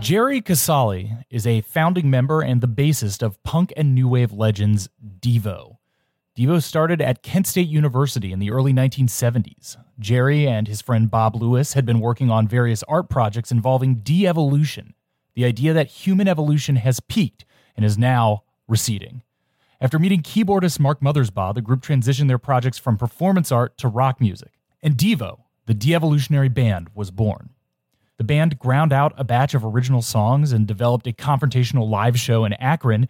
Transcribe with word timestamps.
Jerry 0.00 0.40
Casale 0.40 1.18
is 1.28 1.46
a 1.46 1.60
founding 1.60 2.08
member 2.08 2.40
and 2.40 2.62
the 2.62 2.66
bassist 2.66 3.22
of 3.22 3.40
punk 3.42 3.70
and 3.76 3.94
new 3.94 4.08
wave 4.08 4.32
legends 4.32 4.88
Devo. 5.20 5.76
Devo 6.34 6.62
started 6.62 7.02
at 7.02 7.22
Kent 7.22 7.46
State 7.46 7.68
University 7.68 8.32
in 8.32 8.38
the 8.38 8.50
early 8.50 8.72
1970s. 8.72 9.76
Jerry 9.98 10.48
and 10.48 10.66
his 10.66 10.80
friend 10.80 11.10
Bob 11.10 11.36
Lewis 11.36 11.74
had 11.74 11.84
been 11.84 12.00
working 12.00 12.30
on 12.30 12.48
various 12.48 12.82
art 12.84 13.10
projects 13.10 13.52
involving 13.52 13.96
de 13.96 14.26
evolution, 14.26 14.94
the 15.34 15.44
idea 15.44 15.74
that 15.74 15.88
human 15.88 16.28
evolution 16.28 16.76
has 16.76 17.00
peaked 17.00 17.44
and 17.76 17.84
is 17.84 17.98
now 17.98 18.44
receding. 18.66 19.22
After 19.82 19.98
meeting 19.98 20.22
keyboardist 20.22 20.80
Mark 20.80 21.00
Mothersbaugh, 21.02 21.54
the 21.54 21.60
group 21.60 21.82
transitioned 21.82 22.28
their 22.28 22.38
projects 22.38 22.78
from 22.78 22.96
performance 22.96 23.52
art 23.52 23.76
to 23.76 23.88
rock 23.88 24.18
music. 24.18 24.52
And 24.82 24.96
Devo, 24.96 25.40
the 25.66 25.74
de 25.74 25.94
evolutionary 25.94 26.48
band, 26.48 26.88
was 26.94 27.10
born. 27.10 27.50
The 28.20 28.24
band 28.24 28.58
ground 28.58 28.92
out 28.92 29.14
a 29.16 29.24
batch 29.24 29.54
of 29.54 29.64
original 29.64 30.02
songs 30.02 30.52
and 30.52 30.66
developed 30.66 31.06
a 31.06 31.12
confrontational 31.14 31.88
live 31.88 32.20
show 32.20 32.44
in 32.44 32.52
Akron. 32.52 33.08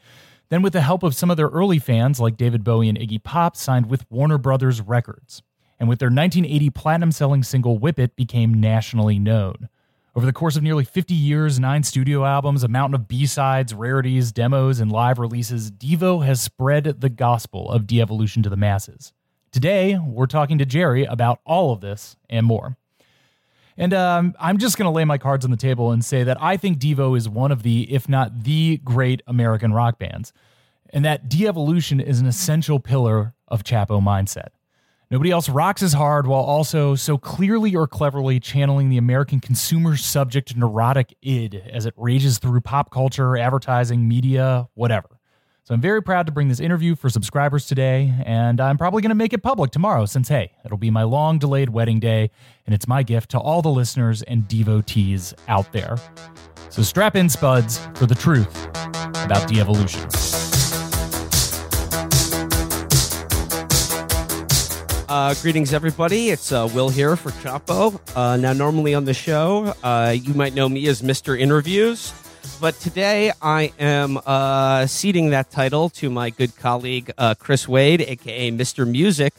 Then, 0.51 0.63
with 0.63 0.73
the 0.73 0.83
help 0.83 1.03
of 1.03 1.17
some 1.17 1.33
of 1.33 1.37
their 1.37 1.49
early 1.49 1.81
fans 1.81 2.21
like 2.21 2.37
David 2.37 2.63
Bowie 2.63 2.89
and 2.89 2.97
Iggy 2.97 3.21
Pop, 3.21 3.57
signed 3.57 3.91
with 3.91 4.09
Warner 4.09 4.39
Brothers 4.39 4.81
Records. 4.81 5.43
And 5.81 5.89
with 5.89 5.99
their 5.99 6.11
1980 6.11 6.71
platinum 6.71 7.11
selling 7.11 7.43
single 7.43 7.77
Whip 7.77 7.99
It, 7.99 8.15
became 8.15 8.55
nationally 8.55 9.19
known. 9.19 9.69
Over 10.15 10.27
the 10.27 10.33
course 10.33 10.55
of 10.55 10.63
nearly 10.63 10.85
50 10.85 11.13
years, 11.13 11.59
nine 11.59 11.83
studio 11.83 12.25
albums, 12.25 12.63
a 12.63 12.69
mountain 12.69 12.95
of 12.95 13.09
B 13.09 13.27
sides, 13.27 13.75
rarities, 13.75 14.31
demos, 14.31 14.79
and 14.79 14.93
live 14.93 15.19
releases, 15.19 15.73
Devo 15.73 16.25
has 16.25 16.41
spread 16.41 17.01
the 17.01 17.11
gospel 17.11 17.69
of 17.69 17.89
de 17.89 18.01
evolution 18.01 18.45
to 18.45 18.49
the 18.49 18.57
masses. 18.57 19.13
Today, 19.51 19.99
we're 19.99 20.27
talking 20.27 20.59
to 20.59 20.65
Jerry 20.65 21.03
about 21.03 21.41
all 21.45 21.73
of 21.73 21.81
this 21.81 22.15
and 22.29 22.47
more. 22.47 22.77
And 23.77 23.95
um, 23.95 24.35
I'm 24.39 24.59
just 24.59 24.77
going 24.77 24.87
to 24.87 24.91
lay 24.91 25.05
my 25.05 25.19
cards 25.19 25.45
on 25.45 25.51
the 25.51 25.57
table 25.57 25.91
and 25.91 26.05
say 26.05 26.23
that 26.25 26.41
I 26.43 26.57
think 26.57 26.79
Devo 26.79 27.17
is 27.17 27.29
one 27.29 27.53
of 27.53 27.63
the, 27.63 27.93
if 27.93 28.09
not 28.09 28.45
the 28.45 28.79
great 28.79 29.23
American 29.27 29.73
rock 29.73 29.99
bands, 29.99 30.33
and 30.93 31.05
that 31.05 31.29
de 31.29 31.47
evolution 31.47 32.01
is 32.01 32.21
an 32.21 32.27
essential 32.27 32.81
pillar 32.81 33.35
of 33.49 33.63
Chapo 33.63 34.03
mindset. 34.03 34.49
Nobody 35.11 35.33
else 35.33 35.49
rocks 35.49 35.83
as 35.83 35.93
hard 35.93 36.29
while 36.29 36.43
also 36.43 36.95
so 36.95 37.19
clearly 37.19 37.75
or 37.75 37.89
cleverly 37.89 38.39
channeling 38.39 38.91
the 38.91 38.97
American 38.97 39.41
consumer 39.41 39.97
subject 39.97 40.57
neurotic 40.57 41.17
id 41.21 41.63
as 41.73 41.85
it 41.85 41.95
rages 41.97 42.39
through 42.39 42.61
pop 42.61 42.91
culture, 42.91 43.37
advertising, 43.37 44.07
media, 44.07 44.69
whatever. 44.75 45.20
So 45.71 45.75
I'm 45.75 45.81
very 45.81 46.03
proud 46.03 46.27
to 46.27 46.33
bring 46.33 46.49
this 46.49 46.59
interview 46.59 46.97
for 46.97 47.09
subscribers 47.09 47.69
today, 47.69 48.13
and 48.27 48.61
I'm 48.61 48.77
probably 48.77 49.03
going 49.03 49.11
to 49.11 49.15
make 49.15 49.33
it 49.33 49.41
public 49.41 49.71
tomorrow 49.71 50.05
since, 50.05 50.27
hey, 50.27 50.51
it'll 50.65 50.77
be 50.77 50.91
my 50.91 51.05
long 51.05 51.39
delayed 51.39 51.69
wedding 51.69 52.01
day, 52.01 52.33
and 52.67 52.75
it's 52.75 52.89
my 52.89 53.05
gift 53.05 53.31
to 53.31 53.39
all 53.39 53.63
the 53.63 53.69
listeners 53.69 54.23
and 54.23 54.49
devotees 54.49 55.33
out 55.47 55.71
there. 55.71 55.97
So 56.71 56.83
strap 56.83 57.15
in, 57.15 57.29
Spuds, 57.29 57.79
for 57.95 58.07
the 58.07 58.17
truth 58.17 58.67
about 59.25 59.47
de 59.47 59.61
evolution. 59.61 60.09
Uh, 65.09 65.35
greetings, 65.41 65.73
everybody. 65.73 66.31
It's 66.31 66.51
uh, 66.51 66.69
Will 66.75 66.89
here 66.89 67.15
for 67.15 67.31
Chapo. 67.31 68.01
Uh, 68.17 68.37
now, 68.37 68.53
normally 68.53 68.93
on 68.95 69.05
the 69.05 69.15
show, 69.15 69.73
uh, 69.85 70.17
you 70.21 70.35
might 70.35 70.53
know 70.53 70.69
me 70.69 70.89
as 70.89 71.01
Mr. 71.01 71.39
Interviews, 71.39 72.13
but 72.61 72.75
today 72.81 73.33
I 73.41 73.73
am 73.79 74.19
uh, 74.25 74.87
ceding 74.87 75.31
that 75.31 75.51
title 75.51 75.89
to 75.91 76.11
my 76.11 76.31
good 76.31 76.57
colleague 76.57 77.11
uh, 77.17 77.35
Chris 77.35 77.67
Wade, 77.67 78.01
aka 78.03 78.51
Mr. 78.51 78.89
Music, 78.89 79.35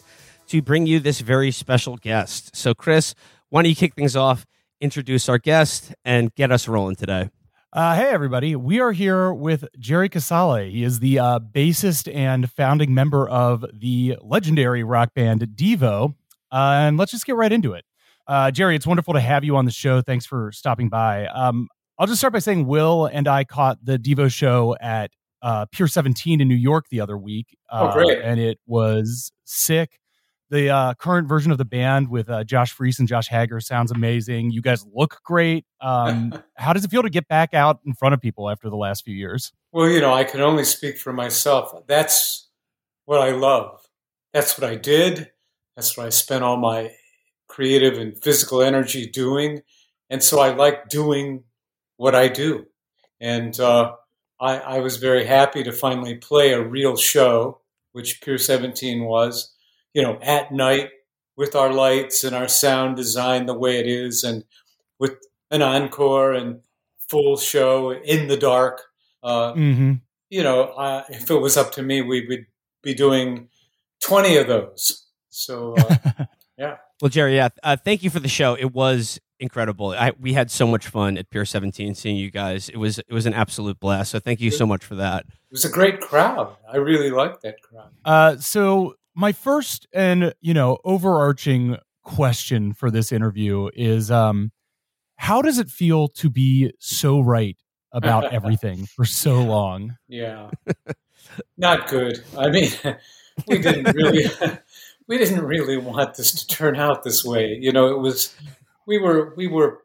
to 0.48 0.62
bring 0.62 0.86
you 0.88 1.00
this 1.00 1.22
very 1.22 1.52
special 1.52 1.98
guest. 1.98 2.56
So, 2.56 2.74
Chris, 2.74 3.16
why 3.50 3.62
don't 3.62 3.70
you 3.70 3.76
kick 3.76 3.96
things 3.96 4.16
off, 4.16 4.46
introduce 4.80 5.30
our 5.30 5.38
guest, 5.38 5.94
and 6.04 6.34
get 6.36 6.52
us 6.52 6.68
rolling 6.68 6.96
today? 6.96 7.30
Uh, 7.74 7.96
hey, 7.96 8.10
everybody. 8.10 8.56
We 8.56 8.82
are 8.82 8.92
here 8.92 9.32
with 9.32 9.66
Jerry 9.80 10.10
Casale. 10.10 10.70
He 10.70 10.84
is 10.84 11.00
the 11.00 11.20
uh, 11.20 11.40
bassist 11.40 12.14
and 12.14 12.52
founding 12.52 12.94
member 12.94 13.30
of 13.30 13.64
the 13.74 14.18
legendary 14.22 14.84
rock 14.84 15.14
band 15.14 15.42
Devo. 15.56 16.16
Uh, 16.52 16.56
and 16.56 16.98
let's 16.98 17.12
just 17.12 17.26
get 17.26 17.36
right 17.36 17.52
into 17.52 17.74
it. 17.74 17.86
Uh, 18.28 18.52
Jerry, 18.52 18.76
it's 18.76 18.86
wonderful 18.86 19.14
to 19.14 19.22
have 19.22 19.44
you 19.44 19.56
on 19.56 19.66
the 19.66 19.72
show. 19.72 20.02
Thanks 20.02 20.26
for 20.26 20.52
stopping 20.52 20.90
by. 20.90 21.28
Um, 21.28 21.70
I'll 22.02 22.08
just 22.08 22.20
start 22.20 22.34
by 22.34 22.40
saying 22.40 22.66
Will 22.66 23.06
and 23.06 23.28
I 23.28 23.44
caught 23.44 23.78
the 23.86 24.00
Devo 24.00 24.34
show 24.34 24.76
at 24.82 25.12
uh, 25.44 25.68
Pier 25.72 25.88
17 25.88 26.42
in 26.42 26.48
New 26.48 26.56
York 26.56 26.88
the 26.90 27.00
other 27.00 27.16
week. 27.16 27.56
oh, 27.70 27.92
great. 27.94 28.20
And 28.24 28.40
it 28.40 28.60
was 28.66 29.32
sick 29.46 30.00
the 30.52 30.70
uh, 30.70 30.94
current 30.96 31.30
version 31.30 31.52
of 31.52 31.58
the 31.58 31.66
band 31.66 32.10
with 32.10 32.30
uh, 32.30 32.44
Josh 32.44 32.74
Freese 32.74 33.00
and 33.00 33.08
Josh 33.08 33.30
Hager 33.30 33.62
sounds 33.62 33.90
amazing. 33.90 34.52
You 34.52 34.62
guys 34.62 34.86
look 34.94 35.22
great. 35.24 35.66
Um, 35.80 36.34
how 36.56 36.74
does 36.74 36.84
it 36.84 36.92
feel 36.92 37.02
to 37.04 37.10
get 37.10 37.28
back 37.30 37.54
out 37.54 37.80
in 37.86 37.94
front 37.94 38.14
of 38.14 38.22
people 38.22 38.50
after 38.50 38.70
the 38.70 38.76
last 38.76 39.06
few 39.06 39.16
years? 39.16 39.54
Well, 39.72 39.88
you 39.88 40.02
know, 40.02 40.14
I 40.14 40.26
can 40.26 40.42
only 40.42 40.66
speak 40.66 40.98
for 40.98 41.14
myself. 41.14 41.72
That's 41.88 42.50
what 43.06 43.22
I 43.22 43.32
love. 43.32 43.80
That's 44.34 44.60
what 44.60 44.70
I 44.70 44.76
did. 44.76 45.32
That's 45.78 45.96
what 45.96 46.06
I 46.06 46.10
spent 46.10 46.44
all 46.44 46.58
my 46.58 46.92
creative 47.48 47.98
and 47.98 48.22
physical 48.22 48.62
energy 48.62 49.08
doing. 49.08 49.62
And 50.10 50.22
so 50.22 50.42
I 50.42 50.54
like 50.54 50.90
doing 50.90 51.46
what 52.02 52.16
I 52.16 52.28
do. 52.28 52.66
And 53.20 53.58
uh, 53.60 53.94
I, 54.40 54.58
I 54.58 54.80
was 54.80 54.98
very 54.98 55.26
happy 55.26 55.64
to 55.64 55.72
finally 55.72 56.16
play 56.16 56.54
a 56.54 56.62
real 56.62 56.96
show, 56.96 57.62
which 57.92 58.22
Pier 58.22 58.38
17 58.38 59.04
was 59.06 59.54
you 59.94 60.02
know, 60.02 60.18
at 60.22 60.52
night 60.52 60.90
with 61.36 61.56
our 61.56 61.72
lights 61.72 62.24
and 62.24 62.36
our 62.36 62.48
sound 62.48 62.96
design 62.96 63.46
the 63.46 63.58
way 63.58 63.80
it 63.80 63.88
is, 63.88 64.24
and 64.24 64.44
with 65.00 65.18
an 65.50 65.62
encore 65.62 66.34
and 66.34 66.62
full 67.10 67.38
show 67.38 67.92
in 67.92 68.28
the 68.28 68.38
dark. 68.38 68.82
Uh, 69.24 69.54
mm-hmm. 69.54 69.94
You 70.30 70.44
know, 70.44 70.64
uh, 70.64 71.04
if 71.10 71.30
it 71.30 71.36
was 71.36 71.58
up 71.58 71.74
to 71.74 71.84
me, 71.84 72.02
we 72.02 72.26
would 72.28 72.46
be 72.84 72.94
doing 72.94 73.50
20 74.04 74.38
of 74.38 74.48
those. 74.48 75.06
So, 75.30 75.76
uh, 75.76 76.26
yeah. 76.58 76.78
Well, 77.02 77.10
Jerry, 77.10 77.36
yeah, 77.36 77.50
uh, 77.64 77.76
thank 77.76 78.04
you 78.04 78.10
for 78.10 78.20
the 78.20 78.30
show. 78.30 78.56
It 78.56 78.74
was 78.74 79.20
incredible. 79.42 79.90
I, 79.90 80.12
we 80.20 80.34
had 80.34 80.50
so 80.52 80.68
much 80.68 80.88
fun 80.88 81.18
at 81.18 81.30
Pier 81.30 81.46
17 81.46 81.96
seeing 81.96 82.16
you 82.16 82.32
guys. 82.32 82.70
It 82.70 82.78
was 82.78 83.00
it 83.00 83.12
was 83.12 83.26
an 83.26 83.34
absolute 83.34 83.80
blast. 83.80 84.12
So 84.12 84.20
thank 84.20 84.40
you 84.40 84.52
so 84.52 84.66
much 84.66 84.86
for 84.86 84.96
that. 84.96 85.26
It 85.28 85.52
was 85.52 85.66
a 85.66 85.70
great 85.70 86.00
crowd. 86.00 86.56
I 86.72 86.78
really 86.78 87.10
liked 87.10 87.42
that 87.42 87.62
crowd. 87.62 87.90
Uh, 88.06 88.38
so 88.38 88.96
my 89.16 89.32
first 89.32 89.88
and 89.94 90.34
you 90.42 90.54
know 90.54 90.78
overarching 90.84 91.78
question 92.04 92.74
for 92.74 92.90
this 92.90 93.12
interview 93.12 93.70
is 93.76 94.10
um 94.10 94.52
how 95.18 95.42
does 95.42 95.60
it 95.60 95.70
feel 95.70 96.08
to 96.08 96.30
be 96.30 96.72
so 96.80 97.20
right 97.20 97.58
about 97.92 98.24
everything 98.34 98.86
for 98.86 99.06
so 99.06 99.42
long 99.42 99.96
yeah 100.08 100.50
not 101.58 101.88
good 101.88 102.24
i 102.38 102.50
mean 102.50 102.70
we 103.48 103.58
didn't 103.60 103.94
really 103.96 104.26
we 105.08 105.18
didn't 105.18 105.44
really 105.44 105.78
want 105.78 106.16
this 106.16 106.32
to 106.32 106.48
turn 106.48 106.76
out 106.76 107.04
this 107.04 107.24
way 107.24 107.58
you 107.60 107.72
know 107.72 107.88
it 107.88 108.00
was 108.00 108.36
we 108.92 108.98
were 108.98 109.34
we 109.38 109.48
were 109.48 109.80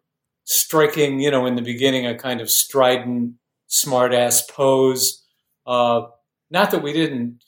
striking 0.44 1.20
you 1.20 1.30
know 1.30 1.46
in 1.46 1.54
the 1.54 1.62
beginning 1.62 2.06
a 2.06 2.18
kind 2.18 2.40
of 2.40 2.50
strident 2.50 3.34
smartass 3.68 4.48
pose 4.48 5.24
uh 5.66 6.02
not 6.50 6.70
that 6.70 6.82
we 6.82 6.92
didn't 6.92 7.40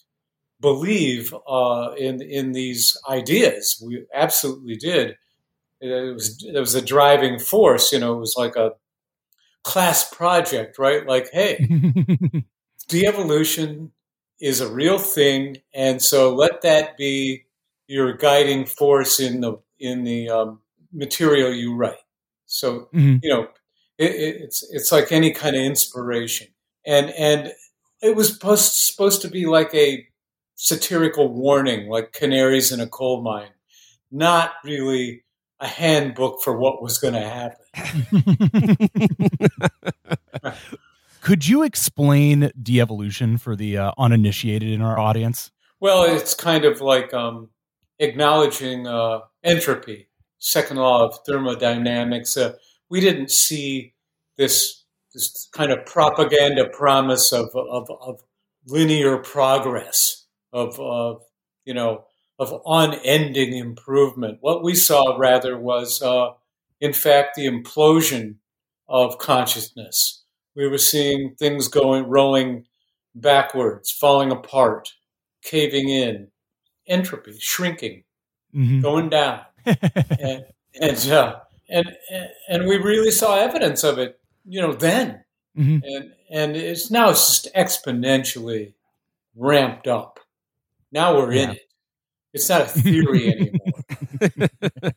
believe 0.61 1.35
uh, 1.49 1.93
in 1.97 2.21
in 2.23 2.53
these 2.53 2.97
ideas. 3.09 3.83
We 3.85 4.05
absolutely 4.15 4.77
did. 4.77 5.17
It 5.81 6.15
was 6.15 6.45
it 6.45 6.59
was 6.59 6.75
a 6.75 6.83
driving 6.83 7.39
force. 7.39 7.93
You 7.93 8.01
know, 8.01 8.15
it 8.15 8.21
was 8.21 8.35
like 8.37 8.57
a 8.57 8.73
class 9.63 10.13
project, 10.13 10.79
right? 10.79 11.07
Like, 11.07 11.31
hey, 11.33 11.67
de-evolution 12.89 13.93
is 14.41 14.61
a 14.61 14.73
real 14.73 14.99
thing, 14.99 15.59
and 15.75 16.03
so 16.03 16.35
let 16.35 16.63
that 16.63 16.97
be 16.97 17.45
your 17.87 18.15
guiding 18.15 18.67
force 18.67 19.21
in 19.21 19.41
the 19.41 19.59
in 19.79 20.05
the 20.05 20.29
um, 20.29 20.61
material 20.93 21.53
you 21.53 21.75
write. 21.75 21.99
So 22.47 22.89
mm-hmm. 22.95 23.17
you 23.23 23.31
know, 23.31 23.49
it, 23.99 24.11
it's 24.13 24.69
it's 24.71 24.93
like 24.93 25.13
any 25.13 25.33
kind 25.33 25.57
of 25.57 25.63
inspiration, 25.63 26.49
and 26.87 27.11
and 27.11 27.53
it 28.03 28.17
was 28.17 28.33
supposed 28.33 28.73
supposed 28.73 29.23
to 29.23 29.29
be 29.29 29.47
like 29.47 29.75
a 29.75 30.07
satirical 30.55 31.33
warning, 31.33 31.89
like 31.89 32.13
canaries 32.13 32.73
in 32.73 32.81
a 32.81 32.87
coal 32.87 33.23
mine, 33.23 33.51
not 34.11 34.53
really 34.65 35.25
a 35.61 35.67
handbook 35.67 36.43
for 36.43 36.57
what 36.57 36.83
was 36.83 36.99
going 36.99 37.15
to 37.15 37.21
happen. 37.21 37.59
Could 41.21 41.49
you 41.49 41.63
explain 41.63 42.51
de-evolution 42.63 43.39
for 43.39 43.57
the 43.57 43.77
uh, 43.77 43.93
uninitiated 43.99 44.69
in 44.69 44.81
our 44.81 44.99
audience? 44.99 45.51
Well, 45.81 46.05
it's 46.05 46.35
kind 46.35 46.65
of 46.65 46.81
like 46.81 47.13
um, 47.13 47.51
acknowledging 47.99 48.87
uh, 48.87 49.21
entropy, 49.43 50.08
second 50.39 50.77
law 50.77 51.05
of 51.05 51.19
thermodynamics. 51.27 52.37
Uh, 52.37 52.55
we 52.89 53.01
didn't 53.01 53.31
see 53.31 53.95
this 54.37 54.85
this 55.15 55.49
kind 55.53 55.73
of 55.73 55.87
propaganda 55.87 56.69
promise 56.69 57.33
of, 57.33 57.49
of, 57.57 57.91
of 58.01 58.23
linear 58.67 59.17
progress 59.17 60.27
of, 60.53 60.79
of 60.79 61.23
you 61.65 61.75
know 61.75 62.05
of 62.39 62.63
unending 62.67 63.55
improvement. 63.55 64.39
What 64.41 64.63
we 64.63 64.75
saw 64.75 65.17
rather 65.17 65.59
was, 65.59 66.01
uh, 66.01 66.31
in 66.81 66.93
fact, 66.93 67.35
the 67.35 67.47
implosion 67.47 68.37
of 68.89 69.19
consciousness. 69.19 70.23
We 70.55 70.69
were 70.69 70.79
seeing 70.79 71.35
things 71.37 71.69
going, 71.69 72.05
rolling 72.05 72.67
backwards, 73.15 73.91
falling 73.91 74.31
apart, 74.31 74.91
caving 75.43 75.89
in, 75.89 76.29
entropy, 76.87 77.37
shrinking, 77.41 78.05
mm-hmm. 78.55 78.81
going 78.81 79.09
down. 79.09 79.41
And 80.21 80.45
and, 80.81 81.11
uh, 81.11 81.37
and 81.69 81.97
and 82.49 82.67
we 82.67 82.77
really 82.77 83.11
saw 83.11 83.37
evidence 83.37 83.85
of 83.85 83.99
it, 83.99 84.19
you 84.45 84.61
know, 84.61 84.73
then. 84.73 85.25
Mm-hmm. 85.57 85.79
And 85.85 86.13
and 86.31 86.57
it's 86.57 86.91
now 86.91 87.11
it's 87.11 87.43
just 87.43 87.55
exponentially 87.55 88.75
ramped 89.35 89.87
up. 89.87 90.21
Now 90.93 91.17
we're 91.17 91.33
yeah. 91.33 91.43
in 91.43 91.51
it. 91.51 91.69
It's 92.33 92.49
not 92.49 92.63
a 92.63 92.67
theory 92.67 93.29
anymore. 94.31 94.93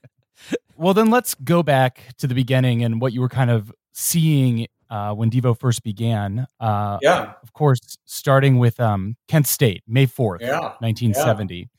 well, 0.75 0.93
then 0.93 1.09
let's 1.09 1.33
go 1.35 1.63
back 1.63 2.03
to 2.17 2.27
the 2.27 2.35
beginning 2.35 2.83
and 2.83 3.01
what 3.01 3.13
you 3.13 3.21
were 3.21 3.29
kind 3.29 3.49
of 3.49 3.71
seeing 3.93 4.67
uh, 4.89 5.13
when 5.13 5.31
Devo 5.31 5.57
first 5.57 5.83
began. 5.83 6.45
Uh, 6.59 6.99
yeah. 7.01 7.33
Of 7.41 7.53
course, 7.53 7.97
starting 8.05 8.59
with 8.59 8.79
um, 8.79 9.15
Kent 9.27 9.47
State, 9.47 9.83
May 9.87 10.05
4th, 10.05 10.41
yeah. 10.41 10.59
1970. 10.79 11.69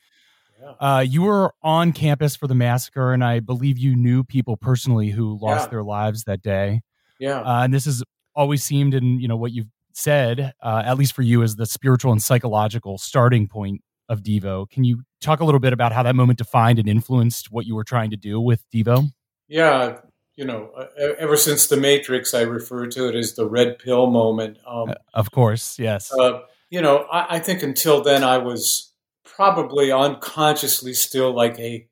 Yeah. 0.63 0.71
Uh, 0.79 0.99
you 1.01 1.23
were 1.23 1.53
on 1.61 1.91
campus 1.91 2.35
for 2.35 2.47
the 2.47 2.55
massacre, 2.55 3.11
and 3.11 3.23
I 3.23 3.39
believe 3.41 3.77
you 3.77 3.95
knew 3.95 4.23
people 4.23 4.55
personally 4.55 5.09
who 5.09 5.37
lost 5.41 5.65
yeah. 5.65 5.69
their 5.71 5.83
lives 5.83 6.23
that 6.23 6.41
day. 6.41 6.81
Yeah. 7.19 7.41
Uh, 7.41 7.63
and 7.63 7.73
this 7.73 7.85
has 7.85 8.03
always 8.35 8.63
seemed, 8.63 8.93
in 8.93 9.19
you 9.19 9.27
know 9.27 9.35
what 9.35 9.51
you've 9.51 9.67
said, 9.93 10.53
uh, 10.61 10.83
at 10.85 10.97
least 10.97 11.13
for 11.13 11.21
you, 11.21 11.43
as 11.43 11.57
the 11.57 11.65
spiritual 11.65 12.11
and 12.11 12.21
psychological 12.21 12.97
starting 12.97 13.47
point 13.47 13.81
of 14.09 14.21
Devo. 14.21 14.69
Can 14.69 14.83
you 14.83 15.03
talk 15.21 15.39
a 15.39 15.45
little 15.45 15.59
bit 15.59 15.73
about 15.73 15.91
how 15.91 16.03
that 16.03 16.15
moment 16.15 16.37
defined 16.37 16.79
and 16.79 16.87
influenced 16.87 17.51
what 17.51 17.65
you 17.65 17.75
were 17.75 17.83
trying 17.83 18.09
to 18.11 18.17
do 18.17 18.39
with 18.39 18.63
Devo? 18.73 19.09
Yeah, 19.47 19.97
you 20.35 20.45
know, 20.45 20.71
ever 20.97 21.37
since 21.37 21.67
the 21.67 21.77
Matrix, 21.77 22.33
I 22.33 22.41
refer 22.41 22.87
to 22.87 23.09
it 23.09 23.15
as 23.15 23.35
the 23.35 23.47
red 23.47 23.79
pill 23.79 24.07
moment. 24.07 24.57
Um, 24.65 24.89
uh, 24.89 24.95
of 25.13 25.31
course, 25.31 25.77
yes. 25.77 26.11
Uh, 26.11 26.41
you 26.69 26.81
know, 26.81 27.05
I, 27.11 27.35
I, 27.35 27.39
think 27.39 27.61
until 27.61 28.01
then 28.01 28.23
I 28.23 28.39
was 28.39 28.92
probably 29.23 29.91
unconsciously 29.91 30.93
still 30.93 31.33
like 31.33 31.59
a 31.59 31.87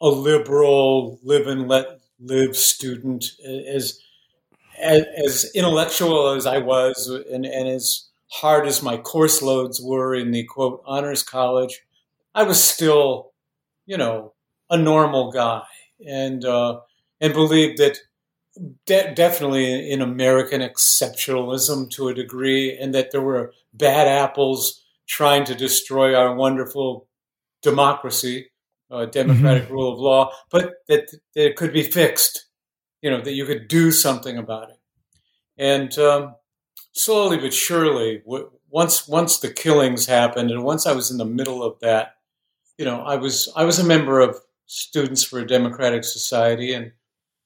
a 0.00 0.08
liberal, 0.08 1.18
live 1.22 1.46
and 1.46 1.68
let 1.68 2.00
live 2.20 2.56
student, 2.56 3.24
as 3.46 3.98
as, 4.80 5.04
as 5.24 5.50
intellectual 5.54 6.30
as 6.30 6.46
I 6.46 6.58
was, 6.58 7.08
and, 7.30 7.46
and 7.46 7.68
as 7.68 8.08
hard 8.32 8.66
as 8.66 8.82
my 8.82 8.96
course 8.96 9.40
loads 9.40 9.80
were 9.80 10.14
in 10.14 10.32
the 10.32 10.44
quote 10.44 10.82
honors 10.84 11.22
college, 11.22 11.82
I 12.34 12.42
was 12.42 12.62
still, 12.62 13.32
you 13.86 13.96
know, 13.96 14.34
a 14.68 14.76
normal 14.76 15.30
guy, 15.32 15.62
and 16.06 16.44
uh, 16.44 16.80
and 17.20 17.32
believed 17.32 17.78
that 17.78 17.98
de- 18.86 19.14
definitely 19.14 19.90
in 19.90 20.02
American 20.02 20.60
exceptionalism 20.60 21.90
to 21.90 22.08
a 22.08 22.14
degree, 22.14 22.76
and 22.76 22.94
that 22.94 23.12
there 23.12 23.22
were 23.22 23.52
bad 23.72 24.08
apples 24.08 24.83
trying 25.08 25.44
to 25.44 25.54
destroy 25.54 26.14
our 26.14 26.34
wonderful 26.34 27.08
democracy, 27.62 28.50
uh, 28.90 29.06
democratic 29.06 29.64
mm-hmm. 29.64 29.72
rule 29.72 29.92
of 29.92 29.98
law, 29.98 30.30
but 30.50 30.74
that, 30.88 31.10
that, 31.34 31.42
it 31.50 31.56
could 31.56 31.72
be 31.72 31.82
fixed, 31.82 32.46
you 33.02 33.10
know, 33.10 33.20
that 33.20 33.32
you 33.32 33.44
could 33.46 33.68
do 33.68 33.90
something 33.90 34.38
about 34.38 34.70
it. 34.70 34.78
And 35.56 35.96
um, 35.98 36.34
slowly 36.92 37.38
but 37.38 37.54
surely, 37.54 38.18
w- 38.24 38.50
once 38.68 39.06
once 39.06 39.38
the 39.38 39.52
killings 39.52 40.06
happened, 40.06 40.50
and 40.50 40.64
once 40.64 40.86
I 40.86 40.92
was 40.92 41.10
in 41.10 41.18
the 41.18 41.24
middle 41.24 41.62
of 41.62 41.78
that, 41.80 42.16
you 42.78 42.84
know, 42.84 43.02
I 43.02 43.16
was 43.16 43.52
I 43.54 43.64
was 43.64 43.78
a 43.78 43.84
member 43.84 44.20
of 44.20 44.38
Students 44.66 45.22
for 45.22 45.40
a 45.40 45.46
Democratic 45.46 46.04
Society, 46.04 46.72
and 46.72 46.92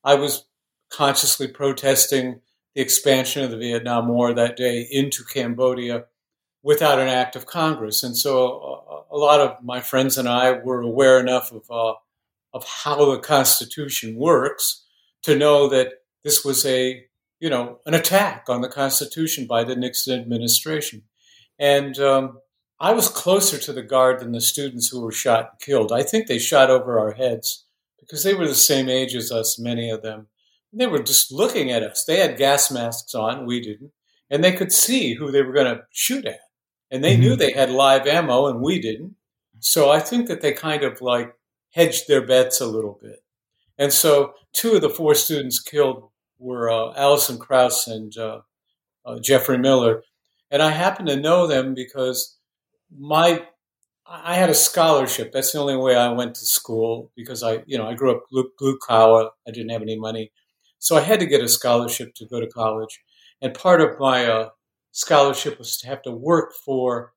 I 0.05 0.14
was 0.14 0.46
consciously 0.90 1.49
protesting 1.49 2.40
the 2.75 2.81
expansion 2.81 3.43
of 3.43 3.50
the 3.50 3.58
Vietnam 3.58 4.08
War 4.08 4.32
that 4.32 4.56
day 4.56 4.87
into 4.90 5.25
Cambodia 5.25 6.05
without 6.62 6.99
an 6.99 7.08
act 7.08 7.37
of 7.37 7.46
Congress. 7.46 8.02
And 8.02 8.16
so 8.16 9.05
uh, 9.10 9.14
a 9.14 9.16
lot 9.16 9.40
of 9.40 9.62
my 9.62 9.81
friends 9.81 10.19
and 10.19 10.28
I 10.28 10.52
were 10.52 10.81
aware 10.81 11.20
enough 11.20 11.52
of, 11.52 11.64
uh, 11.70 11.94
of 12.52 12.64
how 12.64 13.12
the 13.12 13.19
Constitution 13.19 14.16
works 14.16 14.84
to 15.22 15.37
know 15.37 15.69
that 15.69 15.88
this 16.25 16.44
was 16.44 16.66
a, 16.66 17.05
you 17.40 17.49
know, 17.49 17.78
an 17.87 17.94
attack 17.94 18.46
on 18.49 18.60
the 18.60 18.69
Constitution 18.69 19.46
by 19.46 19.64
the 19.64 19.76
Nixon 19.76 20.19
administration. 20.19 21.02
And 21.58 21.99
um, 21.99 22.38
I 22.81 22.93
was 22.93 23.08
closer 23.08 23.58
to 23.58 23.72
the 23.72 23.82
guard 23.82 24.20
than 24.20 24.32
the 24.32 24.40
students 24.40 24.88
who 24.88 25.00
were 25.00 25.12
shot 25.12 25.50
and 25.50 25.60
killed. 25.60 25.93
I 25.93 26.02
think 26.02 26.26
they 26.26 26.38
shot 26.38 26.70
over 26.70 26.99
our 26.99 27.12
heads 27.12 27.64
because 28.00 28.22
they 28.25 28.34
were 28.34 28.49
the 28.49 28.55
same 28.55 28.88
age 28.88 29.14
as 29.14 29.32
us, 29.32 29.58
many 29.58 29.90
of 29.90 30.02
them. 30.02 30.28
And 30.72 30.81
they 30.81 30.87
were 30.87 31.02
just 31.02 31.32
looking 31.32 31.70
at 31.70 31.82
us. 31.82 32.05
They 32.05 32.19
had 32.19 32.37
gas 32.37 32.70
masks 32.70 33.14
on, 33.14 33.46
we 33.46 33.60
didn't, 33.60 33.93
and 34.31 34.44
they 34.44 34.52
could 34.52 34.72
see 34.72 35.14
who 35.14 35.31
they 35.31 35.43
were 35.43 35.52
going 35.52 35.75
to 35.75 35.82
shoot 35.90 36.25
at. 36.25 36.40
And 36.90 37.05
they 37.05 37.12
mm-hmm. 37.12 37.20
knew 37.20 37.37
they 37.37 37.52
had 37.52 37.70
live 37.70 38.06
ammo, 38.06 38.46
and 38.46 38.61
we 38.61 38.81
didn't. 38.81 39.17
So 39.61 39.90
I 39.90 40.00
think 40.00 40.29
that 40.29 40.40
they 40.40 40.52
kind 40.52 40.85
of 40.85 41.00
like 41.00 41.35
hedged 41.70 42.08
their 42.08 42.25
bets 42.25 42.61
a 42.61 42.67
little 42.67 42.99
bit. 43.00 43.23
And 43.76 43.93
so 43.93 44.35
two 44.52 44.75
of 44.75 44.82
the 44.82 44.90
four 44.90 45.14
students 45.14 45.61
killed 45.61 46.11
were 46.38 46.70
uh, 46.70 46.94
Allison 46.96 47.38
Krause 47.38 47.87
and 47.87 48.17
uh, 48.17 48.40
uh, 49.05 49.19
Jeffrey 49.20 49.58
Miller. 49.58 50.02
And 50.50 50.62
I 50.62 50.70
happen 50.70 51.06
to 51.06 51.17
know 51.17 51.46
them 51.46 51.75
because 51.75 52.38
my 52.96 53.43
I 54.11 54.37
had 54.37 54.49
a 54.49 54.55
scholarship. 54.55 55.32
That's 55.32 55.52
the 55.52 55.58
only 55.58 55.76
way 55.76 55.94
I 55.94 56.08
went 56.08 56.34
to 56.37 56.46
school 56.46 57.12
because 57.14 57.43
I, 57.43 57.62
you 57.67 57.76
know, 57.76 57.87
I 57.87 57.93
grew 57.93 58.17
up 58.17 58.23
blue, 58.31 58.50
blue 58.58 58.79
collar. 58.79 59.29
I 59.46 59.50
didn't 59.50 59.69
have 59.69 59.82
any 59.82 59.99
money, 59.99 60.32
so 60.79 60.96
I 60.96 61.00
had 61.00 61.20
to 61.20 61.26
get 61.26 61.43
a 61.43 61.49
scholarship 61.49 62.14
to 62.14 62.26
go 62.26 62.41
to 62.41 62.46
college. 62.46 63.00
And 63.43 63.52
part 63.52 63.82
of 63.82 63.99
my 64.00 64.25
uh, 64.25 64.49
scholarship 64.99 65.61
was 65.61 65.77
to 65.77 65.87
have 65.87 66.03
to 66.03 66.11
work 66.11 66.53
for 66.65 67.12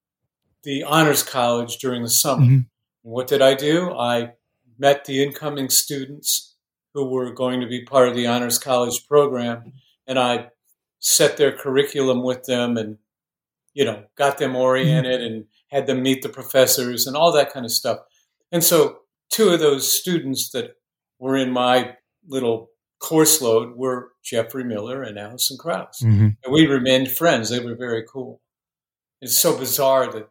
the 0.63 0.83
honors 0.83 1.23
college 1.23 1.77
during 1.77 2.03
the 2.03 2.09
summer. 2.09 2.45
Mm-hmm. 2.45 2.59
what 3.01 3.25
did 3.25 3.41
I 3.41 3.55
do? 3.55 3.91
I 3.91 4.33
met 4.77 5.05
the 5.05 5.23
incoming 5.23 5.69
students 5.69 6.55
who 6.93 7.09
were 7.09 7.33
going 7.33 7.59
to 7.59 7.67
be 7.67 7.83
part 7.83 8.07
of 8.07 8.15
the 8.15 8.27
honors 8.27 8.59
college 8.59 9.07
program, 9.07 9.73
and 10.05 10.19
I 10.19 10.49
set 10.99 11.37
their 11.37 11.51
curriculum 11.51 12.21
with 12.21 12.43
them 12.43 12.77
and 12.77 12.99
you 13.73 13.83
know 13.83 14.03
got 14.15 14.37
them 14.37 14.55
oriented 14.55 15.19
mm-hmm. 15.19 15.33
and 15.33 15.45
had 15.71 15.87
them 15.87 16.03
meet 16.03 16.21
the 16.21 16.29
professors 16.29 17.07
and 17.07 17.17
all 17.17 17.31
that 17.31 17.51
kind 17.51 17.65
of 17.65 17.71
stuff. 17.71 17.97
And 18.51 18.63
so 18.63 18.99
two 19.31 19.49
of 19.49 19.59
those 19.59 19.91
students 19.91 20.51
that 20.51 20.75
were 21.17 21.35
in 21.35 21.49
my 21.49 21.95
little 22.27 22.69
course 23.01 23.41
load 23.41 23.75
were 23.75 24.11
Jeffrey 24.23 24.63
Miller 24.63 25.03
and 25.03 25.17
Allison 25.17 25.57
Krause. 25.57 25.99
Mm-hmm. 26.03 26.29
And 26.43 26.53
we 26.53 26.67
remained 26.67 27.11
friends. 27.11 27.49
They 27.49 27.59
were 27.59 27.75
very 27.75 28.05
cool. 28.07 28.39
It's 29.21 29.37
so 29.37 29.57
bizarre 29.57 30.11
that 30.11 30.29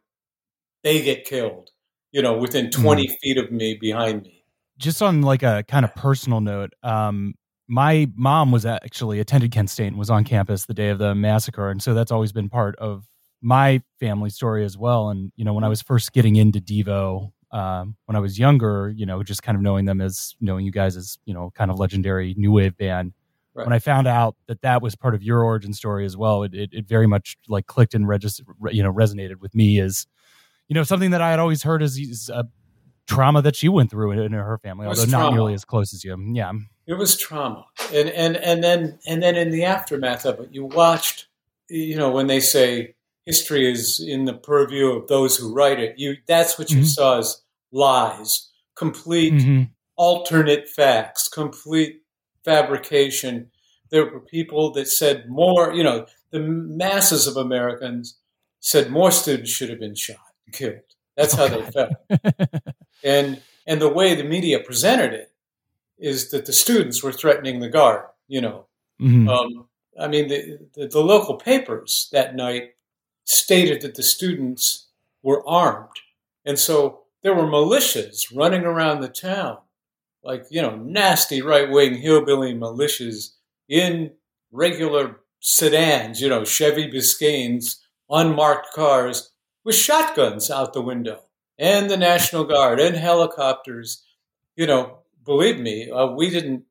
they 0.82 1.02
get 1.02 1.24
killed, 1.24 1.70
you 2.12 2.22
know, 2.22 2.38
within 2.38 2.70
20 2.70 3.04
mm-hmm. 3.04 3.12
feet 3.22 3.36
of 3.36 3.52
me 3.52 3.76
behind 3.78 4.22
me. 4.22 4.44
Just 4.78 5.02
on 5.02 5.20
like 5.20 5.42
a 5.42 5.64
kind 5.68 5.84
of 5.84 5.94
personal 5.94 6.40
note, 6.40 6.72
um, 6.82 7.34
my 7.68 8.10
mom 8.16 8.50
was 8.50 8.64
actually 8.64 9.20
attended 9.20 9.52
Kent 9.52 9.70
State 9.70 9.88
and 9.88 9.98
was 9.98 10.10
on 10.10 10.24
campus 10.24 10.64
the 10.64 10.74
day 10.74 10.88
of 10.88 10.98
the 10.98 11.14
massacre. 11.14 11.70
And 11.70 11.82
so 11.82 11.92
that's 11.92 12.10
always 12.10 12.32
been 12.32 12.48
part 12.48 12.76
of 12.76 13.04
my 13.42 13.82
family 14.00 14.30
story 14.30 14.64
as 14.64 14.76
well. 14.76 15.10
And 15.10 15.32
you 15.36 15.44
know, 15.44 15.52
when 15.52 15.64
I 15.64 15.68
was 15.68 15.82
first 15.82 16.12
getting 16.12 16.36
into 16.36 16.60
Devo, 16.60 17.32
um, 17.52 17.96
when 18.06 18.16
I 18.16 18.20
was 18.20 18.38
younger, 18.38 18.92
you 18.94 19.06
know, 19.06 19.22
just 19.22 19.42
kind 19.42 19.56
of 19.56 19.62
knowing 19.62 19.84
them 19.84 20.00
as 20.00 20.36
knowing 20.40 20.64
you 20.64 20.72
guys 20.72 20.96
as 20.96 21.18
you 21.24 21.34
know, 21.34 21.50
kind 21.54 21.70
of 21.70 21.78
legendary 21.78 22.34
new 22.36 22.52
wave 22.52 22.76
band. 22.76 23.12
Right. 23.52 23.66
When 23.66 23.72
I 23.72 23.80
found 23.80 24.06
out 24.06 24.36
that 24.46 24.62
that 24.62 24.80
was 24.80 24.94
part 24.94 25.14
of 25.14 25.24
your 25.24 25.42
origin 25.42 25.72
story 25.72 26.04
as 26.04 26.16
well, 26.16 26.44
it, 26.44 26.54
it, 26.54 26.70
it 26.72 26.86
very 26.86 27.08
much 27.08 27.36
like 27.48 27.66
clicked 27.66 27.94
and 27.94 28.06
registered, 28.06 28.46
you 28.70 28.82
know, 28.82 28.92
resonated 28.92 29.40
with 29.40 29.54
me 29.56 29.80
as, 29.80 30.06
you 30.68 30.74
know, 30.74 30.84
something 30.84 31.10
that 31.10 31.20
I 31.20 31.30
had 31.30 31.40
always 31.40 31.64
heard 31.64 31.82
as 31.82 32.30
a 32.32 32.44
trauma 33.08 33.42
that 33.42 33.56
she 33.56 33.68
went 33.68 33.90
through 33.90 34.12
in, 34.12 34.20
in 34.20 34.32
her 34.32 34.58
family, 34.58 34.86
although 34.86 35.04
trauma. 35.04 35.24
not 35.24 35.32
nearly 35.32 35.54
as 35.54 35.64
close 35.64 35.92
as 35.92 36.04
you. 36.04 36.16
Yeah, 36.32 36.52
it 36.86 36.94
was 36.94 37.16
trauma, 37.16 37.66
and 37.92 38.08
and 38.10 38.36
and 38.36 38.62
then 38.62 39.00
and 39.06 39.20
then 39.20 39.34
in 39.36 39.50
the 39.50 39.64
aftermath 39.64 40.24
of 40.24 40.38
it, 40.38 40.50
you 40.52 40.64
watched, 40.64 41.26
you 41.68 41.96
know, 41.96 42.12
when 42.12 42.28
they 42.28 42.38
say 42.38 42.94
history 43.30 43.70
is 43.70 44.04
in 44.04 44.24
the 44.24 44.34
purview 44.34 44.88
of 44.90 45.06
those 45.06 45.36
who 45.36 45.54
write 45.54 45.78
it. 45.78 45.94
You 45.98 46.16
that's 46.26 46.58
what 46.58 46.70
you 46.70 46.78
mm-hmm. 46.78 46.86
saw 46.86 47.18
as 47.18 47.42
lies, 47.70 48.50
complete 48.74 49.34
mm-hmm. 49.34 49.62
alternate 49.96 50.68
facts, 50.68 51.28
complete 51.28 52.02
fabrication. 52.44 53.50
There 53.90 54.04
were 54.04 54.20
people 54.20 54.72
that 54.72 54.88
said 54.88 55.28
more, 55.28 55.72
you 55.72 55.84
know, 55.84 56.06
the 56.30 56.40
masses 56.40 57.28
of 57.28 57.36
Americans 57.36 58.18
said 58.60 58.90
more 58.90 59.12
students 59.12 59.50
should 59.50 59.70
have 59.70 59.80
been 59.80 59.94
shot 59.94 60.16
and 60.46 60.54
killed. 60.54 60.90
That's 61.16 61.34
how 61.34 61.46
they 61.48 61.62
felt. 61.70 61.92
and 63.04 63.40
and 63.66 63.80
the 63.80 63.88
way 63.88 64.14
the 64.14 64.24
media 64.24 64.58
presented 64.58 65.12
it 65.12 65.32
is 65.98 66.30
that 66.30 66.46
the 66.46 66.52
students 66.52 67.02
were 67.02 67.12
threatening 67.12 67.60
the 67.60 67.68
guard, 67.68 68.06
you 68.26 68.40
know. 68.40 68.66
Mm-hmm. 69.00 69.28
Um, 69.28 69.68
I 70.00 70.08
mean, 70.08 70.28
the, 70.28 70.58
the, 70.74 70.88
the 70.88 71.00
local 71.00 71.36
papers 71.36 72.08
that 72.12 72.34
night 72.34 72.70
stated 73.24 73.82
that 73.82 73.94
the 73.94 74.02
students 74.02 74.88
were 75.22 75.46
armed. 75.48 76.00
And 76.44 76.58
so 76.58 77.02
there 77.22 77.34
were 77.34 77.46
militias 77.46 78.34
running 78.34 78.64
around 78.64 79.00
the 79.00 79.08
town, 79.08 79.58
like, 80.22 80.44
you 80.50 80.62
know, 80.62 80.76
nasty 80.76 81.42
right 81.42 81.70
wing 81.70 81.98
hillbilly 81.98 82.54
militias 82.54 83.34
in 83.68 84.12
regular 84.50 85.20
sedans, 85.40 86.20
you 86.20 86.28
know, 86.28 86.44
Chevy 86.44 86.90
Biscaynes, 86.90 87.76
unmarked 88.08 88.72
cars 88.74 89.32
with 89.64 89.74
shotguns 89.74 90.50
out 90.50 90.72
the 90.72 90.82
window, 90.82 91.20
and 91.58 91.88
the 91.88 91.96
National 91.96 92.44
Guard 92.44 92.80
and 92.80 92.96
helicopters. 92.96 94.04
You 94.56 94.66
know, 94.66 94.98
believe 95.24 95.60
me, 95.60 95.90
uh, 95.90 96.06
we 96.12 96.30
didn't 96.30 96.64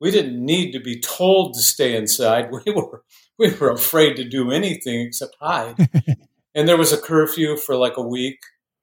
we 0.00 0.10
didn't 0.10 0.44
need 0.44 0.72
to 0.72 0.80
be 0.80 1.00
told 1.00 1.54
to 1.54 1.60
stay 1.60 1.96
inside. 1.96 2.50
We 2.64 2.72
were 2.72 3.02
we 3.38 3.54
were 3.54 3.70
afraid 3.70 4.16
to 4.16 4.28
do 4.28 4.50
anything 4.50 5.00
except 5.00 5.36
hide. 5.40 5.76
and 6.54 6.68
there 6.68 6.76
was 6.76 6.92
a 6.92 7.00
curfew 7.00 7.56
for 7.56 7.76
like 7.76 7.96
a 7.96 8.02
week, 8.06 8.40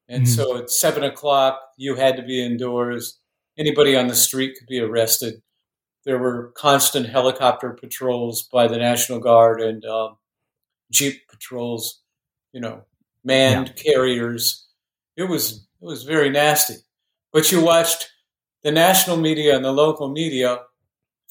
and 0.08 0.24
mm-hmm. 0.24 0.34
so 0.34 0.58
at 0.58 0.70
seven 0.70 1.04
o'clock 1.04 1.60
you 1.78 1.96
had 1.96 2.18
to 2.18 2.24
be 2.24 2.44
indoors. 2.44 3.20
Anybody 3.58 3.96
on 3.96 4.08
the 4.08 4.16
street 4.16 4.56
could 4.58 4.68
be 4.68 4.80
arrested. 4.80 5.42
There 6.06 6.18
were 6.18 6.54
constant 6.56 7.08
helicopter 7.08 7.72
patrols 7.72 8.44
by 8.44 8.68
the 8.68 8.78
National 8.78 9.20
Guard 9.20 9.62
and 9.62 9.84
um, 9.86 10.18
jeep 10.92 11.28
patrols. 11.30 12.02
You 12.54 12.62
know, 12.62 12.84
manned 13.24 13.74
yeah. 13.76 13.84
carriers. 13.84 14.68
It 15.18 15.24
was 15.24 15.68
it 15.82 15.86
was 15.86 16.04
very 16.04 16.30
nasty. 16.30 16.76
But 17.34 17.52
you 17.52 17.62
watched 17.62 18.12
the 18.64 18.72
national 18.72 19.18
media 19.18 19.56
and 19.56 19.66
the 19.66 19.74
local 19.74 20.10
media 20.10 20.62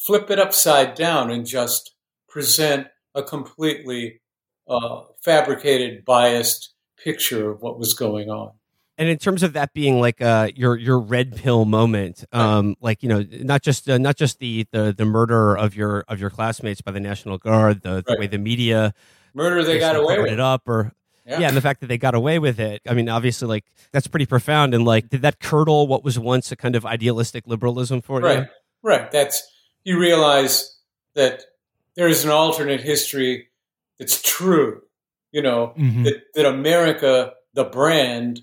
flip 0.04 0.30
it 0.30 0.38
upside 0.38 0.94
down 0.94 1.30
and 1.30 1.46
just 1.46 1.94
present 2.28 2.88
a 3.14 3.22
completely 3.22 4.20
uh, 4.68 5.02
fabricated, 5.22 6.04
biased 6.04 6.74
picture 7.02 7.50
of 7.50 7.62
what 7.62 7.78
was 7.78 7.94
going 7.94 8.28
on. 8.28 8.52
And 8.96 9.08
in 9.08 9.18
terms 9.18 9.42
of 9.42 9.54
that 9.54 9.72
being 9.72 10.00
like 10.00 10.20
uh, 10.20 10.50
your 10.54 10.76
your 10.76 11.00
red 11.00 11.34
pill 11.34 11.64
moment, 11.64 12.24
um, 12.32 12.76
like 12.80 13.02
you 13.02 13.08
know, 13.08 13.24
not 13.30 13.60
just 13.62 13.90
uh, 13.90 13.98
not 13.98 14.16
just 14.16 14.38
the, 14.38 14.66
the 14.70 14.94
the 14.96 15.04
murder 15.04 15.56
of 15.56 15.74
your 15.74 16.04
of 16.06 16.20
your 16.20 16.30
classmates 16.30 16.80
by 16.80 16.92
the 16.92 17.00
National 17.00 17.36
Guard, 17.36 17.82
the, 17.82 18.04
the 18.06 18.12
right. 18.12 18.18
way 18.20 18.26
the 18.28 18.38
media 18.38 18.94
murder 19.34 19.64
they 19.64 19.80
got 19.80 19.96
away 19.96 20.20
with 20.20 20.30
it 20.30 20.38
up, 20.38 20.68
or 20.68 20.92
yeah. 21.26 21.40
yeah. 21.40 21.48
and 21.48 21.56
the 21.56 21.60
fact 21.60 21.80
that 21.80 21.88
they 21.88 21.98
got 21.98 22.14
away 22.14 22.38
with 22.38 22.60
it. 22.60 22.82
I 22.88 22.94
mean, 22.94 23.08
obviously, 23.08 23.48
like 23.48 23.64
that's 23.90 24.06
pretty 24.06 24.26
profound. 24.26 24.74
And 24.74 24.84
like, 24.84 25.08
did 25.08 25.22
that 25.22 25.40
curdle 25.40 25.88
what 25.88 26.04
was 26.04 26.16
once 26.16 26.52
a 26.52 26.56
kind 26.56 26.76
of 26.76 26.86
idealistic 26.86 27.48
liberalism 27.48 28.00
for 28.00 28.20
right. 28.20 28.32
you? 28.32 28.38
Right, 28.84 29.00
right. 29.00 29.10
That's 29.10 29.42
you 29.84 29.98
realize 29.98 30.76
that 31.14 31.44
there 31.96 32.08
is 32.08 32.24
an 32.24 32.30
alternate 32.30 32.80
history 32.80 33.48
that's 33.98 34.20
true. 34.20 34.82
You 35.32 35.42
know 35.42 35.74
mm-hmm. 35.76 36.04
that 36.04 36.22
that 36.34 36.46
America, 36.46 37.32
the 37.54 37.64
brand, 37.64 38.40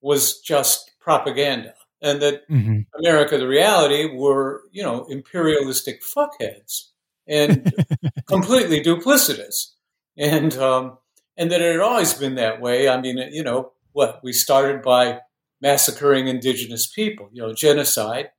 was 0.00 0.40
just 0.40 0.90
propaganda, 1.00 1.74
and 2.00 2.22
that 2.22 2.48
mm-hmm. 2.48 2.80
America, 2.98 3.38
the 3.38 3.48
reality, 3.48 4.14
were 4.14 4.62
you 4.72 4.82
know 4.82 5.06
imperialistic 5.08 6.02
fuckheads 6.02 6.88
and 7.26 7.72
completely 8.26 8.82
duplicitous, 8.82 9.72
and 10.16 10.56
um, 10.58 10.98
and 11.36 11.50
that 11.50 11.60
it 11.60 11.72
had 11.72 11.80
always 11.80 12.14
been 12.14 12.36
that 12.36 12.60
way. 12.60 12.88
I 12.88 13.00
mean, 13.00 13.18
you 13.32 13.42
know, 13.42 13.72
what 13.92 14.20
we 14.22 14.32
started 14.32 14.82
by 14.82 15.20
massacring 15.60 16.28
indigenous 16.28 16.86
people, 16.86 17.28
you 17.32 17.42
know, 17.42 17.52
genocide, 17.52 18.30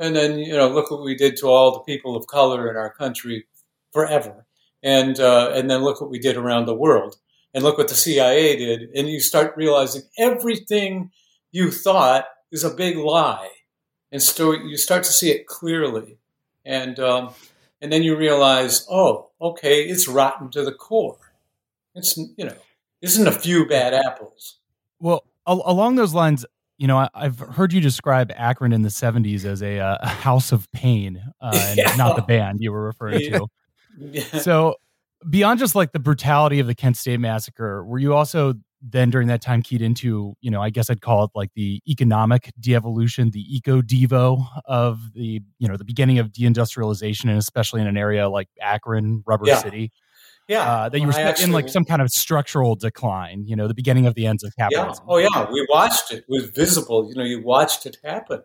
and 0.00 0.16
then 0.16 0.38
you 0.38 0.56
know, 0.56 0.68
look 0.68 0.90
what 0.90 1.04
we 1.04 1.14
did 1.14 1.36
to 1.36 1.46
all 1.46 1.72
the 1.72 1.80
people 1.80 2.16
of 2.16 2.26
color 2.26 2.68
in 2.70 2.76
our 2.76 2.92
country 2.92 3.46
forever, 3.92 4.46
and 4.82 5.20
uh, 5.20 5.52
and 5.54 5.70
then 5.70 5.82
look 5.82 6.00
what 6.00 6.10
we 6.10 6.18
did 6.18 6.36
around 6.36 6.66
the 6.66 6.74
world, 6.74 7.16
and 7.54 7.62
look 7.62 7.78
what 7.78 7.88
the 7.88 7.94
CIA 7.94 8.56
did, 8.56 8.88
and 8.94 9.08
you 9.08 9.20
start 9.20 9.54
realizing 9.56 10.02
everything 10.18 11.10
you 11.52 11.70
thought 11.70 12.24
is 12.50 12.64
a 12.64 12.74
big 12.74 12.96
lie, 12.96 13.50
and 14.10 14.22
so 14.22 14.52
you 14.52 14.76
start 14.78 15.04
to 15.04 15.12
see 15.12 15.30
it 15.30 15.46
clearly, 15.46 16.16
and 16.64 16.98
um, 16.98 17.34
and 17.82 17.92
then 17.92 18.02
you 18.02 18.16
realize, 18.16 18.86
oh, 18.90 19.30
okay, 19.40 19.84
it's 19.84 20.08
rotten 20.08 20.50
to 20.50 20.64
the 20.64 20.72
core. 20.72 21.34
It's 21.94 22.16
you 22.16 22.46
know, 22.46 22.56
isn't 23.02 23.28
a 23.28 23.32
few 23.32 23.66
bad 23.66 23.92
apples. 23.92 24.56
Well, 24.98 25.24
al- 25.46 25.62
along 25.66 25.96
those 25.96 26.14
lines, 26.14 26.46
you 26.80 26.86
know, 26.86 26.96
I, 27.14 27.24
have 27.24 27.38
heard 27.38 27.74
you 27.74 27.80
describe 27.82 28.32
Akron 28.34 28.72
in 28.72 28.80
the 28.80 28.88
'70s 28.88 29.44
as 29.44 29.62
a, 29.62 29.78
uh, 29.78 29.98
a 30.00 30.08
house 30.08 30.50
of 30.50 30.66
pain, 30.72 31.22
uh, 31.38 31.52
and 31.54 31.76
yeah. 31.78 31.94
not 31.96 32.16
the 32.16 32.22
band 32.22 32.60
you 32.60 32.72
were 32.72 32.82
referring 32.82 33.20
to. 33.20 33.46
Yeah. 33.98 34.22
So, 34.38 34.76
beyond 35.28 35.58
just 35.58 35.74
like 35.74 35.92
the 35.92 35.98
brutality 35.98 36.58
of 36.58 36.66
the 36.66 36.74
Kent 36.74 36.96
State 36.96 37.20
massacre, 37.20 37.84
were 37.84 37.98
you 37.98 38.14
also 38.14 38.54
then 38.80 39.10
during 39.10 39.28
that 39.28 39.42
time 39.42 39.60
keyed 39.60 39.82
into, 39.82 40.32
you 40.40 40.50
know, 40.50 40.62
I 40.62 40.70
guess 40.70 40.88
I'd 40.88 41.02
call 41.02 41.24
it 41.24 41.30
like 41.34 41.50
the 41.54 41.82
economic 41.86 42.50
de-evolution, 42.58 43.30
the 43.30 43.44
eco 43.54 43.82
devo 43.82 44.46
of 44.64 45.12
the, 45.12 45.42
you 45.58 45.68
know, 45.68 45.76
the 45.76 45.84
beginning 45.84 46.18
of 46.18 46.28
deindustrialization, 46.28 47.28
and 47.28 47.36
especially 47.36 47.82
in 47.82 47.86
an 47.88 47.98
area 47.98 48.30
like 48.30 48.48
Akron, 48.58 49.22
Rubber 49.26 49.48
yeah. 49.48 49.58
City. 49.58 49.92
Yeah, 50.50 50.68
uh, 50.68 50.88
that 50.88 50.98
you 50.98 51.06
were 51.06 51.12
actually, 51.12 51.44
in 51.44 51.52
like 51.52 51.68
some 51.68 51.84
kind 51.84 52.02
of 52.02 52.10
structural 52.10 52.74
decline. 52.74 53.44
You 53.46 53.54
know, 53.54 53.68
the 53.68 53.74
beginning 53.74 54.08
of 54.08 54.16
the 54.16 54.26
ends 54.26 54.42
of 54.42 54.52
capitalism. 54.56 55.04
Yeah. 55.08 55.14
Oh 55.14 55.18
yeah, 55.18 55.46
we 55.48 55.64
watched 55.70 56.10
it. 56.10 56.18
It 56.18 56.24
was 56.28 56.50
visible. 56.50 57.08
You 57.08 57.14
know, 57.14 57.22
you 57.22 57.40
watched 57.40 57.86
it 57.86 57.98
happen, 58.04 58.42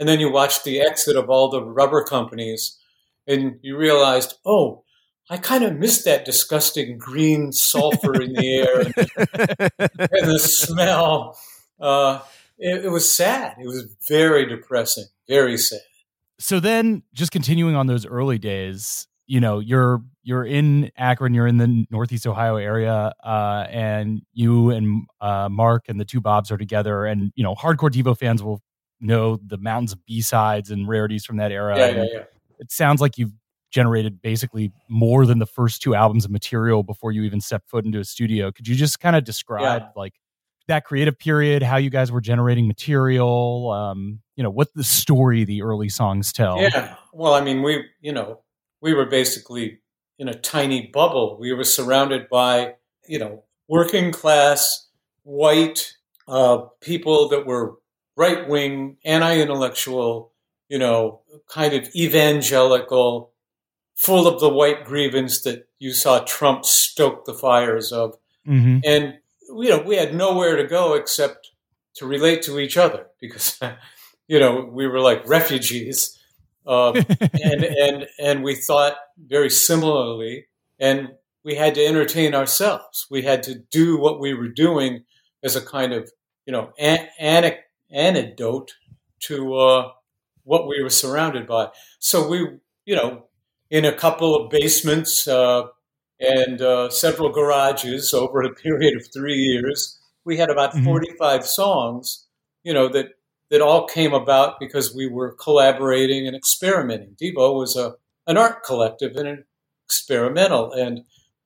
and 0.00 0.08
then 0.08 0.20
you 0.20 0.32
watched 0.32 0.64
the 0.64 0.80
exit 0.80 1.16
of 1.16 1.28
all 1.28 1.50
the 1.50 1.62
rubber 1.62 2.02
companies, 2.02 2.78
and 3.26 3.58
you 3.60 3.76
realized, 3.76 4.36
oh, 4.46 4.84
I 5.28 5.36
kind 5.36 5.64
of 5.64 5.76
missed 5.76 6.06
that 6.06 6.24
disgusting 6.24 6.96
green 6.96 7.52
sulfur 7.52 8.22
in 8.22 8.32
the 8.32 8.56
air 8.56 8.80
and, 8.80 8.94
and 9.98 10.30
the 10.30 10.38
smell. 10.38 11.38
Uh, 11.78 12.20
it, 12.58 12.86
it 12.86 12.88
was 12.88 13.14
sad. 13.14 13.56
It 13.60 13.66
was 13.66 13.84
very 14.08 14.46
depressing. 14.46 15.04
Very 15.28 15.58
sad. 15.58 15.80
So 16.40 16.58
then, 16.58 17.02
just 17.12 17.32
continuing 17.32 17.76
on 17.76 17.86
those 17.86 18.06
early 18.06 18.38
days, 18.38 19.07
you 19.28 19.40
know 19.40 19.60
you're 19.60 20.02
you're 20.24 20.44
in 20.44 20.90
Akron, 20.96 21.32
you're 21.34 21.46
in 21.46 21.58
the 21.58 21.86
Northeast 21.90 22.26
Ohio 22.26 22.56
area, 22.56 23.12
uh, 23.22 23.66
and 23.70 24.22
you 24.32 24.70
and 24.70 25.06
uh, 25.20 25.48
Mark 25.48 25.84
and 25.88 26.00
the 26.00 26.04
two 26.04 26.20
Bobs 26.20 26.50
are 26.50 26.56
together, 26.56 27.04
and 27.06 27.30
you 27.36 27.44
know 27.44 27.54
hardcore 27.54 27.90
Devo 27.90 28.18
fans 28.18 28.42
will 28.42 28.60
know 29.00 29.38
the 29.46 29.58
mountains 29.58 29.92
of 29.92 30.04
B 30.06 30.20
sides 30.20 30.70
and 30.70 30.88
rarities 30.88 31.24
from 31.24 31.36
that 31.36 31.52
era. 31.52 31.78
Yeah, 31.78 31.88
yeah, 31.88 32.04
yeah. 32.12 32.22
It 32.58 32.72
sounds 32.72 33.00
like 33.00 33.16
you've 33.18 33.32
generated 33.70 34.20
basically 34.22 34.72
more 34.88 35.26
than 35.26 35.38
the 35.38 35.46
first 35.46 35.82
two 35.82 35.94
albums 35.94 36.24
of 36.24 36.30
material 36.30 36.82
before 36.82 37.12
you 37.12 37.22
even 37.22 37.40
step 37.40 37.62
foot 37.68 37.84
into 37.84 38.00
a 38.00 38.04
studio. 38.04 38.50
Could 38.50 38.66
you 38.66 38.74
just 38.74 38.98
kind 38.98 39.14
of 39.14 39.24
describe 39.24 39.82
yeah. 39.82 39.88
like 39.94 40.14
that 40.68 40.84
creative 40.84 41.18
period, 41.18 41.62
how 41.62 41.76
you 41.76 41.90
guys 41.90 42.10
were 42.10 42.20
generating 42.20 42.66
material, 42.66 43.70
um, 43.70 44.20
you 44.36 44.42
know, 44.42 44.50
what 44.50 44.72
the 44.74 44.84
story 44.84 45.44
the 45.44 45.62
early 45.62 45.90
songs 45.90 46.32
tell? 46.32 46.60
Yeah. 46.60 46.96
Well, 47.12 47.34
I 47.34 47.40
mean, 47.42 47.62
we, 47.62 47.84
you 48.00 48.12
know, 48.12 48.40
we 48.80 48.94
were 48.94 49.06
basically 49.06 49.80
in 50.18 50.28
a 50.28 50.34
tiny 50.34 50.86
bubble. 50.86 51.36
We 51.40 51.52
were 51.52 51.64
surrounded 51.64 52.28
by, 52.28 52.74
you 53.06 53.18
know, 53.18 53.44
working 53.68 54.12
class, 54.12 54.88
white 55.22 55.94
uh, 56.26 56.58
people 56.80 57.28
that 57.28 57.46
were 57.46 57.76
right 58.16 58.48
wing, 58.48 58.96
anti 59.04 59.40
intellectual, 59.40 60.32
you 60.68 60.78
know, 60.78 61.20
kind 61.48 61.74
of 61.74 61.88
evangelical, 61.94 63.32
full 63.94 64.26
of 64.26 64.40
the 64.40 64.48
white 64.48 64.84
grievance 64.84 65.42
that 65.42 65.68
you 65.78 65.92
saw 65.92 66.20
Trump 66.20 66.64
stoke 66.64 67.24
the 67.24 67.34
fires 67.34 67.92
of. 67.92 68.16
Mm-hmm. 68.46 68.78
And, 68.84 69.18
you 69.48 69.70
know, 69.70 69.82
we 69.82 69.96
had 69.96 70.14
nowhere 70.14 70.56
to 70.56 70.64
go 70.64 70.94
except 70.94 71.50
to 71.94 72.06
relate 72.06 72.42
to 72.42 72.58
each 72.58 72.76
other 72.76 73.06
because, 73.20 73.58
you 74.28 74.38
know, 74.38 74.68
we 74.70 74.86
were 74.86 75.00
like 75.00 75.26
refugees 75.28 76.17
um, 76.68 76.96
and 77.20 77.64
and 77.64 78.06
and 78.20 78.44
we 78.44 78.54
thought 78.54 78.94
very 79.18 79.50
similarly, 79.50 80.46
and 80.78 81.08
we 81.44 81.54
had 81.54 81.74
to 81.74 81.84
entertain 81.84 82.34
ourselves. 82.34 83.06
We 83.10 83.22
had 83.22 83.42
to 83.44 83.54
do 83.70 83.98
what 83.98 84.20
we 84.20 84.34
were 84.34 84.48
doing 84.48 85.04
as 85.42 85.56
a 85.56 85.64
kind 85.64 85.92
of 85.92 86.12
you 86.46 86.52
know 86.52 86.72
an- 86.78 87.08
an- 87.18 87.56
antidote 87.90 88.74
to 89.20 89.54
uh, 89.54 89.88
what 90.44 90.68
we 90.68 90.82
were 90.82 90.90
surrounded 90.90 91.46
by. 91.46 91.68
So 91.98 92.28
we, 92.28 92.46
you 92.84 92.96
know, 92.96 93.24
in 93.70 93.84
a 93.84 93.92
couple 93.92 94.34
of 94.36 94.50
basements 94.50 95.26
uh, 95.26 95.64
and 96.20 96.60
uh, 96.60 96.90
several 96.90 97.30
garages 97.30 98.14
over 98.14 98.42
a 98.42 98.54
period 98.62 98.96
of 98.96 99.06
three 99.12 99.36
years, 99.36 99.98
we 100.24 100.36
had 100.36 100.50
about 100.50 100.72
mm-hmm. 100.72 100.84
45 100.84 101.46
songs, 101.46 102.26
you 102.62 102.72
know, 102.72 102.88
that 102.88 103.08
that 103.50 103.60
all 103.60 103.86
came 103.86 104.12
about 104.12 104.60
because 104.60 104.94
we 104.94 105.06
were 105.06 105.32
collaborating 105.32 106.26
and 106.26 106.36
experimenting. 106.36 107.16
Devo 107.20 107.54
was 107.58 107.76
a 107.76 107.94
an 108.26 108.36
art 108.36 108.62
collective 108.62 109.16
and 109.16 109.26
an 109.26 109.44
experimental, 109.86 110.72
and 110.72 111.04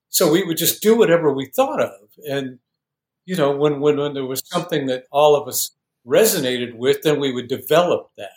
so 0.09 0.30
we 0.30 0.42
would 0.42 0.56
just 0.56 0.82
do 0.82 0.97
whatever 0.97 1.32
we 1.32 1.47
thought 1.47 1.80
of. 1.80 2.09
And 2.28 2.59
you 3.25 3.37
know, 3.37 3.56
when 3.56 3.80
when, 3.80 3.97
when 3.99 4.14
there 4.14 4.26
was 4.26 4.42
something 4.47 4.87
that 4.87 5.04
all 5.12 5.37
of 5.37 5.49
us 5.49 5.71
resonated 6.06 6.75
with, 6.75 7.02
then 7.02 7.21
we 7.21 7.32
would 7.32 7.49
develop 7.49 8.11
that. 8.16 8.30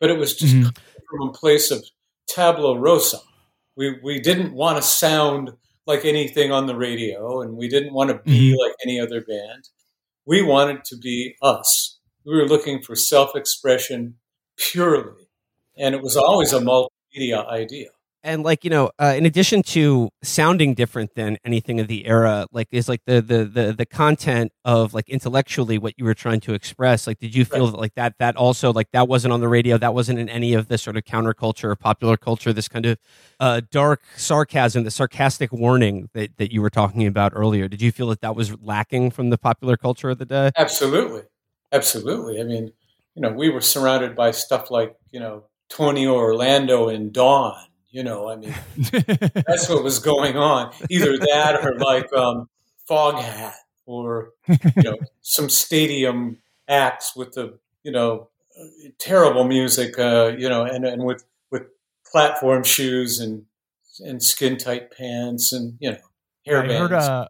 But 0.00 0.10
it 0.10 0.18
was 0.18 0.34
just 0.34 0.54
mm-hmm. 0.54 0.70
from 1.08 1.28
a 1.28 1.32
place 1.32 1.70
of 1.70 1.84
tabula 2.26 2.78
rasa. 2.78 3.18
We 3.76 3.98
we 4.02 4.20
didn't 4.20 4.54
want 4.54 4.78
to 4.78 4.82
sound 4.82 5.52
like 5.86 6.04
anything 6.04 6.50
on 6.50 6.66
the 6.66 6.76
radio, 6.76 7.42
and 7.42 7.56
we 7.56 7.68
didn't 7.68 7.92
want 7.92 8.10
to 8.10 8.18
be 8.18 8.52
mm-hmm. 8.52 8.60
like 8.60 8.74
any 8.84 8.98
other 8.98 9.20
band. 9.20 9.68
We 10.24 10.40
wanted 10.40 10.84
to 10.84 10.96
be 10.96 11.34
us 11.42 11.98
we 12.24 12.36
were 12.36 12.46
looking 12.46 12.82
for 12.82 12.94
self 12.94 13.34
expression 13.34 14.16
purely. 14.56 15.28
And 15.78 15.94
it 15.94 16.02
was 16.02 16.16
always 16.16 16.52
a 16.52 16.60
multimedia 16.60 17.46
idea. 17.48 17.88
and 18.22 18.42
like 18.42 18.64
you 18.64 18.70
know 18.70 18.90
uh, 19.00 19.14
in 19.16 19.26
addition 19.26 19.62
to 19.62 20.10
sounding 20.22 20.74
different 20.74 21.14
than 21.14 21.38
anything 21.44 21.80
of 21.80 21.88
the 21.88 22.06
era 22.06 22.46
like 22.52 22.68
is 22.70 22.88
like 22.88 23.00
the, 23.06 23.20
the 23.20 23.44
the 23.44 23.72
the 23.72 23.86
content 23.86 24.52
of 24.64 24.94
like 24.94 25.08
intellectually 25.08 25.78
what 25.78 25.94
you 25.98 26.04
were 26.04 26.14
trying 26.14 26.40
to 26.40 26.54
express 26.54 27.06
like 27.06 27.18
did 27.18 27.34
you 27.34 27.44
feel 27.44 27.64
right. 27.64 27.72
that 27.72 27.80
like 27.80 27.94
that 27.94 28.14
that 28.18 28.36
also 28.36 28.72
like 28.72 28.90
that 28.92 29.08
wasn't 29.08 29.32
on 29.32 29.40
the 29.40 29.48
radio 29.48 29.76
that 29.76 29.94
wasn't 29.94 30.18
in 30.18 30.28
any 30.28 30.54
of 30.54 30.68
the 30.68 30.78
sort 30.78 30.96
of 30.96 31.04
counterculture 31.04 31.64
or 31.64 31.76
popular 31.76 32.16
culture 32.16 32.52
this 32.52 32.68
kind 32.68 32.86
of 32.86 32.98
uh, 33.40 33.60
dark 33.70 34.02
sarcasm 34.16 34.84
the 34.84 34.90
sarcastic 34.90 35.52
warning 35.52 36.08
that, 36.14 36.36
that 36.36 36.52
you 36.52 36.62
were 36.62 36.70
talking 36.70 37.06
about 37.06 37.32
earlier 37.34 37.68
did 37.68 37.82
you 37.82 37.90
feel 37.90 38.08
that 38.08 38.20
that 38.20 38.36
was 38.36 38.56
lacking 38.62 39.10
from 39.10 39.30
the 39.30 39.38
popular 39.38 39.76
culture 39.76 40.10
of 40.10 40.18
the 40.18 40.26
day 40.26 40.50
absolutely 40.56 41.22
absolutely 41.72 42.40
i 42.40 42.44
mean 42.44 42.72
you 43.14 43.22
know 43.22 43.32
we 43.32 43.48
were 43.48 43.60
surrounded 43.60 44.14
by 44.14 44.30
stuff 44.30 44.70
like 44.70 44.96
you 45.10 45.20
know 45.20 45.44
tony 45.68 46.06
orlando 46.06 46.88
and 46.88 47.12
dawn 47.12 47.66
you 47.92 48.02
know, 48.02 48.28
I 48.28 48.36
mean, 48.36 48.54
that's 48.76 49.68
what 49.68 49.84
was 49.84 49.98
going 49.98 50.36
on. 50.36 50.72
Either 50.88 51.16
that 51.18 51.60
or 51.62 51.78
like 51.78 52.10
um, 52.14 52.48
Foghat 52.90 53.52
or, 53.84 54.30
you 54.48 54.82
know, 54.82 54.96
some 55.20 55.50
stadium 55.50 56.38
acts 56.66 57.14
with 57.14 57.32
the, 57.32 57.58
you 57.84 57.92
know, 57.92 58.30
terrible 58.98 59.44
music, 59.44 59.98
uh, 59.98 60.32
you 60.36 60.48
know, 60.48 60.64
and, 60.64 60.86
and 60.86 61.04
with, 61.04 61.22
with 61.50 61.64
platform 62.10 62.64
shoes 62.64 63.20
and, 63.20 63.44
and 64.00 64.22
skin 64.22 64.56
tight 64.56 64.90
pants 64.96 65.52
and, 65.52 65.76
you 65.78 65.90
know, 65.90 65.98
hair 66.46 66.64
I 66.64 66.72
heard, 66.72 66.92
uh, 66.94 67.28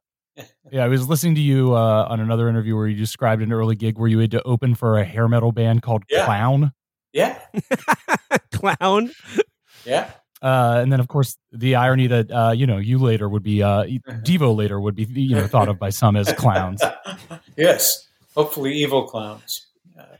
yeah, 0.70 0.84
I 0.84 0.88
was 0.88 1.08
listening 1.08 1.34
to 1.36 1.40
you 1.40 1.74
uh, 1.74 2.06
on 2.08 2.20
another 2.20 2.48
interview 2.48 2.76
where 2.76 2.86
you 2.86 2.96
described 2.96 3.42
an 3.42 3.52
early 3.52 3.76
gig 3.76 3.98
where 3.98 4.08
you 4.08 4.18
had 4.18 4.30
to 4.32 4.42
open 4.44 4.74
for 4.74 4.98
a 4.98 5.04
hair 5.04 5.28
metal 5.28 5.52
band 5.52 5.82
called 5.82 6.04
yeah. 6.08 6.24
Clown. 6.24 6.72
Yeah. 7.12 7.38
Clown. 8.52 9.10
Yeah. 9.84 10.10
Uh, 10.42 10.80
and 10.82 10.92
then, 10.92 10.98
of 10.98 11.06
course, 11.08 11.36
the 11.52 11.76
irony 11.76 12.08
that 12.08 12.30
uh, 12.32 12.50
you 12.50 12.66
know 12.66 12.78
you 12.78 12.98
later 12.98 13.28
would 13.28 13.44
be 13.44 13.62
uh, 13.62 13.84
Devo 13.84 14.56
later 14.56 14.80
would 14.80 14.96
be 14.96 15.04
you 15.04 15.36
know 15.36 15.46
thought 15.46 15.68
of 15.68 15.78
by 15.78 15.90
some 15.90 16.16
as 16.16 16.32
clowns. 16.32 16.82
yes, 17.56 18.08
hopefully 18.34 18.72
evil 18.72 19.06
clowns. 19.06 19.66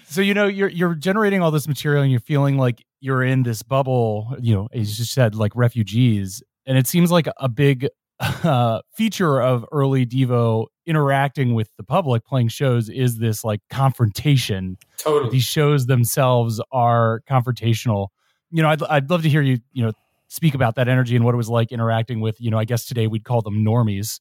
so 0.05 0.21
you 0.21 0.35
know 0.35 0.47
you're 0.47 0.69
you're 0.69 0.95
generating 0.95 1.43
all 1.43 1.51
this 1.51 1.67
material 1.67 2.03
and 2.03 2.11
you're 2.11 2.21
feeling 2.21 2.59
like 2.59 2.85
you're 3.01 3.23
in 3.23 3.45
this 3.45 3.63
bubble. 3.63 4.37
You 4.41 4.55
know, 4.55 4.69
as 4.75 4.99
you 4.99 5.07
said, 5.07 5.35
like 5.35 5.53
refugees, 5.55 6.43
and 6.67 6.77
it 6.77 6.87
seems 6.87 7.11
like 7.11 7.29
a 7.39 7.49
big 7.49 7.89
uh, 8.45 8.81
feature 8.95 9.41
of 9.41 9.65
early 9.73 10.05
Devo 10.05 10.67
interacting 10.87 11.55
with 11.55 11.71
the 11.77 11.85
public, 11.85 12.25
playing 12.25 12.49
shows, 12.49 12.89
is 12.89 13.19
this 13.19 13.45
like 13.45 13.61
confrontation. 13.71 14.77
Totally, 14.99 15.31
these 15.31 15.45
shows 15.45 15.87
themselves 15.87 16.61
are 16.73 17.23
confrontational 17.29 18.09
you 18.51 18.63
know, 18.63 18.69
I'd, 18.69 18.83
I'd 18.85 19.11
love 19.11 19.23
to 19.23 19.29
hear 19.29 19.43
you, 19.43 19.59
you 19.73 19.85
know, 19.85 19.93
speak 20.29 20.55
about 20.55 20.77
that 20.77 20.89
energy 20.89 21.17
and 21.17 21.25
what 21.25 21.35
it 21.35 21.37
was 21.37 21.49
like 21.49 21.73
interacting 21.73 22.21
with, 22.21 22.41
you 22.41 22.51
know, 22.51 22.59
I 22.59 22.65
guess 22.65 22.85
today 22.85 23.07
we'd 23.07 23.25
call 23.25 23.43
them 23.43 23.65
normies. 23.65 24.21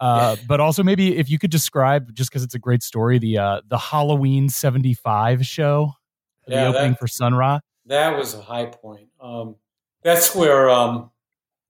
Uh, 0.00 0.36
but 0.48 0.60
also 0.60 0.82
maybe 0.82 1.16
if 1.16 1.30
you 1.30 1.38
could 1.38 1.50
describe, 1.50 2.14
just 2.14 2.30
because 2.30 2.42
it's 2.42 2.54
a 2.54 2.58
great 2.58 2.82
story, 2.82 3.18
the 3.18 3.38
uh, 3.38 3.60
the 3.68 3.78
Halloween 3.78 4.48
'75 4.48 5.44
show, 5.44 5.92
yeah, 6.46 6.64
the 6.64 6.66
opening 6.68 6.92
that, 6.92 6.98
for 6.98 7.08
Sun 7.08 7.34
Ra. 7.34 7.60
That 7.86 8.16
was 8.16 8.34
a 8.34 8.40
high 8.40 8.66
point. 8.66 9.08
Um, 9.20 9.56
that's 10.02 10.34
where, 10.34 10.70
um, 10.70 11.10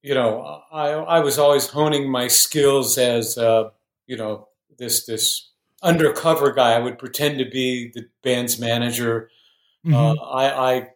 you 0.01 0.13
know, 0.13 0.61
I 0.71 0.89
I 0.91 1.19
was 1.19 1.37
always 1.37 1.67
honing 1.67 2.09
my 2.09 2.27
skills 2.27 2.97
as, 2.97 3.37
uh, 3.37 3.69
you 4.07 4.17
know, 4.17 4.47
this 4.77 5.05
this 5.05 5.49
undercover 5.81 6.51
guy. 6.53 6.73
I 6.73 6.79
would 6.79 6.97
pretend 6.97 7.39
to 7.39 7.45
be 7.45 7.91
the 7.93 8.07
band's 8.23 8.59
manager. 8.59 9.29
Mm-hmm. 9.85 9.95
Uh, 9.95 10.13
I, 10.15 10.71
I 10.71 10.87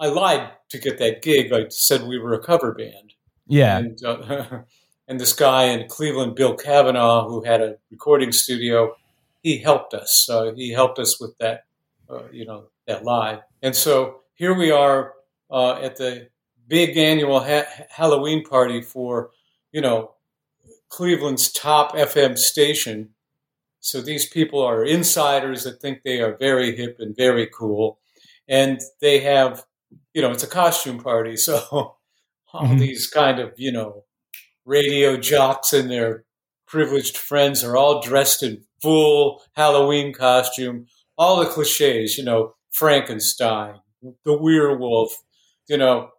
I 0.00 0.08
lied 0.08 0.50
to 0.70 0.78
get 0.78 0.98
that 0.98 1.22
gig. 1.22 1.52
I 1.52 1.66
said 1.68 2.04
we 2.04 2.18
were 2.18 2.34
a 2.34 2.42
cover 2.42 2.72
band. 2.72 3.14
Yeah. 3.46 3.78
And, 3.78 4.02
uh, 4.04 4.60
and 5.08 5.20
this 5.20 5.32
guy 5.32 5.64
in 5.64 5.88
Cleveland, 5.88 6.36
Bill 6.36 6.56
Kavanaugh, 6.56 7.28
who 7.28 7.42
had 7.42 7.60
a 7.60 7.76
recording 7.90 8.32
studio, 8.32 8.94
he 9.42 9.58
helped 9.58 9.92
us. 9.92 10.28
Uh, 10.30 10.52
he 10.54 10.70
helped 10.70 10.98
us 10.98 11.20
with 11.20 11.36
that, 11.38 11.64
uh, 12.08 12.22
you 12.30 12.46
know, 12.46 12.66
that 12.86 13.04
lie. 13.04 13.40
And 13.62 13.74
so 13.74 14.20
here 14.34 14.54
we 14.54 14.70
are 14.70 15.14
uh, 15.50 15.72
at 15.80 15.96
the 15.96 16.28
big 16.70 16.96
annual 16.96 17.40
ha- 17.40 17.68
Halloween 17.90 18.42
party 18.42 18.80
for, 18.80 19.30
you 19.72 19.82
know, 19.82 20.12
Cleveland's 20.88 21.52
top 21.52 21.92
FM 21.92 22.38
station. 22.38 23.10
So 23.80 24.00
these 24.00 24.26
people 24.26 24.62
are 24.62 24.84
insiders 24.84 25.64
that 25.64 25.80
think 25.82 26.02
they 26.02 26.20
are 26.20 26.36
very 26.38 26.74
hip 26.74 26.96
and 26.98 27.14
very 27.14 27.46
cool. 27.46 27.98
And 28.48 28.80
they 29.00 29.20
have 29.20 29.64
you 30.14 30.22
know, 30.22 30.30
it's 30.30 30.42
a 30.42 30.48
costume 30.48 30.98
party. 30.98 31.36
So 31.36 31.60
all 31.72 31.98
mm-hmm. 32.54 32.78
these 32.78 33.06
kind 33.06 33.38
of, 33.38 33.54
you 33.56 33.72
know, 33.72 34.04
radio 34.64 35.16
jocks 35.16 35.72
and 35.72 35.90
their 35.90 36.24
privileged 36.66 37.16
friends 37.16 37.64
are 37.64 37.76
all 37.76 38.00
dressed 38.00 38.42
in 38.42 38.62
full 38.82 39.42
Halloween 39.54 40.12
costume, 40.12 40.86
all 41.18 41.40
the 41.40 41.46
cliches, 41.46 42.16
you 42.16 42.24
know, 42.24 42.54
Frankenstein, 42.70 43.80
the 44.24 44.36
werewolf, 44.36 45.10
you 45.68 45.76
know, 45.76 46.10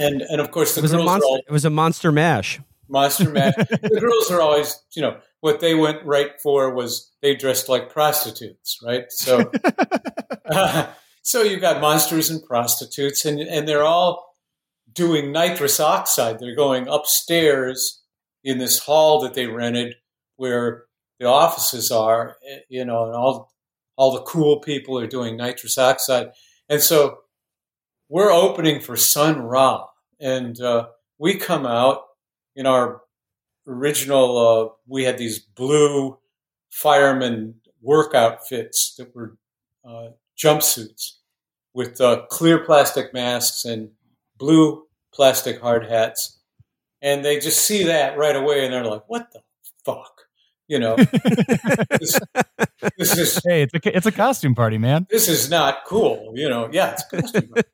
and 0.00 0.22
and 0.22 0.40
of 0.40 0.50
course 0.50 0.74
the 0.74 0.80
it 0.80 0.82
was 0.82 0.92
girls 0.92 1.02
a 1.02 1.06
monster. 1.06 1.26
All, 1.26 1.36
it 1.36 1.50
was 1.50 1.64
a 1.64 1.70
monster 1.70 2.12
mash. 2.12 2.60
Monster 2.88 3.30
mash. 3.30 3.54
the 3.56 3.98
girls 4.00 4.30
are 4.30 4.40
always, 4.40 4.82
you 4.94 5.02
know, 5.02 5.18
what 5.40 5.60
they 5.60 5.74
went 5.74 6.04
right 6.04 6.40
for 6.42 6.74
was 6.74 7.10
they 7.22 7.36
dressed 7.36 7.68
like 7.68 7.90
prostitutes, 7.90 8.80
right? 8.84 9.04
So. 9.10 9.50
Uh, 10.46 10.86
So 11.22 11.42
you 11.42 11.60
got 11.60 11.80
monsters 11.80 12.30
and 12.30 12.42
prostitutes, 12.42 13.24
and, 13.24 13.40
and 13.40 13.68
they're 13.68 13.84
all 13.84 14.36
doing 14.92 15.32
nitrous 15.32 15.78
oxide. 15.78 16.38
They're 16.38 16.56
going 16.56 16.88
upstairs 16.88 18.02
in 18.42 18.58
this 18.58 18.78
hall 18.78 19.20
that 19.20 19.34
they 19.34 19.46
rented 19.46 19.96
where 20.36 20.84
the 21.18 21.26
offices 21.26 21.90
are, 21.90 22.36
eh, 22.48 22.60
you 22.68 22.84
know, 22.84 23.06
and 23.06 23.14
all 23.14 23.52
all 23.96 24.12
the 24.12 24.22
cool 24.22 24.60
people 24.60 24.98
are 24.98 25.06
doing 25.06 25.36
nitrous 25.36 25.76
oxide. 25.76 26.30
And 26.70 26.80
so 26.80 27.18
we're 28.08 28.32
opening 28.32 28.80
for 28.80 28.96
Sun 28.96 29.42
Ra, 29.42 29.86
and 30.20 30.60
uh, 30.60 30.88
we 31.18 31.36
come 31.36 31.66
out 31.66 32.04
in 32.54 32.66
our 32.66 33.02
original. 33.66 34.38
Uh, 34.38 34.74
we 34.86 35.04
had 35.04 35.18
these 35.18 35.38
blue 35.38 36.18
fireman 36.70 37.54
work 37.82 38.14
outfits 38.14 38.94
that 38.96 39.14
were 39.14 39.36
uh, 39.84 40.08
jumpsuits 40.36 41.16
with 41.74 42.00
uh, 42.00 42.22
clear 42.28 42.58
plastic 42.58 43.12
masks 43.14 43.64
and 43.64 43.90
blue 44.36 44.84
plastic 45.12 45.60
hard 45.60 45.86
hats. 45.86 46.38
And 47.02 47.24
they 47.24 47.38
just 47.38 47.64
see 47.64 47.84
that 47.84 48.18
right 48.18 48.36
away 48.36 48.64
and 48.64 48.72
they're 48.74 48.84
like, 48.84 49.04
what 49.06 49.32
the 49.32 49.40
fuck? 49.84 50.22
You 50.68 50.78
know, 50.78 50.94
this, 50.94 52.20
this, 52.96 53.18
is 53.18 53.40
hey, 53.44 53.62
it's 53.62 53.74
a 53.74 53.96
it's 53.96 54.06
a 54.06 54.12
costume 54.12 54.54
party, 54.54 54.78
man. 54.78 55.04
This 55.10 55.28
is 55.28 55.50
not 55.50 55.78
cool. 55.84 56.32
You 56.36 56.48
know, 56.48 56.68
yeah, 56.72 56.92
it's 56.92 57.02
a 57.12 57.20
costume 57.20 57.48
party. 57.48 57.68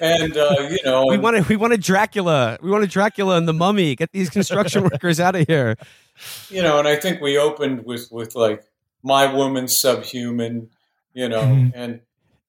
And 0.00 0.36
uh, 0.36 0.68
you 0.70 0.78
know, 0.84 1.04
we 1.08 1.18
wanted 1.18 1.48
we 1.48 1.56
wanted 1.56 1.82
Dracula, 1.82 2.58
we 2.62 2.70
wanted 2.70 2.90
Dracula 2.90 3.36
and 3.36 3.48
the 3.48 3.52
Mummy. 3.52 3.94
Get 3.94 4.12
these 4.12 4.30
construction 4.30 4.82
workers 4.92 5.20
out 5.20 5.36
of 5.36 5.46
here. 5.46 5.76
You 6.48 6.62
know, 6.62 6.78
and 6.78 6.88
I 6.88 6.96
think 6.96 7.20
we 7.20 7.38
opened 7.38 7.84
with 7.84 8.08
with 8.10 8.34
like 8.34 8.64
my 9.02 9.32
woman 9.32 9.68
subhuman, 9.68 10.70
you 11.12 11.28
know, 11.28 11.42
mm-hmm. 11.42 11.70
and 11.74 12.00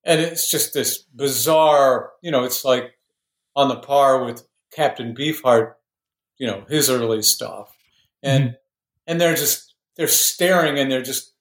and 0.03 0.21
it's 0.21 0.49
just 0.49 0.73
this 0.73 0.99
bizarre. 0.99 2.11
You 2.21 2.31
know, 2.31 2.43
it's 2.43 2.65
like 2.65 2.97
on 3.55 3.69
the 3.69 3.77
par 3.77 4.23
with 4.23 4.47
Captain 4.73 5.13
Beefheart. 5.15 5.73
You 6.37 6.47
know, 6.47 6.65
his 6.67 6.89
early 6.89 7.21
stuff, 7.21 7.75
and 8.21 8.43
mm-hmm. 8.43 8.55
and 9.07 9.21
they're 9.21 9.35
just 9.35 9.75
they're 9.95 10.07
staring 10.07 10.79
and 10.79 10.91
they're 10.91 11.01
just 11.01 11.34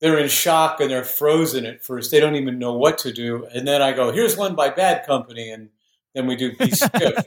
they're 0.00 0.18
in 0.18 0.28
shock 0.28 0.80
and 0.80 0.90
they're 0.90 1.04
frozen 1.04 1.66
at 1.66 1.84
first. 1.84 2.10
They 2.10 2.20
don't 2.20 2.36
even 2.36 2.58
know 2.58 2.72
what 2.72 2.98
to 2.98 3.12
do. 3.12 3.46
And 3.52 3.66
then 3.66 3.82
I 3.82 3.92
go, 3.92 4.12
here's 4.12 4.36
one 4.36 4.54
by 4.54 4.70
Bad 4.70 5.06
Company. 5.06 5.50
And 5.50 5.70
then 6.14 6.26
we 6.26 6.36
do 6.36 6.54
Be 6.56 6.70
Stiff. 6.72 7.24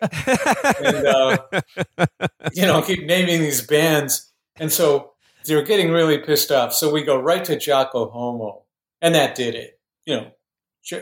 and, 0.81 1.07
uh, 1.07 1.37
you 2.53 2.63
know, 2.63 2.81
keep 2.81 3.05
naming 3.05 3.41
these 3.41 3.65
bands. 3.65 4.31
And 4.57 4.71
so 4.71 5.11
they're 5.45 5.63
getting 5.63 5.91
really 5.91 6.17
pissed 6.17 6.51
off. 6.51 6.73
So 6.73 6.91
we 6.91 7.03
go 7.03 7.19
right 7.19 7.43
to 7.45 7.57
Jocko 7.57 8.09
Homo. 8.09 8.63
And 9.01 9.15
that 9.15 9.35
did 9.35 9.55
it. 9.55 9.79
You 10.05 10.15
know, 10.15 10.31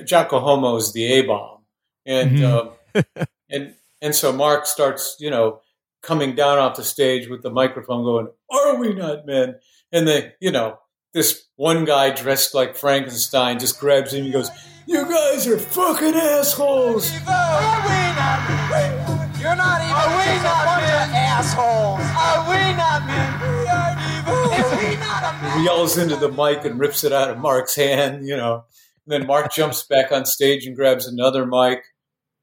Jocko 0.05 0.39
Homo 0.39 0.75
is 0.77 0.93
the 0.93 1.05
A 1.05 1.21
bomb. 1.21 1.59
And, 2.05 2.37
mm-hmm. 2.37 2.97
um, 2.97 3.25
and, 3.49 3.75
and 4.01 4.15
so 4.15 4.31
Mark 4.31 4.65
starts, 4.65 5.17
you 5.19 5.29
know, 5.29 5.61
coming 6.01 6.33
down 6.33 6.57
off 6.57 6.77
the 6.77 6.83
stage 6.83 7.27
with 7.27 7.43
the 7.43 7.49
microphone 7.49 8.03
going, 8.03 8.27
Are 8.49 8.77
we 8.77 8.93
not 8.93 9.25
men? 9.25 9.59
And 9.91 10.07
they, 10.07 10.33
you 10.39 10.51
know, 10.51 10.79
this 11.13 11.48
one 11.59 11.83
guy 11.83 12.09
dressed 12.09 12.53
like 12.55 12.77
Frankenstein 12.77 13.59
just 13.59 13.81
grabs 13.81 14.13
him 14.13 14.23
and 14.23 14.31
goes, 14.31 14.49
You 14.87 15.03
guys 15.03 15.45
are 15.45 15.59
fucking 15.59 16.15
assholes. 16.15 17.11
Are 17.27 17.81
we 17.81 17.99
not 18.15 18.49
men? 18.69 19.31
You're 19.37 19.57
not 19.57 19.81
even 19.81 19.93
are 19.93 20.07
we 20.07 20.41
not 20.41 20.81
men? 20.81 21.09
assholes. 21.15 21.99
Are 22.15 22.49
we 22.49 22.77
not 22.77 23.05
men? 23.05 23.41
We 23.41 23.67
are 23.67 23.91
evil. 24.15 24.51
Is 24.53 24.81
he 24.81 24.95
not 25.01 25.23
a 25.23 25.43
man? 25.43 25.59
He 25.59 25.65
yells 25.65 25.97
into 25.97 26.15
the 26.15 26.31
mic 26.31 26.63
and 26.63 26.79
rips 26.79 27.03
it 27.03 27.11
out 27.11 27.29
of 27.29 27.37
Mark's 27.39 27.75
hand, 27.75 28.25
you 28.25 28.37
know. 28.37 28.63
And 29.05 29.11
then 29.11 29.27
Mark 29.27 29.51
jumps 29.51 29.85
back 29.85 30.13
on 30.13 30.25
stage 30.25 30.65
and 30.65 30.77
grabs 30.77 31.07
another 31.07 31.45
mic 31.45 31.83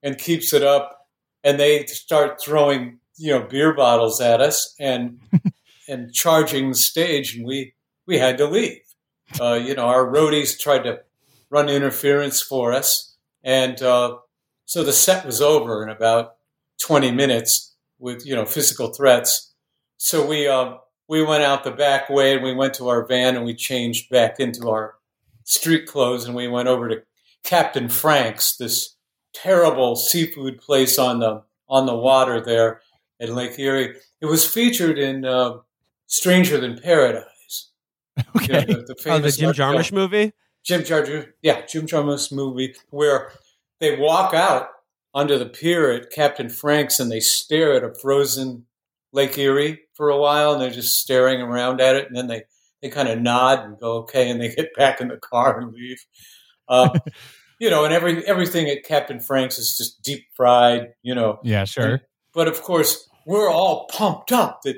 and 0.03 0.19
keeps 0.19 0.53
it 0.53 0.63
up, 0.63 0.95
and 1.43 1.59
they 1.59 1.87
start 1.87 2.39
throwing 2.39 2.99
you 3.17 3.33
know 3.33 3.47
beer 3.47 3.73
bottles 3.73 4.21
at 4.21 4.43
us 4.43 4.75
and 4.79 5.21
and 5.89 6.13
charging 6.13 6.69
the 6.69 6.75
stage, 6.75 7.35
and 7.35 7.47
we 7.47 7.73
we 8.07 8.19
had 8.19 8.37
to 8.37 8.47
leave. 8.47 8.83
Uh, 9.41 9.55
you 9.55 9.75
know, 9.75 9.87
our 9.87 10.07
roadies 10.07 10.59
tried 10.59 10.85
to 10.85 11.01
run 11.51 11.69
interference 11.69 12.41
for 12.41 12.73
us, 12.73 13.17
and 13.43 13.81
uh, 13.83 14.17
so 14.65 14.83
the 14.83 14.93
set 14.93 15.27
was 15.27 15.41
over 15.41 15.83
in 15.83 15.89
about 15.89 16.37
twenty 16.81 17.11
minutes 17.11 17.75
with 17.99 18.27
you 18.27 18.35
know 18.35 18.45
physical 18.45 18.93
threats. 18.93 19.53
So 19.97 20.27
we 20.27 20.47
uh, 20.47 20.77
we 21.09 21.23
went 21.23 21.45
out 21.45 21.65
the 21.65 21.71
back 21.71 22.09
way 22.11 22.35
and 22.35 22.43
we 22.43 22.55
went 22.55 22.75
to 22.75 22.89
our 22.89 23.07
van 23.07 23.37
and 23.37 23.45
we 23.45 23.55
changed 23.55 24.11
back 24.11 24.41
into 24.41 24.69
our 24.69 24.95
street 25.45 25.87
clothes 25.87 26.25
and 26.25 26.35
we 26.35 26.49
went 26.49 26.69
over 26.69 26.89
to 26.89 27.03
Captain 27.45 27.89
Frank's, 27.89 28.57
this 28.57 28.97
terrible 29.33 29.95
seafood 29.95 30.59
place 30.59 30.99
on 30.99 31.21
the 31.21 31.43
on 31.69 31.87
the 31.87 31.97
water 31.97 32.41
there 32.41 32.81
at 33.21 33.29
Lake 33.29 33.59
Erie. 33.59 33.97
It 34.21 34.27
was 34.27 34.47
featured 34.47 34.99
in 34.99 35.25
uh, 35.25 35.59
Stranger 36.07 36.61
Than 36.61 36.79
Paradise. 36.79 37.25
Okay. 38.37 38.65
You 38.69 38.75
know, 38.75 38.81
the, 38.81 38.87
the, 38.87 38.93
Oh, 38.93 38.95
the 38.95 38.95
famous 38.97 39.37
Jim 39.37 39.53
Jarmusch 39.53 39.93
movie. 39.93 40.33
Jim 40.65 40.83
Jarmusch, 40.83 41.29
yeah, 41.43 41.65
Jim 41.67 41.87
Jarmusch 41.87 42.33
movie 42.33 42.75
where 42.91 43.31
they 43.81 43.97
walk 43.97 44.35
out 44.35 44.69
under 45.15 45.39
the 45.39 45.47
pier 45.47 45.91
at 45.93 46.11
Captain 46.11 46.49
Frank's 46.49 46.99
and 47.01 47.11
they 47.11 47.21
stare 47.21 47.73
at 47.75 47.85
a 47.85 47.95
frozen 47.95 48.67
Lake 49.13 49.37
Erie 49.39 49.81
for 49.95 50.11
a 50.11 50.19
while 50.19 50.53
and 50.53 50.61
they're 50.61 50.71
just 50.71 50.99
staring 50.99 51.41
around 51.41 51.81
at 51.81 51.97
it 51.97 52.07
and 52.07 52.17
then 52.17 52.27
they, 52.27 52.43
they 52.83 52.89
kind 52.91 53.09
of 53.09 53.19
nod 53.21 53.61
and 53.65 53.79
go 53.79 53.99
okay 53.99 54.29
and 54.31 54.41
they 54.41 54.55
get 54.55 54.75
back 54.77 55.01
in 55.01 55.09
the 55.09 55.17
car 55.17 55.59
and 55.61 55.73
leave. 55.73 56.05
Uh, 56.69 56.91
you 57.59 57.71
know, 57.71 57.85
and 57.85 57.95
every 57.95 58.27
everything 58.27 58.69
at 58.69 58.85
Captain 58.85 59.21
Frank's 59.21 59.59
is 59.59 59.77
just 59.77 60.03
deep 60.03 60.25
fried. 60.35 60.89
You 61.03 61.15
know, 61.15 61.39
Yeah, 61.43 61.65
sure. 61.65 62.03
but 62.35 62.49
of 62.49 62.61
course, 62.63 63.09
we're 63.25 63.51
all 63.51 63.87
pumped 63.91 64.33
up 64.33 64.63
that 64.63 64.77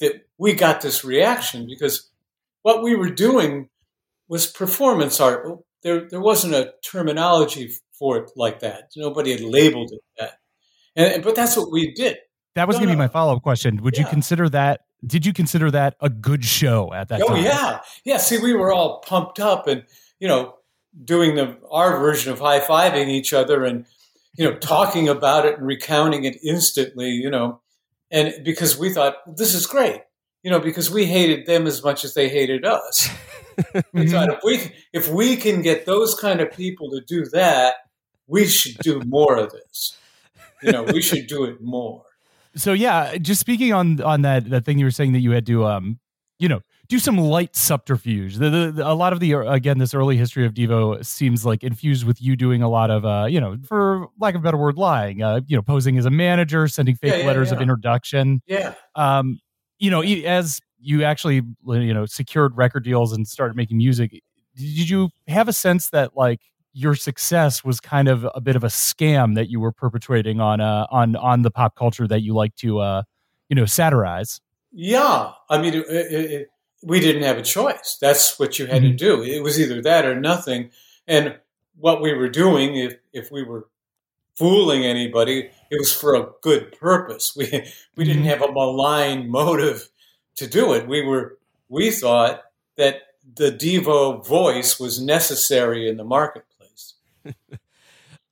that 0.00 0.26
we 0.38 0.54
got 0.54 0.80
this 0.80 1.04
reaction 1.04 1.66
because 1.66 2.10
what 2.66 2.82
we 2.82 2.96
were 2.96 3.10
doing 3.10 3.68
was 4.28 4.48
performance 4.48 5.20
art. 5.20 5.46
There, 5.84 6.08
there 6.08 6.20
wasn't 6.20 6.54
a 6.54 6.72
terminology 6.84 7.70
for 7.96 8.16
it 8.16 8.32
like 8.34 8.58
that. 8.58 8.90
Nobody 8.96 9.30
had 9.30 9.40
labeled 9.40 9.92
it 9.92 10.00
that. 10.18 10.32
And, 10.96 11.22
but 11.22 11.36
that's 11.36 11.56
what 11.56 11.70
we 11.70 11.94
did. 11.94 12.16
That 12.56 12.66
was 12.66 12.74
No, 12.74 12.80
going 12.80 12.88
to 12.88 12.94
be 12.96 12.98
my 12.98 13.06
follow 13.06 13.36
up 13.36 13.42
question. 13.44 13.80
Would 13.84 13.96
you 13.96 14.04
consider 14.04 14.48
that? 14.48 14.80
Did 15.06 15.24
you 15.24 15.32
consider 15.32 15.70
that 15.70 15.94
a 16.00 16.10
good 16.10 16.44
show 16.44 16.92
at 16.92 17.06
that 17.10 17.22
oh 17.22 17.28
time? 17.28 17.44
yeah, 17.44 17.80
yeah. 18.04 18.16
See, 18.16 18.38
we 18.38 18.52
were 18.52 18.72
all 18.72 19.00
pumped 19.06 19.38
up, 19.38 19.68
and 19.68 19.84
you 20.18 20.26
know, 20.26 20.54
doing 21.04 21.36
the 21.36 21.58
our 21.70 22.00
version 22.00 22.32
of 22.32 22.40
high 22.40 22.58
fiving 22.58 23.06
each 23.06 23.32
other, 23.32 23.62
and 23.64 23.86
you 24.36 24.44
know, 24.44 24.56
talking 24.56 25.08
about 25.08 25.46
it 25.46 25.58
and 25.58 25.66
recounting 25.68 26.24
it 26.24 26.38
instantly. 26.42 27.10
You 27.10 27.30
know, 27.30 27.60
and 28.10 28.42
because 28.42 28.76
we 28.76 28.92
thought 28.92 29.18
this 29.36 29.54
is 29.54 29.66
great. 29.66 30.00
You 30.46 30.52
know, 30.52 30.60
because 30.60 30.88
we 30.92 31.06
hated 31.06 31.44
them 31.46 31.66
as 31.66 31.82
much 31.82 32.04
as 32.04 32.14
they 32.14 32.28
hated 32.28 32.64
us. 32.64 33.08
we 33.92 34.08
thought 34.08 34.28
if 34.32 34.38
we 34.44 34.72
if 34.92 35.08
we 35.08 35.34
can 35.34 35.60
get 35.60 35.86
those 35.86 36.14
kind 36.14 36.40
of 36.40 36.52
people 36.52 36.88
to 36.92 37.00
do 37.04 37.24
that, 37.32 37.74
we 38.28 38.46
should 38.46 38.78
do 38.78 39.02
more 39.04 39.36
of 39.38 39.50
this. 39.50 39.96
You 40.62 40.70
know, 40.70 40.84
we 40.84 41.02
should 41.02 41.26
do 41.26 41.42
it 41.46 41.60
more. 41.60 42.04
So 42.54 42.72
yeah, 42.74 43.16
just 43.16 43.40
speaking 43.40 43.72
on 43.72 44.00
on 44.00 44.22
that 44.22 44.48
that 44.50 44.64
thing 44.64 44.78
you 44.78 44.84
were 44.84 44.92
saying 44.92 45.14
that 45.14 45.18
you 45.18 45.32
had 45.32 45.46
to 45.46 45.64
um, 45.66 45.98
you 46.38 46.48
know, 46.48 46.60
do 46.88 47.00
some 47.00 47.18
light 47.18 47.56
subterfuge. 47.56 48.36
The, 48.36 48.48
the, 48.50 48.70
the- 48.70 48.88
a 48.88 48.94
lot 48.94 49.12
of 49.12 49.18
the 49.18 49.32
again 49.32 49.78
this 49.78 49.94
early 49.94 50.16
history 50.16 50.46
of 50.46 50.54
Devo 50.54 51.04
seems 51.04 51.44
like 51.44 51.64
infused 51.64 52.06
with 52.06 52.22
you 52.22 52.36
doing 52.36 52.62
a 52.62 52.68
lot 52.68 52.92
of 52.92 53.04
uh, 53.04 53.26
you 53.28 53.40
know, 53.40 53.56
for 53.66 54.06
lack 54.20 54.36
of 54.36 54.42
a 54.42 54.44
better 54.44 54.58
word, 54.58 54.76
lying. 54.78 55.24
Uh, 55.24 55.40
you 55.48 55.56
know, 55.56 55.62
posing 55.62 55.98
as 55.98 56.06
a 56.06 56.10
manager, 56.10 56.68
sending 56.68 56.94
fake 56.94 57.10
Yeah, 57.10 57.18
yeah, 57.18 57.26
letters 57.26 57.50
of 57.50 57.60
introduction. 57.60 58.42
Yeah. 58.46 58.74
um, 58.94 59.40
you 59.78 59.90
know, 59.90 60.02
as 60.02 60.60
you 60.78 61.04
actually, 61.04 61.42
you 61.66 61.94
know, 61.94 62.06
secured 62.06 62.56
record 62.56 62.84
deals 62.84 63.12
and 63.12 63.26
started 63.26 63.56
making 63.56 63.78
music, 63.78 64.22
did 64.54 64.88
you 64.88 65.10
have 65.28 65.48
a 65.48 65.52
sense 65.52 65.90
that 65.90 66.16
like 66.16 66.40
your 66.72 66.94
success 66.94 67.64
was 67.64 67.80
kind 67.80 68.08
of 68.08 68.26
a 68.34 68.40
bit 68.40 68.56
of 68.56 68.62
a 68.62 68.68
scam 68.68 69.34
that 69.34 69.48
you 69.48 69.58
were 69.58 69.72
perpetrating 69.72 70.40
on 70.40 70.60
uh 70.60 70.86
on 70.90 71.16
on 71.16 71.42
the 71.42 71.50
pop 71.50 71.74
culture 71.74 72.06
that 72.06 72.20
you 72.20 72.34
like 72.34 72.54
to 72.56 72.78
uh 72.78 73.02
you 73.48 73.56
know 73.56 73.64
satirize? 73.64 74.40
Yeah, 74.72 75.32
I 75.48 75.58
mean, 75.58 75.74
it, 75.74 75.86
it, 75.88 76.30
it, 76.30 76.48
we 76.82 77.00
didn't 77.00 77.22
have 77.22 77.38
a 77.38 77.42
choice. 77.42 77.96
That's 78.00 78.38
what 78.38 78.58
you 78.58 78.66
had 78.66 78.82
to 78.82 78.92
do. 78.92 79.22
It 79.22 79.42
was 79.42 79.58
either 79.58 79.80
that 79.82 80.04
or 80.04 80.20
nothing. 80.20 80.70
And 81.06 81.38
what 81.76 82.02
we 82.02 82.12
were 82.12 82.28
doing, 82.28 82.76
if 82.76 82.96
if 83.12 83.30
we 83.30 83.42
were 83.42 83.68
fooling 84.36 84.84
anybody, 84.84 85.50
it 85.70 85.78
was 85.78 85.92
for 85.92 86.14
a 86.14 86.28
good 86.42 86.72
purpose. 86.78 87.34
We 87.36 87.46
we 87.96 88.04
didn't 88.04 88.24
Mhm. 88.24 88.26
have 88.26 88.42
a 88.42 88.52
malign 88.52 89.28
motive 89.30 89.88
to 90.36 90.46
do 90.46 90.72
it. 90.74 90.86
We 90.86 91.02
were 91.02 91.38
we 91.68 91.90
thought 91.90 92.42
that 92.76 93.02
the 93.34 93.50
Devo 93.50 94.24
voice 94.26 94.78
was 94.78 95.00
necessary 95.00 95.88
in 95.88 95.96
the 95.96 96.04
marketplace. 96.04 96.94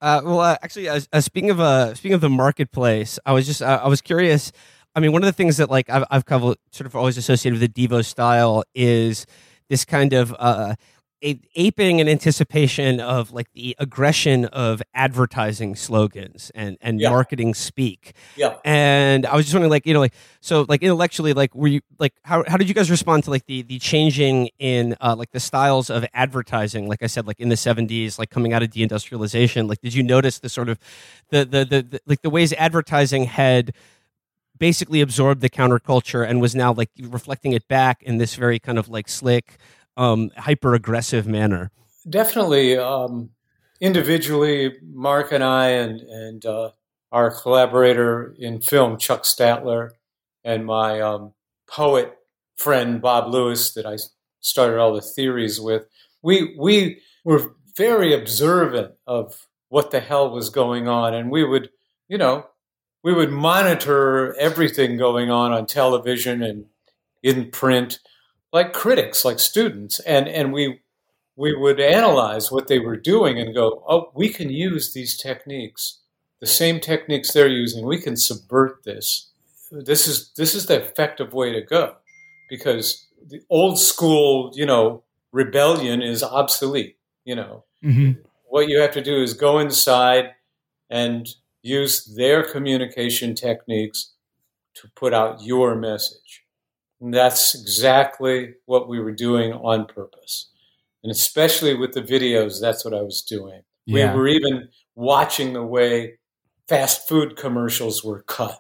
Uh, 0.00 0.20
well, 0.22 0.40
uh, 0.40 0.56
actually, 0.62 0.86
uh, 0.86 1.00
uh, 1.14 1.20
speaking 1.20 1.48
of 1.50 1.60
uh, 1.60 1.94
speaking 1.94 2.12
of 2.14 2.20
the 2.20 2.28
marketplace, 2.28 3.18
I 3.24 3.32
was 3.32 3.46
just 3.46 3.62
uh, 3.62 3.80
I 3.82 3.88
was 3.88 4.02
curious. 4.02 4.52
I 4.94 5.00
mean, 5.00 5.12
one 5.12 5.22
of 5.22 5.26
the 5.26 5.32
things 5.32 5.56
that 5.56 5.70
like 5.70 5.88
I've, 5.88 6.04
I've 6.10 6.24
sort 6.28 6.58
of 6.80 6.94
always 6.94 7.16
associated 7.16 7.58
with 7.58 7.72
the 7.74 7.88
Devo 7.88 8.04
style 8.04 8.64
is 8.74 9.24
this 9.70 9.86
kind 9.86 10.12
of 10.12 10.34
uh, 10.38 10.74
a- 11.24 11.40
aping 11.56 12.00
and 12.00 12.08
anticipation 12.08 13.00
of 13.00 13.32
like 13.32 13.50
the 13.54 13.74
aggression 13.78 14.44
of 14.46 14.82
advertising 14.94 15.74
slogans 15.74 16.50
and 16.54 16.76
and 16.80 17.00
Yeah. 17.00 17.10
marketing 17.10 17.54
speak. 17.54 18.12
Yeah. 18.36 18.56
And 18.64 19.24
I 19.26 19.34
was 19.36 19.46
just 19.46 19.54
wondering, 19.54 19.70
like, 19.70 19.86
you 19.86 19.94
know, 19.94 20.00
like, 20.00 20.14
so, 20.40 20.66
like, 20.68 20.82
intellectually, 20.82 21.32
like, 21.32 21.54
were 21.54 21.68
you, 21.68 21.80
like, 21.98 22.12
how, 22.22 22.44
how 22.46 22.56
did 22.56 22.68
you 22.68 22.74
guys 22.74 22.90
respond 22.90 23.24
to, 23.24 23.30
like, 23.30 23.46
the, 23.46 23.62
the 23.62 23.78
changing 23.78 24.50
in, 24.58 24.94
uh, 25.00 25.14
like, 25.16 25.30
the 25.30 25.40
styles 25.40 25.88
of 25.88 26.04
advertising? 26.12 26.86
Like 26.88 27.02
I 27.02 27.06
said, 27.06 27.26
like, 27.26 27.40
in 27.40 27.48
the 27.48 27.54
70s, 27.56 28.18
like, 28.18 28.28
coming 28.30 28.52
out 28.52 28.62
of 28.62 28.70
deindustrialization, 28.70 29.68
like, 29.68 29.80
did 29.80 29.94
you 29.94 30.02
notice 30.02 30.38
the 30.40 30.48
sort 30.48 30.68
of, 30.68 30.78
the, 31.30 31.44
the, 31.44 31.64
the, 31.64 31.82
the 31.82 32.00
like, 32.06 32.20
the 32.22 32.30
ways 32.30 32.52
advertising 32.54 33.24
had 33.24 33.72
basically 34.58 35.00
absorbed 35.00 35.40
the 35.40 35.50
counterculture 35.50 36.28
and 36.28 36.40
was 36.40 36.54
now, 36.54 36.72
like, 36.72 36.90
reflecting 37.00 37.52
it 37.52 37.66
back 37.68 38.02
in 38.02 38.18
this 38.18 38.34
very 38.34 38.58
kind 38.58 38.78
of, 38.78 38.88
like, 38.88 39.08
slick, 39.08 39.56
um, 39.96 40.30
hyper 40.36 40.74
aggressive 40.74 41.26
manner? 41.26 41.70
Definitely, 42.08 42.76
um, 42.76 43.30
individually, 43.80 44.74
Mark 44.82 45.32
and 45.32 45.42
I, 45.42 45.68
and 45.68 46.00
and 46.00 46.46
uh, 46.46 46.70
our 47.12 47.30
collaborator 47.30 48.34
in 48.38 48.60
film, 48.60 48.98
Chuck 48.98 49.22
Statler, 49.22 49.90
and 50.44 50.66
my 50.66 51.00
um, 51.00 51.32
poet 51.66 52.16
friend 52.56 53.00
Bob 53.00 53.32
Lewis, 53.32 53.72
that 53.74 53.86
I 53.86 53.96
started 54.40 54.78
all 54.78 54.94
the 54.94 55.00
theories 55.00 55.60
with. 55.60 55.86
We 56.22 56.54
we 56.58 57.00
were 57.24 57.54
very 57.76 58.14
observant 58.14 58.94
of 59.06 59.46
what 59.68 59.90
the 59.90 60.00
hell 60.00 60.30
was 60.30 60.50
going 60.50 60.88
on, 60.88 61.14
and 61.14 61.30
we 61.30 61.44
would, 61.44 61.70
you 62.08 62.18
know, 62.18 62.46
we 63.02 63.12
would 63.12 63.30
monitor 63.30 64.34
everything 64.38 64.96
going 64.96 65.30
on 65.30 65.52
on 65.52 65.66
television 65.66 66.42
and 66.42 66.66
in 67.22 67.50
print, 67.50 68.00
like 68.54 68.72
critics, 68.72 69.24
like 69.24 69.38
students, 69.40 70.00
and 70.00 70.28
and 70.28 70.52
we 70.52 70.80
we 71.36 71.54
would 71.54 71.80
analyze 71.80 72.52
what 72.52 72.68
they 72.68 72.78
were 72.78 72.96
doing 72.96 73.38
and 73.40 73.52
go, 73.54 73.84
oh, 73.88 74.12
we 74.14 74.28
can 74.28 74.48
use 74.48 74.94
these 74.94 75.16
techniques, 75.20 76.00
the 76.40 76.46
same 76.46 76.78
techniques 76.78 77.32
they're 77.32 77.48
using. 77.48 77.84
We 77.84 78.00
can 78.00 78.16
subvert 78.16 78.84
this. 78.84 79.32
This 79.72 80.06
is 80.06 80.32
this 80.36 80.54
is 80.54 80.66
the 80.66 80.80
effective 80.82 81.32
way 81.34 81.52
to 81.52 81.60
go, 81.60 81.96
because 82.48 83.04
the 83.26 83.42
old 83.50 83.78
school, 83.78 84.52
you 84.54 84.64
know, 84.64 85.02
rebellion 85.32 86.00
is 86.00 86.22
obsolete. 86.22 86.96
You 87.24 87.34
know, 87.36 87.64
Mm-hmm. 87.84 88.20
what 88.44 88.68
you 88.68 88.78
have 88.80 88.92
to 88.92 89.02
do 89.02 89.20
is 89.22 89.34
go 89.34 89.58
inside 89.58 90.30
and 90.88 91.28
use 91.62 92.14
their 92.16 92.42
communication 92.42 93.34
techniques 93.34 94.12
to 94.76 94.88
put 94.94 95.12
out 95.12 95.42
your 95.42 95.74
message. 95.74 96.43
And 97.04 97.12
that's 97.12 97.54
exactly 97.54 98.54
what 98.64 98.88
we 98.88 98.98
were 98.98 99.12
doing 99.12 99.52
on 99.52 99.84
purpose. 99.84 100.48
And 101.02 101.10
especially 101.10 101.74
with 101.74 101.92
the 101.92 102.00
videos, 102.00 102.62
that's 102.62 102.82
what 102.82 102.94
I 102.94 103.02
was 103.02 103.20
doing. 103.20 103.60
Yeah. 103.84 104.14
We 104.14 104.18
were 104.18 104.28
even 104.28 104.68
watching 104.94 105.52
the 105.52 105.62
way 105.62 106.14
fast 106.66 107.06
food 107.06 107.36
commercials 107.36 108.02
were 108.02 108.22
cut 108.22 108.58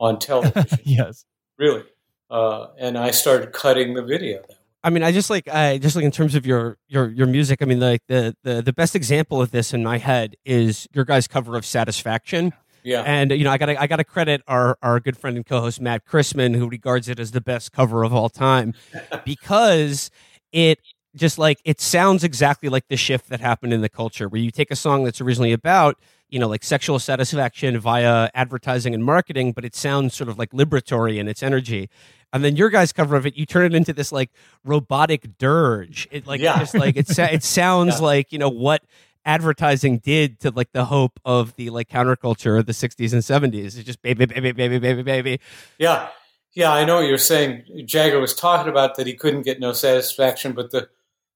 on 0.00 0.18
television, 0.18 0.80
yes. 0.84 1.24
really. 1.56 1.84
Uh, 2.28 2.66
and 2.80 2.98
I 2.98 3.12
started 3.12 3.52
cutting 3.52 3.94
the 3.94 4.02
video. 4.02 4.42
I 4.82 4.90
mean, 4.90 5.04
I 5.04 5.12
just 5.12 5.30
like 5.30 5.46
I 5.46 5.78
just 5.78 5.94
like 5.94 6.04
in 6.04 6.10
terms 6.10 6.34
of 6.34 6.44
your 6.44 6.78
your 6.88 7.08
your 7.12 7.28
music. 7.28 7.62
I 7.62 7.64
mean, 7.64 7.78
like 7.78 8.02
the 8.08 8.34
the 8.42 8.60
the 8.60 8.72
best 8.72 8.96
example 8.96 9.40
of 9.40 9.52
this 9.52 9.72
in 9.72 9.84
my 9.84 9.98
head 9.98 10.34
is 10.44 10.88
your 10.92 11.04
guys' 11.04 11.28
cover 11.28 11.56
of 11.56 11.64
Satisfaction. 11.64 12.54
Yeah. 12.84 13.02
And 13.02 13.30
you 13.32 13.42
know, 13.44 13.50
I 13.50 13.58
got 13.58 13.68
I 13.70 13.86
got 13.86 13.96
to 13.96 14.04
credit 14.04 14.42
our 14.46 14.78
our 14.82 15.00
good 15.00 15.16
friend 15.16 15.36
and 15.36 15.44
co-host 15.46 15.80
Matt 15.80 16.06
Christman, 16.06 16.54
who 16.54 16.68
regards 16.68 17.08
it 17.08 17.18
as 17.18 17.30
the 17.32 17.40
best 17.40 17.72
cover 17.72 18.04
of 18.04 18.12
all 18.14 18.28
time, 18.28 18.74
because 19.24 20.10
it 20.52 20.78
just 21.16 21.38
like 21.38 21.58
it 21.64 21.80
sounds 21.80 22.24
exactly 22.24 22.68
like 22.68 22.88
the 22.88 22.96
shift 22.96 23.28
that 23.30 23.40
happened 23.40 23.72
in 23.72 23.80
the 23.80 23.88
culture, 23.88 24.28
where 24.28 24.40
you 24.40 24.50
take 24.50 24.70
a 24.70 24.76
song 24.76 25.04
that's 25.04 25.20
originally 25.20 25.52
about 25.52 25.98
you 26.30 26.40
know, 26.40 26.48
like 26.48 26.64
sexual 26.64 26.98
satisfaction 26.98 27.78
via 27.78 28.28
advertising 28.34 28.92
and 28.92 29.04
marketing, 29.04 29.52
but 29.52 29.64
it 29.64 29.72
sounds 29.74 30.14
sort 30.14 30.28
of 30.28 30.36
like 30.36 30.50
liberatory 30.50 31.18
in 31.18 31.28
its 31.28 31.44
energy. 31.44 31.88
And 32.32 32.42
then 32.42 32.56
your 32.56 32.70
guys' 32.70 32.92
cover 32.92 33.14
of 33.14 33.24
it, 33.24 33.36
you 33.36 33.46
turn 33.46 33.66
it 33.66 33.74
into 33.76 33.92
this 33.92 34.10
like 34.10 34.30
robotic 34.64 35.38
dirge. 35.38 36.08
It 36.10 36.26
like 36.26 36.40
Yeah. 36.40 36.58
just 36.58 36.74
like 36.74 36.96
it 36.96 37.08
it 37.18 37.42
sounds 37.44 38.00
Yeah. 38.00 38.06
like 38.06 38.32
you 38.32 38.38
know 38.38 38.48
what 38.48 38.82
advertising 39.24 39.98
did 39.98 40.40
to 40.40 40.50
like 40.50 40.72
the 40.72 40.84
hope 40.84 41.18
of 41.24 41.54
the 41.56 41.70
like 41.70 41.88
counterculture 41.88 42.58
of 42.58 42.66
the 42.66 42.72
60s 42.72 43.12
and 43.12 43.22
70s. 43.52 43.64
It's 43.64 43.82
just 43.84 44.02
baby, 44.02 44.26
baby, 44.26 44.52
baby, 44.52 44.78
baby, 44.78 45.02
baby. 45.02 45.40
Yeah, 45.78 46.08
yeah, 46.54 46.72
I 46.72 46.84
know 46.84 46.96
what 46.96 47.08
you're 47.08 47.18
saying. 47.18 47.64
Jagger 47.84 48.20
was 48.20 48.34
talking 48.34 48.70
about 48.70 48.96
that 48.96 49.06
he 49.06 49.14
couldn't 49.14 49.42
get 49.42 49.60
no 49.60 49.72
satisfaction, 49.72 50.52
but 50.52 50.70
the, 50.70 50.88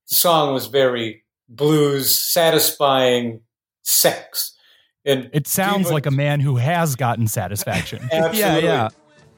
the 0.09 0.15
song 0.15 0.55
was 0.55 0.67
very 0.67 1.25
blues, 1.49 2.17
satisfying 2.17 3.41
sex. 3.83 4.55
And 5.05 5.31
It 5.33 5.47
sounds 5.47 5.89
Devo- 5.89 5.93
like 5.93 6.07
a 6.07 6.11
man 6.11 6.41
who 6.41 6.57
has 6.57 6.95
gotten 6.95 7.27
satisfaction. 7.27 8.01
Absolutely. 8.13 8.39
Yeah, 8.39 8.59
yeah. 8.59 8.89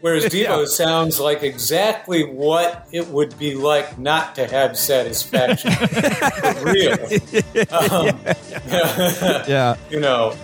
Whereas 0.00 0.24
Devo 0.26 0.60
Yeah. 0.60 0.64
sounds 0.66 1.20
like 1.20 1.42
exactly 1.42 2.24
what 2.24 2.86
it 2.92 3.08
would 3.08 3.38
be 3.38 3.54
like 3.54 3.98
not 3.98 4.34
to 4.36 4.46
have 4.46 4.76
satisfaction. 4.78 5.72
For 5.72 6.64
real. 6.64 6.96
Um, 7.70 8.18
Yeah. 9.46 9.76
you 9.90 10.00
know, 10.00 10.34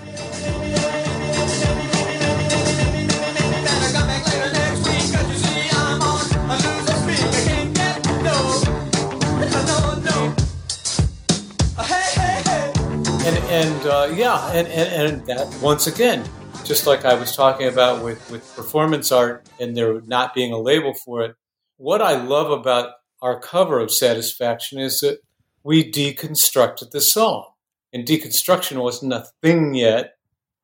and 13.27 13.37
and 13.51 13.87
uh, 13.87 14.09
yeah, 14.14 14.51
and, 14.53 14.69
and 14.69 14.88
and 15.19 15.27
that 15.27 15.59
once 15.62 15.87
again, 15.87 16.25
just 16.66 16.87
like 16.87 17.05
I 17.05 17.14
was 17.14 17.35
talking 17.37 17.68
about 17.68 18.02
with 18.02 18.31
with 18.31 18.55
performance 18.57 19.12
art, 19.12 19.48
and 19.61 19.76
there 19.76 20.00
not 20.02 20.35
being 20.35 20.52
a 20.52 20.59
label 20.59 20.94
for 20.94 21.22
it. 21.22 21.37
What 21.76 22.02
I 22.02 22.16
love 22.22 22.50
about 22.50 22.94
our 23.22 23.38
cover 23.38 23.79
of 23.81 23.92
Satisfaction 23.92 24.79
is 24.79 25.00
that 25.00 25.18
we 25.62 25.90
deconstructed 25.90 26.90
the 26.90 27.00
song, 27.00 27.46
and 27.92 28.07
deconstruction 28.07 28.83
wasn't 28.83 29.12
a 29.12 29.26
thing 29.42 29.74
yet 29.74 30.14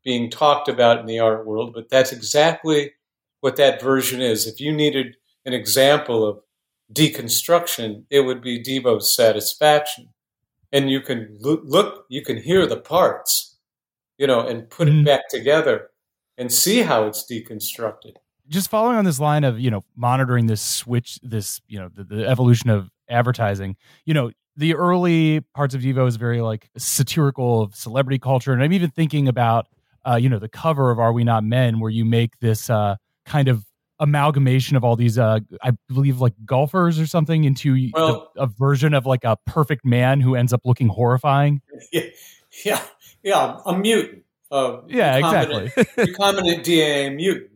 being 0.04 0.30
talked 0.30 0.68
about 0.68 0.98
in 0.98 1.06
the 1.06 1.20
art 1.20 1.46
world, 1.46 1.72
but 1.74 1.88
that's 1.88 2.12
exactly 2.12 2.92
what 3.40 3.56
that 3.56 3.80
version 3.80 4.20
is. 4.20 4.46
If 4.46 4.60
you 4.60 4.72
needed 4.72 5.16
an 5.46 5.52
example 5.52 6.26
of 6.26 6.40
deconstruction, 6.92 8.04
it 8.10 8.20
would 8.20 8.42
be 8.42 8.62
Devo's 8.62 9.14
Satisfaction 9.14 10.08
and 10.72 10.90
you 10.90 11.00
can 11.00 11.38
look, 11.40 12.06
you 12.08 12.22
can 12.22 12.36
hear 12.38 12.66
the 12.66 12.80
parts 12.80 13.56
you 14.18 14.26
know 14.26 14.40
and 14.46 14.70
put 14.70 14.88
Mhm. 14.88 15.02
it 15.02 15.06
back 15.06 15.28
together 15.30 15.90
and 16.38 16.52
see 16.52 16.82
how 16.82 17.04
it's 17.06 17.24
deconstructed. 17.30 18.14
Just 18.48 18.70
following 18.70 18.96
on 18.96 19.04
this 19.04 19.20
line 19.20 19.44
of 19.44 19.58
you 19.60 19.70
know 19.70 19.82
monitoring 19.96 20.46
this 20.46 20.60
switch 20.62 21.18
this 21.22 21.60
you 21.68 21.78
know 21.78 21.88
the, 21.94 22.04
the 22.04 22.26
evolution 22.28 22.70
of 22.70 22.90
advertising 23.08 23.76
you 24.04 24.14
know 24.14 24.30
the 24.56 24.74
early 24.74 25.40
parts 25.54 25.74
of 25.74 25.80
devo 25.82 26.06
is 26.06 26.16
very 26.16 26.40
like 26.40 26.68
satirical 26.76 27.62
of 27.62 27.74
celebrity 27.74 28.18
culture. 28.18 28.52
And 28.52 28.62
i'm 28.62 28.72
even 28.72 28.90
thinking 28.90 29.28
about 29.28 29.66
uh 30.04 30.16
you 30.16 30.28
know 30.28 30.38
the 30.38 30.48
cover 30.48 30.90
of 30.90 30.98
are 30.98 31.12
we 31.12 31.24
not 31.24 31.44
men 31.44 31.78
where 31.80 31.90
you 31.90 32.04
make 32.04 32.38
this 32.40 32.68
uh 32.70 32.96
kind 33.26 33.48
of 33.48 33.64
amalgamation 34.00 34.76
of 34.76 34.82
all 34.84 34.96
these 34.96 35.18
uh 35.18 35.38
i 35.62 35.70
believe 35.88 36.20
like 36.20 36.34
golfers 36.44 36.98
or 36.98 37.06
something 37.06 37.44
into 37.44 37.74
the- 37.74 38.26
a 38.36 38.46
version 38.46 38.94
of 38.94 39.06
like 39.06 39.24
a 39.24 39.36
perfect 39.46 39.84
man 39.84 40.20
who 40.20 40.34
ends 40.34 40.52
up 40.52 40.60
looking 40.64 40.88
horrifying. 40.88 41.60
Yeah 41.92 42.02
yeah 42.64 42.82
yeah 43.22 43.60
a 43.64 43.78
mutant 43.78 44.24
uh, 44.52 44.82
yeah 44.88 45.18
recombinant- 45.20 45.64
exactly 45.66 46.06
recombinant 46.06 46.62
dna 46.64 47.14
mutant 47.16 47.50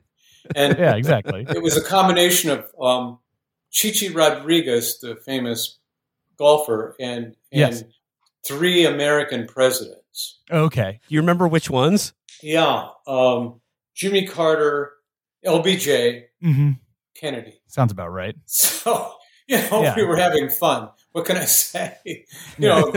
and 0.56 0.76
yeah 0.78 0.94
exactly 0.96 1.46
it 1.48 1.62
was 1.62 1.76
a 1.76 1.82
combination 1.82 2.50
of 2.50 2.64
um, 2.80 3.18
chichi 3.70 4.08
rodriguez 4.10 4.98
the 5.00 5.14
famous 5.16 5.78
golfer 6.38 6.96
and 6.98 7.24
and 7.52 7.72
Yes. 7.74 7.84
three 8.44 8.84
american 8.86 9.46
presidents 9.46 10.40
okay 10.50 11.00
You 11.08 11.20
remember 11.20 11.46
which 11.48 11.68
ones? 11.70 12.12
yeah 12.42 12.88
um, 13.06 13.60
jimmy 13.94 14.26
carter 14.26 14.92
lbj 15.44 16.24
hmm 16.40 16.72
kennedy 17.14 17.60
sounds 17.66 17.92
about 17.92 18.10
right 18.12 18.34
So, 18.46 19.12
you 19.48 19.58
know, 19.58 19.82
Yeah. 19.82 19.94
we 19.96 20.04
were 20.04 20.16
having 20.16 20.48
fun. 20.50 20.88
What 21.12 21.24
can 21.24 21.36
I 21.36 21.44
say? 21.44 22.26
You 22.58 22.68
know, 22.68 22.92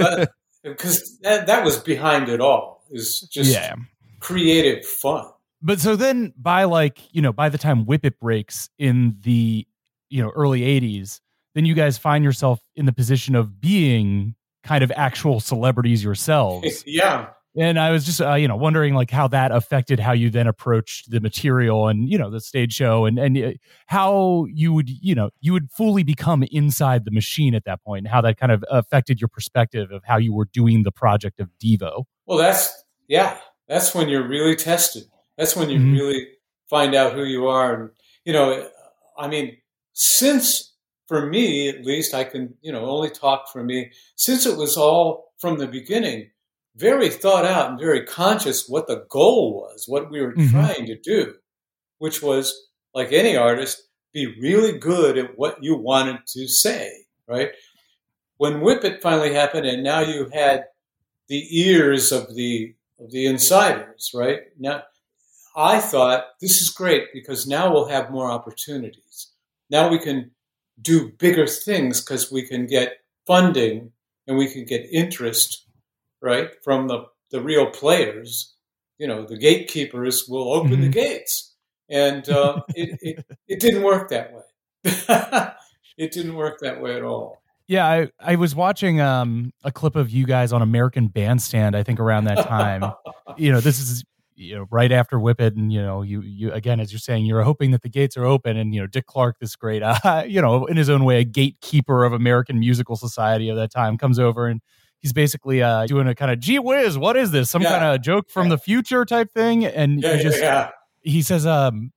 because 0.63 1.19
that, 1.21 1.45
that 1.47 1.63
was 1.63 1.77
behind 1.77 2.27
it 2.29 2.41
all. 2.41 2.78
Is 2.89 3.21
just 3.21 3.51
yeah 3.51 3.75
creative 4.19 4.85
fun. 4.85 5.25
but 5.61 5.79
so 5.79 5.95
then 5.95 6.33
by 6.37 6.65
like 6.65 6.99
you 7.13 7.21
know 7.21 7.31
by 7.31 7.49
the 7.49 7.57
time 7.57 7.85
whip 7.85 8.03
it 8.03 8.19
breaks 8.19 8.69
in 8.77 9.15
the 9.21 9.65
you 10.09 10.21
know 10.21 10.29
early 10.35 10.61
80s 10.61 11.21
then 11.55 11.65
you 11.65 11.73
guys 11.73 11.97
find 11.97 12.23
yourself 12.23 12.59
in 12.75 12.85
the 12.85 12.91
position 12.91 13.35
of 13.35 13.61
being 13.61 14.35
kind 14.63 14.83
of 14.83 14.91
actual 14.95 15.39
celebrities 15.39 16.03
yourselves 16.03 16.83
yeah. 16.87 17.27
And 17.57 17.79
i 17.79 17.89
was 17.91 18.05
just 18.05 18.21
uh, 18.21 18.33
you 18.35 18.47
know 18.47 18.55
wondering 18.55 18.93
like 18.93 19.09
how 19.11 19.27
that 19.27 19.51
affected 19.51 19.99
how 19.99 20.11
you 20.11 20.29
then 20.29 20.47
approached 20.47 21.09
the 21.09 21.19
material 21.19 21.87
and 21.87 22.09
you 22.09 22.17
know 22.17 22.29
the 22.29 22.39
stage 22.39 22.73
show 22.73 23.05
and 23.05 23.17
and 23.17 23.37
uh, 23.37 23.51
how 23.87 24.45
you 24.53 24.71
would 24.73 24.89
you 24.89 25.15
know 25.15 25.29
you 25.41 25.51
would 25.53 25.69
fully 25.71 26.03
become 26.03 26.43
inside 26.51 27.05
the 27.05 27.11
machine 27.11 27.55
at 27.55 27.65
that 27.65 27.83
point 27.83 27.99
and 28.05 28.07
how 28.07 28.21
that 28.21 28.37
kind 28.37 28.51
of 28.51 28.63
affected 28.69 29.19
your 29.19 29.27
perspective 29.27 29.91
of 29.91 30.03
how 30.05 30.17
you 30.17 30.33
were 30.33 30.45
doing 30.53 30.83
the 30.83 30.91
project 30.91 31.39
of 31.39 31.49
devo 31.61 32.03
Well, 32.25 32.37
that's 32.37 32.71
yeah. 33.07 33.37
That's 33.67 33.93
when 33.95 34.09
you're 34.09 34.27
really 34.27 34.55
tested. 34.55 35.03
That's 35.37 35.55
when 35.55 35.69
you 35.69 35.79
Mhm. 35.79 35.93
really 35.93 36.27
find 36.69 36.93
out 36.95 37.13
who 37.13 37.23
you 37.23 37.47
are. 37.47 37.73
And 37.73 37.89
you 38.25 38.33
know, 38.33 38.67
I 39.17 39.27
mean, 39.27 39.57
since 39.93 40.73
for 41.07 41.25
me 41.25 41.69
at 41.69 41.85
least, 41.85 42.13
I 42.13 42.23
can 42.23 42.55
you 42.61 42.71
know 42.71 42.85
only 42.85 43.09
talk 43.09 43.51
for 43.51 43.63
me. 43.63 43.91
Since 44.15 44.45
it 44.45 44.57
was 44.57 44.77
all 44.77 45.33
from 45.39 45.57
the 45.57 45.67
beginning, 45.67 46.29
very 46.79 47.09
thought 47.09 47.45
out 47.45 47.69
and 47.69 47.79
very 47.79 48.05
conscious 48.05 48.67
what 48.69 48.87
the 48.87 49.05
goal 49.09 49.53
was, 49.61 49.85
what 49.87 50.09
we 50.09 50.21
were 50.21 50.33
Mhm. 50.33 50.51
trying 50.51 50.85
to 50.85 50.97
do, 50.97 51.35
which 51.97 52.21
was 52.21 52.67
like 52.93 53.11
any 53.11 53.35
artist, 53.35 53.83
be 54.13 54.25
really 54.25 54.77
good 54.77 55.17
at 55.17 55.37
what 55.37 55.63
you 55.63 55.75
wanted 55.75 56.17
to 56.27 56.47
say. 56.47 57.05
Right 57.27 57.51
when 58.37 58.61
Whip 58.61 58.83
It 58.85 59.01
finally 59.03 59.33
happened, 59.33 59.67
and 59.67 59.83
now 59.83 59.99
you 59.99 60.29
had 60.33 60.65
the 61.27 61.45
ears 61.61 62.11
of 62.11 62.33
the 62.35 62.73
of 62.99 63.11
the 63.11 63.25
insiders, 63.27 64.11
right? 64.13 64.41
Now, 64.57 64.83
I 65.55 65.79
thought 65.79 66.25
this 66.41 66.61
is 66.61 66.69
great 66.69 67.13
because 67.13 67.47
now 67.47 67.71
we'll 67.71 67.87
have 67.87 68.11
more 68.11 68.29
opportunities. 68.31 69.27
Now 69.69 69.89
we 69.89 69.99
can 69.99 70.31
do 70.81 71.09
bigger 71.11 71.47
things 71.47 72.01
because 72.01 72.31
we 72.31 72.45
can 72.47 72.65
get 72.65 72.97
funding 73.25 73.91
and 74.27 74.37
we 74.37 74.47
can 74.51 74.65
get 74.65 74.89
interest, 74.91 75.65
right, 76.21 76.49
from 76.63 76.87
the 76.87 77.05
the 77.31 77.41
real 77.41 77.67
players. 77.71 78.55
You 78.97 79.07
know, 79.07 79.25
the 79.25 79.37
gatekeepers 79.37 80.27
will 80.27 80.51
open 80.51 80.81
the 80.81 80.89
Mhm. 80.89 80.93
gates, 80.93 81.55
and 81.89 82.27
uh, 82.29 82.61
it, 82.75 82.97
it 83.01 83.25
it 83.47 83.59
didn't 83.59 83.83
work 83.83 84.09
that 84.09 84.33
way. 84.33 84.43
it 85.97 86.11
didn't 86.11 86.35
work 86.35 86.59
that 86.61 86.81
way 86.81 86.95
at 86.95 87.03
all. 87.03 87.41
Yeah, 87.67 87.85
I, 87.85 88.09
I 88.19 88.35
was 88.35 88.55
watching 88.55 88.99
um, 88.99 89.53
a 89.63 89.71
clip 89.71 89.95
of 89.95 90.09
you 90.09 90.25
guys 90.25 90.51
on 90.51 90.63
American 90.63 91.07
Bandstand. 91.07 91.75
I 91.75 91.83
think 91.83 91.99
around 91.99 92.23
that 92.23 92.47
time, 92.47 92.91
you 93.37 93.51
know, 93.51 93.59
this 93.61 93.79
is 93.79 94.03
you 94.35 94.55
know 94.55 94.67
right 94.71 94.91
after 94.91 95.19
Whip 95.19 95.39
It, 95.39 95.55
and 95.55 95.71
you 95.71 95.81
know, 95.81 96.01
you 96.01 96.21
you 96.21 96.51
again 96.51 96.79
as 96.79 96.91
you're 96.91 96.99
saying, 96.99 97.25
you're 97.25 97.43
hoping 97.43 97.71
that 97.71 97.83
the 97.83 97.89
gates 97.89 98.17
are 98.17 98.25
open, 98.25 98.57
and 98.57 98.73
you 98.73 98.81
know, 98.81 98.87
Dick 98.87 99.05
Clark, 99.05 99.37
this 99.39 99.55
great, 99.55 99.83
uh, 99.83 100.23
you 100.27 100.41
know, 100.41 100.65
in 100.65 100.77
his 100.77 100.89
own 100.89 101.05
way, 101.05 101.19
a 101.19 101.23
gatekeeper 101.23 102.03
of 102.05 102.11
American 102.13 102.59
musical 102.59 102.95
society 102.95 103.49
of 103.49 103.55
that 103.57 103.71
time, 103.71 103.97
comes 103.97 104.17
over 104.17 104.47
and 104.47 104.61
he's 104.99 105.13
basically 105.13 105.61
uh, 105.63 105.85
doing 105.87 106.07
a 106.07 106.15
kind 106.15 106.31
of 106.31 106.39
gee 106.39 106.59
whiz, 106.59 106.97
what 106.97 107.15
is 107.17 107.31
this? 107.31 107.49
Some 107.49 107.61
Yeah. 107.61 107.69
kind 107.79 107.95
of 107.95 108.01
joke 108.01 108.29
from 108.29 108.47
Yeah. 108.47 108.55
the 108.55 108.57
future 108.59 109.05
type 109.05 109.31
thing, 109.33 109.65
and 109.65 110.01
Yeah, 110.01 110.13
you 110.15 110.23
just 110.23 110.39
yeah. 110.39 110.69
he 111.01 111.21
says, 111.21 111.45
um. 111.45 111.91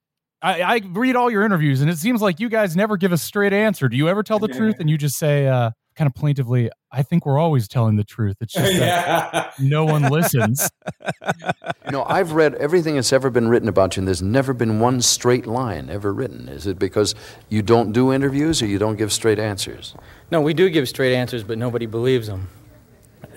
I, 0.44 0.60
I 0.60 0.80
read 0.90 1.14
all 1.14 1.30
your 1.30 1.44
interviews, 1.44 1.82
and 1.82 1.88
it 1.88 1.98
seems 1.98 2.20
like 2.20 2.40
you 2.40 2.48
guys 2.48 2.74
never 2.74 2.96
give 2.96 3.12
a 3.12 3.16
straight 3.16 3.52
answer. 3.52 3.88
Do 3.88 3.96
you 3.96 4.08
ever 4.08 4.24
tell 4.24 4.40
the 4.40 4.48
truth? 4.48 4.74
And 4.80 4.90
you 4.90 4.98
just 4.98 5.16
say, 5.16 5.46
uh, 5.46 5.70
kind 5.94 6.08
of 6.08 6.16
plaintively, 6.16 6.68
"I 6.90 7.04
think 7.04 7.24
we're 7.24 7.38
always 7.38 7.68
telling 7.68 7.94
the 7.94 8.02
truth. 8.02 8.38
It's 8.40 8.52
just 8.54 8.72
that 8.80 9.52
no 9.60 9.84
one 9.84 10.02
listens." 10.10 10.68
You 11.86 11.92
know, 11.92 12.02
I've 12.08 12.32
read 12.32 12.56
everything 12.56 12.96
that's 12.96 13.12
ever 13.12 13.30
been 13.30 13.46
written 13.46 13.68
about 13.68 13.96
you, 13.96 14.00
and 14.00 14.08
there's 14.08 14.20
never 14.20 14.52
been 14.52 14.80
one 14.80 15.00
straight 15.00 15.46
line 15.46 15.88
ever 15.90 16.12
written. 16.12 16.48
Is 16.48 16.66
it 16.66 16.76
because 16.76 17.14
you 17.48 17.62
don't 17.62 17.92
do 17.92 18.12
interviews 18.12 18.60
or 18.62 18.66
you 18.66 18.78
don't 18.78 18.96
give 18.96 19.12
straight 19.12 19.38
answers? 19.38 19.94
No, 20.32 20.40
we 20.40 20.54
do 20.54 20.68
give 20.70 20.88
straight 20.88 21.14
answers, 21.14 21.44
but 21.44 21.56
nobody 21.56 21.86
believes 21.86 22.26
them. 22.26 22.48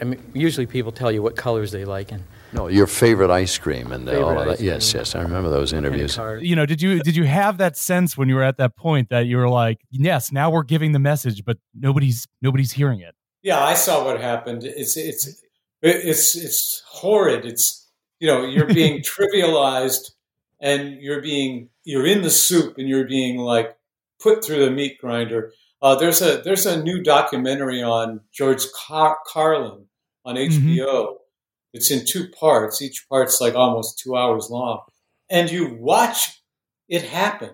I 0.01 0.05
mean, 0.05 0.31
usually 0.33 0.65
people 0.65 0.91
tell 0.91 1.11
you 1.11 1.21
what 1.21 1.35
colors 1.35 1.71
they 1.71 1.85
like 1.85 2.11
and, 2.11 2.23
No, 2.53 2.67
your 2.67 2.87
favorite 2.87 3.31
ice 3.31 3.57
cream 3.57 3.91
and 3.91 4.07
all 4.09 4.37
of 4.37 4.47
that. 4.47 4.59
Yes, 4.61 4.93
yes, 4.93 5.15
I 5.15 5.21
remember 5.21 5.49
those 5.49 5.73
interviews. 5.73 6.17
you 6.41 6.55
know, 6.55 6.65
did 6.65 6.81
you 6.81 6.99
did 6.99 7.15
you 7.15 7.23
have 7.25 7.57
that 7.57 7.77
sense 7.77 8.17
when 8.17 8.29
you 8.29 8.35
were 8.35 8.43
at 8.43 8.57
that 8.57 8.75
point 8.75 9.09
that 9.09 9.25
you 9.25 9.37
were 9.37 9.49
like, 9.49 9.79
"Yes, 9.91 10.31
now 10.31 10.49
we're 10.49 10.63
giving 10.63 10.91
the 10.91 10.99
message, 10.99 11.43
but 11.45 11.57
nobody's 11.73 12.27
nobody's 12.41 12.73
hearing 12.73 12.99
it." 12.99 13.15
Yeah, 13.43 13.63
I 13.63 13.73
saw 13.75 14.05
what 14.05 14.19
happened. 14.21 14.63
It's 14.63 14.97
it's 14.97 15.41
it's 15.81 16.35
it's 16.35 16.83
horrid. 16.87 17.45
It's 17.45 17.89
you 18.19 18.27
know, 18.27 18.45
you're 18.45 18.67
being 18.73 19.01
trivialized 19.15 20.11
and 20.59 21.01
you're 21.01 21.21
being 21.21 21.69
you're 21.83 22.07
in 22.07 22.21
the 22.21 22.29
soup 22.29 22.77
and 22.77 22.87
you're 22.87 23.07
being 23.07 23.37
like 23.37 23.75
put 24.19 24.43
through 24.43 24.63
the 24.65 24.71
meat 24.71 24.97
grinder. 24.99 25.51
Uh, 25.85 25.93
there's 25.93 26.19
a 26.19 26.41
there's 26.43 26.65
a 26.65 26.81
new 26.81 27.03
documentary 27.03 27.83
on 27.83 28.21
George 28.33 28.65
Car- 28.71 29.19
Carlin 29.27 29.85
on 30.25 30.33
HBO. 30.33 30.57
Mm-hmm. 30.57 31.13
It's 31.73 31.91
in 31.91 32.07
two 32.07 32.27
parts. 32.29 32.81
Each 32.81 33.05
part's 33.07 33.39
like 33.39 33.53
almost 33.53 33.99
two 33.99 34.15
hours 34.15 34.49
long, 34.49 34.81
and 35.29 35.51
you 35.51 35.77
watch 35.79 36.41
it 36.89 37.03
happen. 37.03 37.51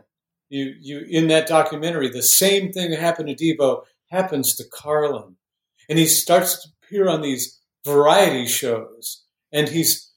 You 0.47 0.73
you 0.79 1.05
in 1.09 1.27
that 1.27 1.45
documentary, 1.45 2.07
the 2.07 2.23
same 2.23 2.71
thing 2.71 2.91
that 2.91 3.01
happened 3.01 3.27
to 3.27 3.35
Devo 3.35 3.81
happens 4.09 4.55
to 4.55 4.63
Carlin, 4.63 5.35
and 5.89 5.99
he 5.99 6.05
starts 6.05 6.63
to 6.63 6.69
appear 6.81 7.09
on 7.09 7.19
these 7.19 7.59
variety 7.83 8.47
shows, 8.47 9.25
and 9.51 9.67
he's 9.67 10.09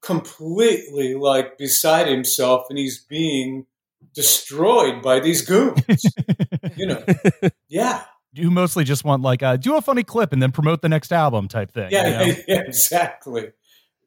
completely 0.00 1.14
like 1.16 1.58
beside 1.58 2.08
himself 2.08 2.68
and 2.70 2.78
he's 2.78 3.04
being 3.04 3.66
destroyed 4.14 5.02
by 5.02 5.20
these 5.20 5.42
goons. 5.42 6.06
you 6.78 6.86
know, 6.86 7.04
yeah. 7.68 8.04
You 8.32 8.50
mostly 8.50 8.84
just 8.84 9.04
want 9.04 9.22
like 9.22 9.42
uh, 9.42 9.56
do 9.56 9.76
a 9.76 9.80
funny 9.80 10.02
clip 10.04 10.32
and 10.32 10.42
then 10.42 10.52
promote 10.52 10.82
the 10.82 10.88
next 10.88 11.12
album 11.12 11.48
type 11.48 11.72
thing. 11.72 11.88
Yeah, 11.90 12.06
you 12.06 12.32
know? 12.32 12.38
yeah 12.48 12.60
exactly. 12.60 13.52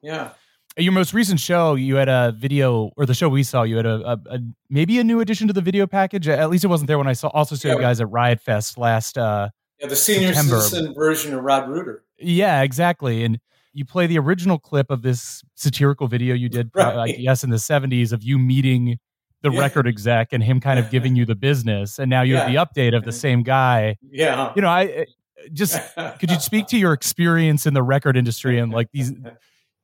Yeah. 0.01 0.31
Your 0.77 0.93
most 0.93 1.13
recent 1.13 1.39
show, 1.39 1.75
you 1.75 1.95
had 1.95 2.07
a 2.07 2.33
video, 2.37 2.91
or 2.95 3.05
the 3.05 3.13
show 3.13 3.27
we 3.27 3.43
saw, 3.43 3.63
you 3.63 3.75
had 3.75 3.85
a, 3.85 4.11
a, 4.11 4.35
a 4.35 4.39
maybe 4.69 4.99
a 4.99 5.03
new 5.03 5.19
addition 5.19 5.47
to 5.47 5.53
the 5.53 5.61
video 5.61 5.85
package. 5.85 6.29
At 6.29 6.49
least 6.49 6.63
it 6.63 6.67
wasn't 6.67 6.87
there 6.87 6.97
when 6.97 7.07
I 7.07 7.13
saw. 7.13 7.27
Also 7.29 7.55
saw 7.55 7.67
yeah. 7.67 7.73
you 7.75 7.81
guys 7.81 7.99
at 7.99 8.09
Riot 8.09 8.39
Fest 8.39 8.77
last. 8.77 9.17
uh 9.17 9.49
Yeah, 9.79 9.87
the 9.87 9.95
senior 9.97 10.33
September. 10.33 10.61
citizen 10.61 10.93
version 10.93 11.33
of 11.33 11.43
Rod 11.43 11.67
Rooter. 11.67 12.05
Yeah, 12.17 12.61
exactly. 12.61 13.25
And 13.25 13.39
you 13.73 13.85
play 13.85 14.07
the 14.07 14.19
original 14.19 14.59
clip 14.59 14.89
of 14.91 15.01
this 15.01 15.43
satirical 15.55 16.07
video 16.07 16.35
you 16.35 16.47
did, 16.47 16.71
right. 16.75 16.97
I 16.97 17.11
guess, 17.11 17.43
in 17.43 17.49
the 17.49 17.57
70s 17.57 18.13
of 18.13 18.23
you 18.23 18.37
meeting 18.39 18.97
the 19.41 19.51
yeah. 19.51 19.59
record 19.59 19.87
exec 19.87 20.33
and 20.33 20.43
him 20.43 20.59
kind 20.59 20.79
of 20.79 20.89
giving 20.91 21.15
you 21.15 21.25
the 21.25 21.35
business. 21.35 21.99
And 21.99 22.09
now 22.09 22.21
you 22.21 22.33
yeah. 22.33 22.47
have 22.47 22.73
the 22.75 22.81
update 22.81 22.95
of 22.95 23.03
the 23.03 23.11
same 23.11 23.43
guy. 23.43 23.97
Yeah. 24.01 24.53
You 24.55 24.61
know, 24.61 24.69
I 24.69 25.05
just 25.53 25.79
could 26.19 26.29
you 26.29 26.39
speak 26.39 26.67
to 26.67 26.77
your 26.77 26.93
experience 26.93 27.65
in 27.65 27.73
the 27.73 27.83
record 27.83 28.15
industry 28.15 28.59
and 28.59 28.71
like 28.71 28.91
these, 28.91 29.11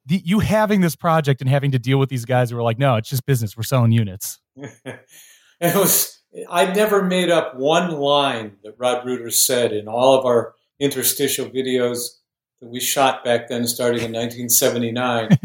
the, 0.06 0.22
you 0.24 0.40
having 0.40 0.82
this 0.82 0.96
project 0.96 1.42
and 1.42 1.50
having 1.50 1.72
to 1.72 1.80
deal 1.80 1.98
with 1.98 2.10
these 2.10 2.26
guys 2.26 2.50
who 2.50 2.58
are 2.58 2.64
like, 2.64 2.80
no, 2.80 2.96
it's 2.96 3.10
just 3.10 3.26
business. 3.26 3.58
We're 3.58 3.64
selling 3.64 3.92
units. 3.92 4.40
it 4.56 5.76
was, 5.76 6.22
I 6.50 6.72
never 6.74 7.04
made 7.04 7.30
up 7.30 7.56
one 7.56 7.92
line 7.92 8.58
that 8.64 8.76
Rod 8.78 9.06
Rooter 9.06 9.32
said 9.32 9.74
in 9.74 9.88
all 9.88 10.18
of 10.18 10.26
our 10.26 10.54
interstitial 10.80 11.50
videos 11.50 12.18
that 12.62 12.70
we 12.70 12.80
shot 12.80 13.24
back 13.24 13.50
then, 13.50 13.68
starting 13.68 14.04
in 14.04 14.14
1979. 14.14 15.38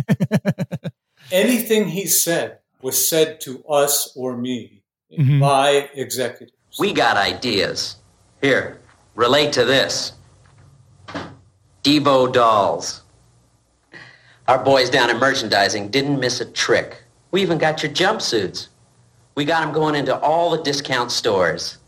Anything 1.33 1.89
he 1.89 2.07
said 2.07 2.59
was 2.83 3.09
said 3.09 3.41
to 3.43 3.65
us 3.65 4.13
or 4.17 4.37
me 4.37 4.83
mm-hmm. 5.17 5.41
by 5.41 5.91
executives. 5.95 6.53
We 6.79 6.93
got 6.93 7.17
ideas. 7.17 7.97
Here, 8.41 8.81
relate 9.15 9.53
to 9.55 9.65
this. 9.65 10.13
Devo 11.83 12.33
dolls. 12.33 13.03
Our 14.49 14.63
boys 14.63 14.91
down 14.91 15.11
in 15.11 15.19
merchandising 15.19 15.89
didn't 15.89 16.19
miss 16.19 16.41
a 16.41 16.45
trick. 16.45 17.03
We 17.31 17.43
even 17.43 17.59
got 17.59 17.83
your 17.83 17.93
jumpsuits. 17.93 18.69
We 19.35 19.45
got 19.45 19.61
them 19.65 19.73
going 19.73 19.95
into 19.95 20.19
all 20.19 20.51
the 20.51 20.63
discount 20.63 21.11
stores. 21.11 21.79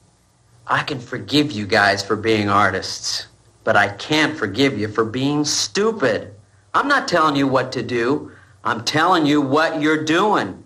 I 0.67 0.83
can 0.83 0.99
forgive 0.99 1.53
you 1.53 1.67
guys 1.67 2.03
for 2.03 2.17
being 2.17 2.49
artists 2.49 3.27
but 3.65 3.77
I 3.77 3.89
can't 3.89 4.37
forgive 4.37 4.79
you 4.79 4.89
for 4.89 5.05
being 5.05 5.45
stupid. 5.45 6.35
I'm 6.75 6.87
not 6.87 7.09
telling 7.09 7.35
you 7.35 7.49
what 7.49 7.73
to 7.73 7.83
do. 7.83 8.31
I'm 8.63 8.85
telling 8.85 9.27
you 9.27 9.41
what 9.41 9.81
you're 9.81 10.05
doing. 10.05 10.64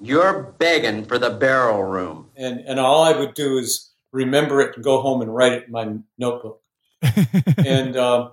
You're 0.00 0.54
begging 0.58 1.04
for 1.04 1.18
the 1.18 1.30
barrel 1.30 1.82
room. 1.82 2.30
And, 2.36 2.60
and 2.60 2.78
all 2.78 3.02
I 3.02 3.18
would 3.18 3.34
do 3.34 3.58
is 3.58 3.92
remember 4.12 4.60
it 4.60 4.74
and 4.74 4.84
go 4.84 5.00
home 5.00 5.22
and 5.22 5.34
write 5.34 5.52
it 5.52 5.64
in 5.66 5.72
my 5.72 5.94
notebook. 6.18 6.62
and 7.58 7.96
um, 7.96 8.32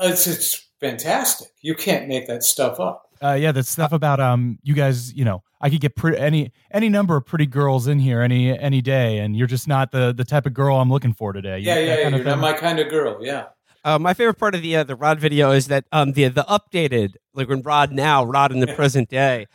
it's, 0.00 0.26
it's 0.26 0.68
fantastic. 0.80 1.48
You 1.60 1.74
can't 1.74 2.08
make 2.08 2.26
that 2.26 2.42
stuff 2.42 2.80
up. 2.80 3.08
Uh, 3.22 3.32
yeah, 3.32 3.52
that 3.52 3.66
stuff 3.66 3.92
about 3.92 4.20
um, 4.20 4.58
you 4.62 4.74
guys. 4.74 5.12
You 5.12 5.24
know, 5.24 5.42
I 5.60 5.70
could 5.70 5.80
get 5.80 5.96
pretty, 5.96 6.18
any 6.18 6.52
any 6.70 6.88
number 6.88 7.16
of 7.16 7.26
pretty 7.26 7.46
girls 7.46 7.88
in 7.88 7.98
here 7.98 8.22
any 8.22 8.56
any 8.56 8.80
day, 8.80 9.18
and 9.18 9.36
you're 9.36 9.48
just 9.48 9.66
not 9.66 9.90
the 9.90 10.14
the 10.16 10.24
type 10.24 10.46
of 10.46 10.54
girl 10.54 10.76
I'm 10.76 10.88
looking 10.88 11.12
for 11.12 11.32
today. 11.32 11.58
Yeah, 11.58 11.78
yeah, 11.78 11.98
yeah 11.98 12.08
you're 12.10 12.24
not 12.24 12.38
my 12.38 12.52
kind 12.52 12.78
of 12.78 12.88
girl. 12.88 13.18
Yeah. 13.20 13.46
Uh, 13.84 13.98
my 13.98 14.12
favorite 14.14 14.38
part 14.38 14.54
of 14.54 14.62
the 14.62 14.76
uh, 14.76 14.84
the 14.84 14.96
Rod 14.96 15.20
video 15.20 15.52
is 15.52 15.68
that 15.68 15.84
um, 15.92 16.12
the 16.12 16.28
the 16.28 16.44
updated 16.44 17.14
like 17.34 17.48
when 17.48 17.62
Rod 17.62 17.92
now 17.92 18.24
Rod 18.24 18.52
in 18.52 18.60
the 18.60 18.66
present 18.66 19.08
day, 19.08 19.46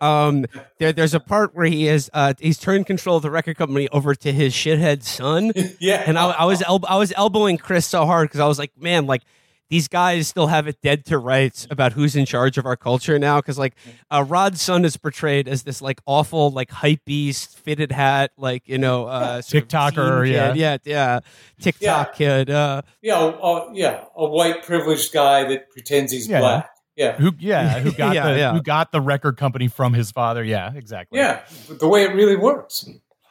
um, 0.00 0.44
there 0.78 0.92
there's 0.92 1.14
a 1.14 1.20
part 1.20 1.54
where 1.54 1.66
he 1.66 1.88
is 1.88 2.10
uh, 2.12 2.34
he's 2.38 2.58
turned 2.58 2.86
control 2.86 3.16
of 3.16 3.22
the 3.22 3.30
record 3.30 3.56
company 3.56 3.88
over 3.88 4.14
to 4.14 4.32
his 4.32 4.52
shithead 4.52 5.02
son. 5.02 5.52
yeah, 5.80 6.04
and 6.06 6.18
I, 6.18 6.30
I 6.30 6.44
was 6.44 6.62
el- 6.62 6.84
I 6.86 6.96
was 6.96 7.12
elbowing 7.16 7.58
Chris 7.58 7.86
so 7.86 8.04
hard 8.06 8.28
because 8.28 8.40
I 8.40 8.46
was 8.46 8.58
like, 8.58 8.72
man, 8.76 9.06
like 9.06 9.22
these 9.70 9.88
guys 9.88 10.28
still 10.28 10.48
have 10.48 10.66
it 10.66 10.82
dead 10.82 11.06
to 11.06 11.16
rights 11.16 11.66
about 11.70 11.92
who's 11.92 12.16
in 12.16 12.26
charge 12.26 12.58
of 12.58 12.66
our 12.66 12.76
culture 12.76 13.18
now. 13.18 13.38
Because 13.40 13.58
like 13.58 13.74
uh, 14.10 14.24
Rod's 14.26 14.60
son 14.60 14.84
is 14.84 14.96
portrayed 14.96 15.48
as 15.48 15.62
this 15.62 15.80
like 15.80 16.00
awful 16.04 16.50
like 16.50 16.70
hype 16.70 17.04
beast, 17.04 17.56
fitted 17.58 17.92
hat, 17.92 18.32
like 18.36 18.68
you 18.68 18.78
know, 18.78 19.06
uh, 19.06 19.38
TikToker, 19.38 20.30
yeah, 20.30 20.52
yeah, 20.52 20.76
yeah, 20.84 21.20
TikTok 21.60 22.08
yeah. 22.08 22.14
kid, 22.14 22.50
uh, 22.50 22.82
yeah, 23.00 23.18
uh, 23.18 23.70
yeah, 23.72 24.04
a 24.14 24.28
white 24.28 24.64
privileged 24.64 25.12
guy 25.12 25.44
that 25.44 25.70
pretends 25.70 26.12
he's 26.12 26.28
yeah. 26.28 26.40
black. 26.40 26.70
Yeah. 26.96 27.16
Who 27.16 27.32
yeah, 27.38 27.78
who 27.80 27.92
got 27.92 28.14
yeah, 28.14 28.32
the 28.32 28.38
yeah. 28.38 28.52
who 28.52 28.60
got 28.60 28.92
the 28.92 29.00
record 29.00 29.36
company 29.36 29.68
from 29.68 29.94
his 29.94 30.10
father. 30.10 30.44
Yeah, 30.44 30.74
exactly. 30.74 31.18
Yeah. 31.18 31.44
The 31.68 31.88
way 31.88 32.02
it 32.02 32.12
really 32.14 32.36
works. 32.36 32.88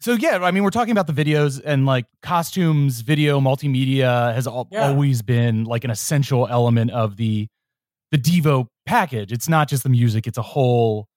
so 0.00 0.12
yeah, 0.12 0.38
I 0.42 0.50
mean, 0.50 0.62
we're 0.62 0.70
talking 0.70 0.92
about 0.92 1.06
the 1.06 1.12
videos 1.12 1.60
and 1.64 1.86
like 1.86 2.06
costumes, 2.22 3.00
video, 3.00 3.40
multimedia 3.40 4.34
has 4.34 4.46
al- 4.46 4.68
yeah. 4.70 4.88
always 4.88 5.22
been 5.22 5.64
like 5.64 5.84
an 5.84 5.90
essential 5.90 6.46
element 6.48 6.90
of 6.90 7.16
the 7.16 7.48
the 8.10 8.18
Devo 8.18 8.66
package. 8.86 9.32
It's 9.32 9.48
not 9.48 9.68
just 9.68 9.82
the 9.82 9.88
music; 9.88 10.26
it's 10.26 10.38
a 10.38 10.42
whole 10.42 11.08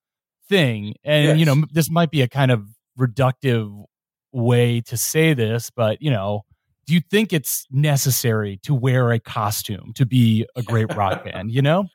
thing. 0.49 0.95
And 1.03 1.25
yes. 1.25 1.37
you 1.37 1.45
know, 1.45 1.63
this 1.71 1.89
might 1.89 2.11
be 2.11 2.21
a 2.21 2.27
kind 2.27 2.51
of 2.51 2.67
reductive 2.99 3.85
way 4.31 4.81
to 4.81 4.97
say 4.97 5.33
this, 5.33 5.71
but 5.75 6.01
you 6.01 6.11
know, 6.11 6.43
do 6.85 6.93
you 6.93 7.01
think 7.01 7.33
it's 7.33 7.65
necessary 7.71 8.59
to 8.63 8.73
wear 8.73 9.11
a 9.11 9.19
costume 9.19 9.93
to 9.95 10.05
be 10.05 10.45
a 10.55 10.63
great 10.63 10.93
rock 10.95 11.23
band? 11.25 11.51
You 11.51 11.61
know. 11.61 11.87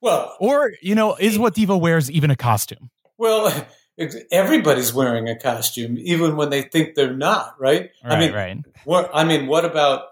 Well, 0.00 0.36
or 0.40 0.72
you 0.82 0.96
know, 0.96 1.14
is 1.14 1.38
what 1.38 1.54
Devo 1.54 1.80
wears 1.80 2.10
even 2.10 2.30
a 2.30 2.36
costume? 2.36 2.90
Well, 3.18 3.66
everybody's 3.98 4.92
wearing 4.92 5.28
a 5.28 5.38
costume, 5.38 5.96
even 5.98 6.36
when 6.36 6.50
they 6.50 6.62
think 6.62 6.94
they're 6.94 7.16
not. 7.16 7.54
Right? 7.58 7.90
right 8.04 8.12
I 8.12 8.20
mean, 8.20 8.32
right. 8.32 8.58
What, 8.84 9.10
I 9.12 9.24
mean, 9.24 9.46
what 9.46 9.64
about 9.64 10.04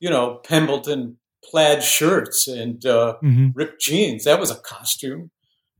you 0.00 0.10
know 0.10 0.40
Pendleton 0.44 1.18
plaid 1.44 1.82
shirts 1.82 2.48
and 2.48 2.84
uh, 2.86 3.16
mm-hmm. 3.22 3.48
ripped 3.54 3.80
jeans? 3.80 4.24
That 4.24 4.40
was 4.40 4.50
a 4.50 4.56
costume. 4.56 5.30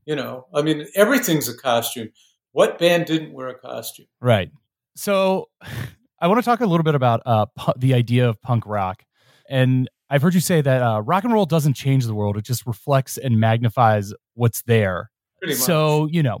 You 0.05 0.15
know, 0.15 0.47
I 0.53 0.61
mean, 0.61 0.85
everything's 0.95 1.47
a 1.47 1.57
costume. 1.57 2.09
What 2.51 2.77
band 2.77 3.05
didn't 3.05 3.33
wear 3.33 3.47
a 3.47 3.57
costume? 3.57 4.07
Right. 4.19 4.51
So, 4.95 5.49
I 6.19 6.27
want 6.27 6.39
to 6.39 6.45
talk 6.45 6.59
a 6.59 6.65
little 6.65 6.83
bit 6.83 6.95
about 6.95 7.21
uh, 7.25 7.45
pu- 7.57 7.73
the 7.77 7.93
idea 7.93 8.27
of 8.27 8.41
punk 8.41 8.65
rock, 8.67 9.03
and 9.49 9.89
I've 10.09 10.21
heard 10.21 10.33
you 10.33 10.39
say 10.39 10.61
that 10.61 10.81
uh, 10.81 11.01
rock 11.01 11.23
and 11.23 11.33
roll 11.33 11.45
doesn't 11.45 11.73
change 11.73 12.05
the 12.05 12.13
world; 12.13 12.37
it 12.37 12.45
just 12.45 12.67
reflects 12.67 13.17
and 13.17 13.39
magnifies 13.39 14.13
what's 14.35 14.61
there. 14.63 15.09
So, 15.51 16.07
you 16.09 16.23
know, 16.23 16.39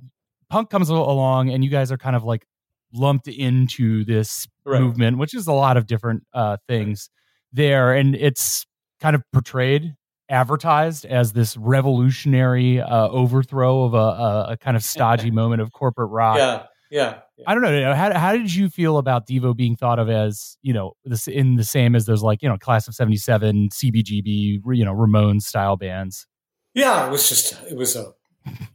punk 0.53 0.69
comes 0.69 0.89
along 0.89 1.49
and 1.49 1.63
you 1.63 1.69
guys 1.71 1.91
are 1.91 1.97
kind 1.97 2.15
of 2.15 2.23
like 2.23 2.45
lumped 2.93 3.27
into 3.27 4.05
this 4.05 4.47
right. 4.65 4.79
movement, 4.79 5.17
which 5.17 5.33
is 5.33 5.47
a 5.47 5.51
lot 5.51 5.77
of 5.77 5.87
different 5.87 6.23
uh, 6.31 6.57
things 6.67 7.09
there. 7.51 7.91
And 7.91 8.15
it's 8.15 8.67
kind 9.01 9.15
of 9.15 9.23
portrayed, 9.33 9.95
advertised 10.29 11.05
as 11.05 11.33
this 11.33 11.57
revolutionary 11.57 12.79
uh, 12.79 13.07
overthrow 13.07 13.85
of 13.85 13.95
a, 13.95 13.97
a, 13.97 14.47
a, 14.51 14.57
kind 14.57 14.77
of 14.77 14.83
stodgy 14.83 15.31
moment 15.41 15.63
of 15.63 15.71
corporate 15.71 16.11
rock. 16.11 16.37
Yeah. 16.37 16.65
Yeah, 16.91 17.21
yeah. 17.39 17.45
I 17.47 17.55
don't 17.55 17.63
know. 17.63 17.95
How, 17.95 18.13
how 18.13 18.33
did 18.33 18.53
you 18.53 18.69
feel 18.69 18.99
about 18.99 19.25
Devo 19.25 19.57
being 19.57 19.75
thought 19.75 19.97
of 19.97 20.11
as, 20.11 20.59
you 20.61 20.73
know, 20.73 20.93
this 21.03 21.27
in 21.27 21.55
the 21.55 21.63
same 21.63 21.95
as 21.95 22.05
those 22.05 22.21
like, 22.21 22.43
you 22.43 22.49
know, 22.49 22.57
class 22.59 22.87
of 22.87 22.93
77, 22.93 23.69
CBGB, 23.69 24.61
you 24.63 24.85
know, 24.85 24.93
Ramones 24.93 25.41
style 25.41 25.75
bands? 25.75 26.27
Yeah, 26.75 27.07
it 27.07 27.09
was 27.09 27.27
just, 27.27 27.59
it 27.67 27.75
was 27.75 27.95
a 27.95 28.13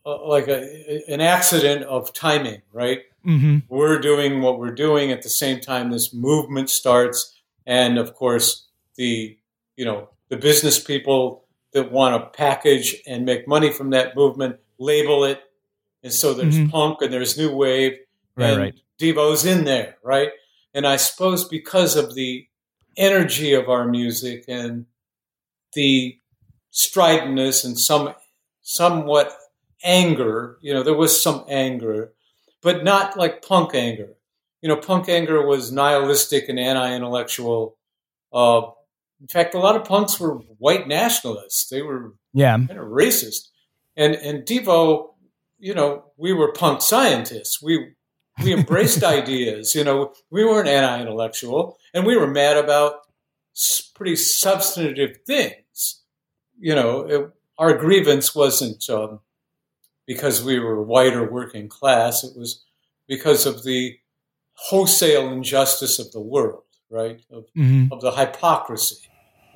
uh, 0.06 0.26
like 0.26 0.48
a, 0.48 1.02
an 1.08 1.20
accident 1.20 1.84
of 1.84 2.12
timing, 2.12 2.62
right? 2.72 3.02
Mm-hmm. 3.26 3.58
We're 3.68 3.98
doing 3.98 4.40
what 4.40 4.58
we're 4.58 4.74
doing 4.74 5.12
at 5.12 5.22
the 5.22 5.28
same 5.28 5.60
time 5.60 5.90
this 5.90 6.14
movement 6.14 6.70
starts, 6.70 7.38
and 7.66 7.98
of 7.98 8.14
course 8.14 8.66
the 8.96 9.36
you 9.76 9.84
know 9.84 10.08
the 10.28 10.36
business 10.36 10.78
people 10.78 11.44
that 11.72 11.92
want 11.92 12.14
to 12.14 12.36
package 12.36 12.96
and 13.06 13.24
make 13.24 13.46
money 13.46 13.70
from 13.72 13.90
that 13.90 14.16
movement 14.16 14.56
label 14.78 15.24
it, 15.24 15.42
and 16.02 16.12
so 16.12 16.32
there's 16.34 16.56
mm-hmm. 16.56 16.70
punk 16.70 17.02
and 17.02 17.12
there's 17.12 17.36
new 17.36 17.54
wave, 17.54 17.98
right, 18.36 18.50
and 18.50 18.58
right. 18.58 18.80
Devo's 18.98 19.44
in 19.44 19.64
there, 19.64 19.96
right? 20.02 20.30
And 20.74 20.86
I 20.86 20.96
suppose 20.96 21.46
because 21.48 21.96
of 21.96 22.14
the 22.14 22.46
energy 22.96 23.54
of 23.54 23.68
our 23.68 23.86
music 23.86 24.44
and 24.48 24.86
the 25.74 26.18
stridentness 26.72 27.64
and 27.64 27.78
some 27.78 28.14
somewhat 28.62 29.32
anger. 29.82 30.58
You 30.60 30.74
know, 30.74 30.82
there 30.82 30.94
was 30.94 31.20
some 31.20 31.44
anger, 31.48 32.12
but 32.62 32.84
not 32.84 33.16
like 33.16 33.42
punk 33.42 33.74
anger. 33.74 34.14
You 34.62 34.68
know, 34.68 34.76
punk 34.76 35.08
anger 35.08 35.46
was 35.46 35.70
nihilistic 35.70 36.48
and 36.48 36.58
anti-intellectual. 36.58 37.76
Uh, 38.32 38.62
in 39.20 39.28
fact, 39.28 39.54
a 39.54 39.58
lot 39.58 39.76
of 39.76 39.84
punks 39.84 40.18
were 40.18 40.34
white 40.58 40.88
nationalists. 40.88 41.68
They 41.68 41.82
were 41.82 42.14
yeah 42.32 42.56
kind 42.56 42.70
of 42.70 42.86
racist, 42.86 43.48
and 43.96 44.14
and 44.14 44.44
Devo, 44.44 45.10
you 45.58 45.74
know, 45.74 46.04
we 46.16 46.32
were 46.32 46.52
punk 46.52 46.82
scientists. 46.82 47.62
We 47.62 47.94
we 48.42 48.52
embraced 48.52 49.02
ideas. 49.18 49.74
You 49.74 49.84
know, 49.84 50.12
we 50.30 50.44
weren't 50.44 50.68
anti-intellectual, 50.68 51.78
and 51.94 52.04
we 52.04 52.16
were 52.16 52.26
mad 52.26 52.56
about 52.56 53.00
pretty 53.94 54.16
substantive 54.16 55.18
things. 55.26 56.02
You 56.58 56.74
know, 56.74 57.00
it, 57.02 57.30
our 57.58 57.76
grievance 57.76 58.34
wasn't 58.34 58.88
um, 58.90 59.20
because 60.08 60.42
we 60.42 60.58
were 60.58 60.82
white 60.82 61.14
or 61.14 61.30
working 61.30 61.68
class. 61.68 62.24
It 62.24 62.36
was 62.36 62.64
because 63.06 63.46
of 63.46 63.62
the 63.62 63.96
wholesale 64.54 65.28
injustice 65.30 65.98
of 66.00 66.10
the 66.12 66.20
world, 66.20 66.64
right? 66.90 67.20
Of, 67.30 67.44
Mhm. 67.56 67.92
of 67.92 68.00
the 68.00 68.10
hypocrisy, 68.10 69.08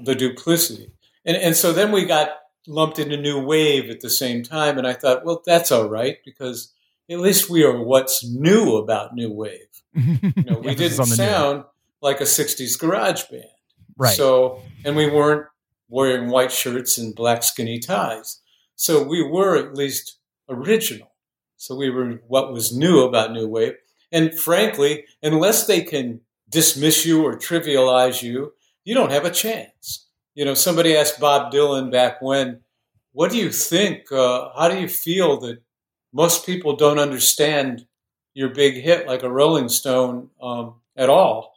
the 0.05 0.15
duplicity. 0.15 0.93
And, 1.25 1.37
and 1.37 1.57
so 1.57 1.73
then 1.73 1.91
we 1.91 2.05
got 2.05 2.29
lumped 2.69 2.99
into 3.01 3.17
new 3.17 3.41
wave 3.45 3.91
at 3.91 4.01
the 4.01 4.11
same 4.11 4.43
time. 4.45 4.79
And 4.79 4.87
I 4.87 4.93
thought, 4.93 5.25
well, 5.25 5.43
that's 5.45 5.73
all 5.73 5.89
right 5.89 6.19
because 6.25 6.73
at 7.11 7.19
least 7.19 7.51
we 7.51 7.65
are 7.65 7.83
what's 7.83 8.25
new 8.25 8.77
about 8.77 9.15
new 9.15 9.33
wave. 9.33 9.59
You 9.95 10.45
know, 10.45 10.59
we 10.59 10.75
didn't 10.75 10.99
sound 11.17 11.65
like 12.01 12.21
a 12.21 12.25
60s 12.27 12.79
garage 12.79 13.25
band. 13.31 13.45
right 13.97 14.17
So, 14.17 14.61
and 14.85 14.97
we 14.97 15.09
weren't 15.11 15.47
wearing 15.89 16.31
white 16.31 16.53
shirts 16.53 16.97
and 16.99 17.15
black 17.15 17.43
skinny 17.43 17.79
ties. 17.79 18.41
So 18.77 19.03
we 19.03 19.23
were 19.23 19.57
at 19.57 19.75
least 19.75 20.19
original. 20.53 21.13
So 21.57 21.77
we 21.77 21.91
were 21.91 22.21
what 22.27 22.53
was 22.53 22.77
new 22.77 23.03
about 23.05 23.33
New 23.33 23.49
Wave. 23.49 23.75
And 24.11 24.39
frankly, 24.39 25.05
unless 25.23 25.67
they 25.67 25.83
can 25.83 26.21
dismiss 26.49 27.07
you 27.07 27.25
or 27.25 27.37
trivialize 27.37 28.23
you, 28.23 28.53
you 28.85 28.95
don't 28.95 29.13
have 29.13 29.25
a 29.25 29.31
chance. 29.31 30.07
You 30.35 30.45
know, 30.45 30.55
somebody 30.55 30.97
asked 30.97 31.21
Bob 31.21 31.53
Dylan 31.53 31.91
back 31.91 32.21
when, 32.21 32.61
what 33.13 33.31
do 33.31 33.39
you 33.39 33.51
think? 33.51 34.11
Uh, 34.11 34.51
how 34.57 34.69
do 34.69 34.81
you 34.81 34.89
feel 34.89 35.41
that 35.41 35.63
most 36.13 36.47
people 36.47 36.77
don't 36.77 36.99
understand 36.99 37.87
your 38.35 38.49
big 38.49 38.75
hit 38.75 39.07
like 39.07 39.23
a 39.23 39.31
Rolling 39.31 39.69
Stone 39.69 40.31
um, 40.41 40.75
at 40.97 41.11
all? 41.11 41.55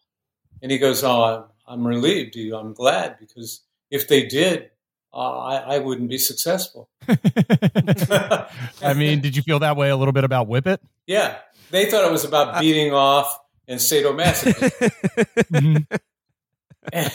And 0.62 0.72
he 0.72 0.78
goes, 0.78 1.04
"Oh, 1.04 1.24
I'm, 1.24 1.44
I'm 1.68 1.88
relieved. 1.88 2.38
I'm 2.38 2.74
glad 2.74 3.18
because 3.20 3.62
if 3.90 4.08
they 4.08 4.26
did, 4.26 4.72
uh, 5.16 5.38
I, 5.40 5.76
I 5.76 5.80
wouldn't 5.80 6.10
be 6.10 6.18
successful." 6.18 6.90
I 8.82 8.94
mean, 8.96 9.22
did 9.22 9.36
you 9.36 9.42
feel 9.42 9.60
that 9.60 9.78
way 9.78 9.90
a 9.90 9.96
little 9.98 10.12
bit 10.12 10.24
about 10.24 10.48
Whip 10.48 10.68
It? 10.68 10.82
yeah, 11.08 11.38
they 11.72 11.90
thought 11.90 12.06
it 12.06 12.12
was 12.12 12.26
about 12.26 12.60
beating 12.62 12.94
off 12.94 13.40
and 13.68 13.80
sadomasochism. 13.80 14.92
Mhm. 15.52 15.86
and, 16.94 17.12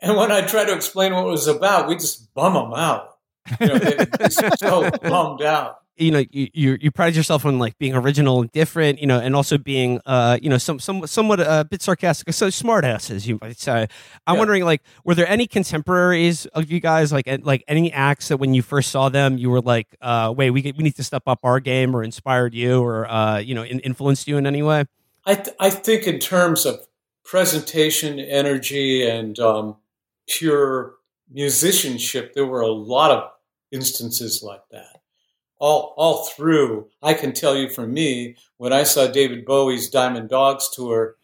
and 0.00 0.16
when 0.16 0.32
I 0.32 0.40
try 0.46 0.64
to 0.64 0.72
explain 0.74 1.14
what 1.14 1.26
it 1.26 1.30
was 1.30 1.46
about, 1.46 1.88
we 1.88 1.94
just 1.96 2.32
bum 2.34 2.54
them 2.54 2.72
out. 2.74 3.18
You 3.60 3.66
know, 3.68 3.78
they, 3.78 4.04
they're 4.04 4.30
so 4.30 4.90
bummed 5.02 5.42
out. 5.42 5.81
You 5.96 6.10
know 6.10 6.24
you, 6.30 6.48
you 6.54 6.78
you 6.80 6.90
pride 6.90 7.14
yourself 7.14 7.44
on 7.44 7.58
like 7.58 7.76
being 7.78 7.94
original 7.94 8.40
and 8.40 8.50
different 8.52 8.98
you 8.98 9.06
know 9.06 9.18
and 9.20 9.36
also 9.36 9.58
being 9.58 10.00
uh 10.06 10.38
you 10.40 10.48
know 10.48 10.56
some 10.58 10.78
some 10.80 11.06
somewhat 11.06 11.38
a 11.40 11.66
bit 11.68 11.82
sarcastic 11.82 12.32
so 12.32 12.48
smart 12.50 12.84
asses 12.84 13.26
you 13.28 13.38
might 13.42 13.58
say 13.58 13.86
i'm 14.26 14.34
Yeah. 14.34 14.38
wondering 14.38 14.64
like 14.64 14.82
were 15.04 15.14
there 15.14 15.28
any 15.28 15.46
contemporaries 15.46 16.46
of 16.46 16.70
you 16.70 16.80
guys 16.80 17.12
like 17.12 17.26
and- 17.26 17.44
like 17.44 17.62
any 17.68 17.92
acts 17.92 18.28
that 18.28 18.38
when 18.38 18.54
you 18.54 18.62
first 18.62 18.90
saw 18.90 19.08
them 19.10 19.36
you 19.36 19.50
were 19.50 19.60
like 19.60 19.88
uh 20.00 20.32
wait 20.36 20.50
we 20.50 20.62
we 20.76 20.82
need 20.82 20.96
to 20.96 21.04
step 21.04 21.24
up 21.26 21.40
our 21.42 21.60
game 21.60 21.94
or 21.94 22.02
inspired 22.02 22.54
you 22.54 22.80
or 22.82 23.10
uh 23.10 23.38
you 23.38 23.54
know 23.54 23.62
in, 23.62 23.78
influenced 23.80 24.26
you 24.26 24.36
in 24.38 24.46
any 24.46 24.62
way 24.62 24.84
I, 25.26 25.34
th- 25.36 25.56
I 25.60 25.70
think 25.70 26.06
in 26.08 26.18
terms 26.18 26.66
of 26.66 26.80
presentation, 27.24 28.18
energy, 28.18 29.08
and 29.08 29.38
um, 29.38 29.76
pure 30.28 30.94
musicianship, 31.30 32.34
there 32.34 32.46
were 32.46 32.60
a 32.60 32.72
lot 32.72 33.10
of 33.10 33.30
instances 33.70 34.42
like 34.42 34.62
that. 34.70 35.01
All, 35.62 35.94
all 35.96 36.24
through, 36.24 36.88
I 37.00 37.14
can 37.14 37.32
tell 37.32 37.56
you 37.56 37.68
for 37.68 37.86
me, 37.86 38.34
when 38.56 38.72
I 38.72 38.82
saw 38.82 39.06
David 39.06 39.44
Bowie's 39.44 39.88
Diamond 39.88 40.28
Dogs 40.28 40.68
tour, 40.74 41.14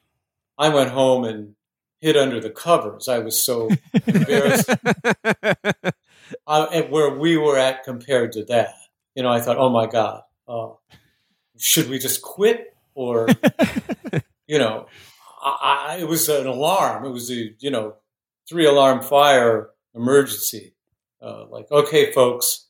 I 0.56 0.68
went 0.68 0.90
home 0.90 1.24
and 1.24 1.56
hid 2.00 2.16
under 2.16 2.38
the 2.38 2.50
covers. 2.50 3.08
I 3.08 3.18
was 3.18 3.42
so 3.42 3.68
embarrassed 4.06 4.70
uh, 6.46 6.66
at 6.72 6.88
where 6.88 7.18
we 7.18 7.36
were 7.36 7.58
at 7.58 7.82
compared 7.82 8.30
to 8.34 8.44
that. 8.44 8.74
You 9.16 9.24
know, 9.24 9.28
I 9.28 9.40
thought, 9.40 9.58
oh 9.58 9.70
my 9.70 9.86
God, 9.86 10.22
uh, 10.46 10.68
should 11.58 11.88
we 11.88 11.98
just 11.98 12.22
quit? 12.22 12.76
Or, 12.94 13.26
you 14.46 14.60
know, 14.60 14.86
I, 15.42 15.86
I, 15.88 15.96
it 15.96 16.06
was 16.06 16.28
an 16.28 16.46
alarm. 16.46 17.04
It 17.04 17.10
was 17.10 17.28
a, 17.32 17.54
you 17.58 17.72
know, 17.72 17.96
three 18.48 18.66
alarm 18.66 19.02
fire 19.02 19.70
emergency. 19.96 20.74
Uh, 21.20 21.46
like, 21.48 21.68
okay, 21.72 22.12
folks, 22.12 22.66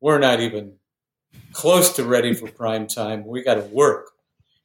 we're 0.00 0.18
not 0.18 0.40
even 0.40 0.74
close 1.56 1.94
to 1.96 2.04
ready 2.04 2.34
for 2.34 2.48
prime 2.50 2.86
time. 2.86 3.26
We 3.26 3.42
got 3.42 3.54
to 3.54 3.62
work. 3.62 4.10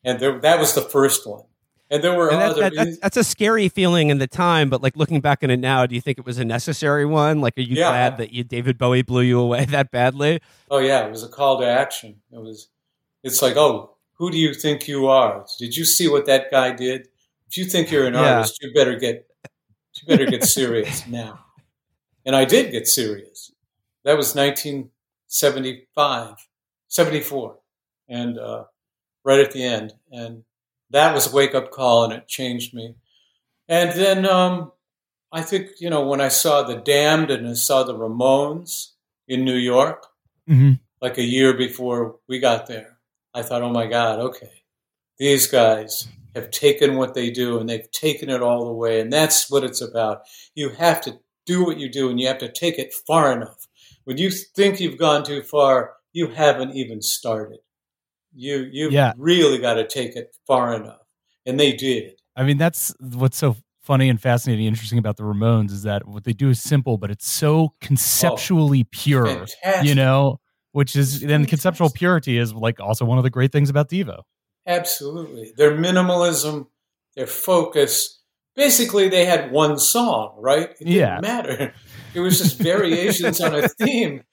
And 0.03 0.19
there, 0.19 0.37
that 0.39 0.59
was 0.59 0.75
the 0.75 0.81
first 0.81 1.25
one. 1.25 1.43
And 1.89 2.03
there 2.03 2.15
were 2.17 2.29
and 2.29 2.41
that, 2.41 2.51
other. 2.51 2.61
that, 2.61 2.73
that's, 2.75 2.99
that's 2.99 3.17
a 3.17 3.23
scary 3.23 3.69
feeling 3.69 4.09
in 4.09 4.17
the 4.17 4.27
time 4.27 4.69
but 4.69 4.81
like 4.81 4.95
looking 4.95 5.19
back 5.19 5.43
on 5.43 5.49
it 5.49 5.59
now 5.59 5.85
do 5.85 5.93
you 5.93 5.99
think 5.99 6.17
it 6.17 6.25
was 6.25 6.37
a 6.37 6.45
necessary 6.45 7.05
one 7.05 7.41
like 7.41 7.57
are 7.57 7.61
you 7.61 7.75
Yeah. 7.75 7.89
glad 7.89 8.17
that 8.17 8.31
you 8.31 8.45
david 8.45 8.77
bowie 8.77 9.01
blew 9.01 9.23
you 9.23 9.37
away 9.41 9.65
that 9.75 9.91
badly 9.91 10.39
Oh 10.69 10.77
yeah, 10.79 11.05
it 11.05 11.11
was 11.11 11.21
a 11.23 11.27
call 11.27 11.59
to 11.59 11.67
action. 11.67 12.21
It 12.31 12.39
was. 12.39 12.69
It's 13.23 13.41
like, 13.41 13.57
oh, 13.57 13.97
who 14.13 14.31
do 14.31 14.37
you 14.37 14.53
think 14.53 14.87
you 14.87 15.07
are? 15.07 15.45
Did 15.59 15.75
you 15.75 15.83
see 15.83 16.07
what 16.07 16.25
that 16.27 16.49
guy 16.49 16.71
did? 16.71 17.09
If 17.49 17.57
you 17.57 17.65
think 17.65 17.91
you're 17.91 18.07
an 18.07 18.13
Yeah. 18.13 18.35
artist, 18.37 18.57
you 18.61 18.73
better 18.73 18.97
get, 18.97 19.27
you 19.95 20.07
better 20.07 20.25
get 20.25 20.45
serious 20.45 21.05
now. 21.21 21.43
And 22.25 22.37
I 22.37 22.45
did 22.45 22.71
get 22.71 22.87
serious. 22.87 23.51
That 24.05 24.15
was 24.15 24.33
1975, 24.33 26.47
74, 26.91 27.57
and 28.09 28.37
uh, 28.37 28.65
right 29.23 29.39
at 29.39 29.51
the 29.51 29.63
end, 29.63 29.93
and 30.11 30.43
that 30.89 31.13
was 31.15 31.31
a 31.31 31.35
wake 31.35 31.55
up 31.55 31.71
call, 31.71 32.03
and 32.03 32.13
it 32.13 32.27
changed 32.27 32.73
me. 32.73 32.95
And 33.69 33.91
then 33.93 34.25
um, 34.25 34.73
I 35.31 35.41
think 35.41 35.69
you 35.79 35.89
know 35.89 36.05
when 36.05 36.19
I 36.21 36.27
saw 36.27 36.63
the 36.63 36.75
Damned 36.75 37.31
and 37.31 37.47
I 37.47 37.53
saw 37.53 37.83
the 37.83 37.95
Ramones 37.95 38.91
in 39.27 39.45
New 39.45 39.55
York 39.55 40.05
Mhm. 40.49 40.79
like 41.01 41.17
a 41.17 41.23
year 41.23 41.53
before 41.55 42.19
we 42.27 42.39
got 42.39 42.67
there. 42.67 42.97
I 43.33 43.41
thought, 43.43 43.61
oh 43.61 43.69
my 43.69 43.87
God, 43.87 44.19
okay, 44.19 44.63
these 45.17 45.47
guys 45.47 46.07
have 46.35 46.51
taken 46.51 46.97
what 46.97 47.13
they 47.13 47.29
do 47.31 47.59
and 47.59 47.69
they've 47.69 47.89
taken 47.91 48.29
it 48.29 48.41
all 48.41 48.65
the 48.65 48.73
way. 48.73 48.99
And 48.99 49.13
that's 49.13 49.49
what 49.49 49.63
it's 49.63 49.79
about. 49.81 50.23
You 50.55 50.69
have 50.71 50.99
to 51.01 51.19
do 51.45 51.63
what 51.63 51.77
you 51.77 51.89
do 51.89 52.09
and 52.09 52.19
you 52.19 52.27
have 52.27 52.39
to 52.39 52.51
take 52.51 52.77
it 52.77 52.93
far 52.93 53.31
enough. 53.31 53.67
When 54.03 54.17
you 54.17 54.31
think 54.31 54.79
you've 54.81 54.97
gone 54.97 55.23
too 55.23 55.43
far, 55.43 55.93
you 56.13 56.27
haven't 56.27 56.75
even 56.75 57.01
started. 57.01 57.59
You, 58.33 58.67
you've 58.71 58.93
Yeah. 58.93 59.13
really 59.17 59.57
got 59.57 59.75
to 59.75 59.87
take 59.87 60.15
it 60.15 60.35
far 60.47 60.73
enough. 60.73 61.01
And 61.45 61.59
they 61.59 61.73
did. 61.73 62.13
I 62.35 62.43
mean, 62.43 62.57
that's 62.57 62.93
what's 62.99 63.37
so 63.37 63.57
funny 63.81 64.09
and 64.09 64.21
fascinating, 64.21 64.67
and 64.67 64.73
interesting 64.75 64.99
about 64.99 65.17
the 65.17 65.23
Ramones 65.23 65.71
is 65.71 65.83
that 65.83 66.07
what 66.07 66.23
they 66.23 66.33
do 66.33 66.49
is 66.49 66.61
simple, 66.61 66.97
but 66.97 67.09
it's 67.11 67.27
so 67.27 67.55
oh. 67.59 67.73
conceptually 67.81 68.83
pure. 68.85 69.25
Fantastic. 69.25 69.85
You 69.85 69.95
know, 69.95 70.39
which 70.71 70.95
is 70.95 71.21
then 71.21 71.45
conceptual 71.45 71.89
purity 71.89 72.37
is 72.37 72.53
like 72.53 72.79
also 72.79 73.05
one 73.05 73.17
of 73.17 73.23
the 73.23 73.29
great 73.29 73.51
things 73.51 73.69
about 73.69 73.89
Devo. 73.89 74.21
Absolutely. 74.67 75.53
Their 75.57 75.71
minimalism, 75.71 76.67
their 77.15 77.27
focus. 77.27 78.19
Basically, 78.55 79.09
they 79.09 79.25
had 79.25 79.51
one 79.51 79.79
song, 79.79 80.35
right? 80.39 80.69
It 80.69 80.77
didn't 80.79 80.93
Yeah. 80.93 81.19
matter. 81.21 81.73
It 82.13 82.19
was 82.19 82.37
just 82.37 82.57
variations 82.59 83.41
on 83.41 83.55
a 83.55 83.67
theme, 83.79 84.23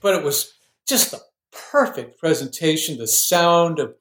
but 0.00 0.14
it 0.14 0.22
was 0.22 0.52
just 0.86 1.10
the 1.10 1.20
perfect 1.52 2.18
presentation. 2.18 2.98
The 2.98 3.06
sound 3.06 3.78
of 3.78 3.94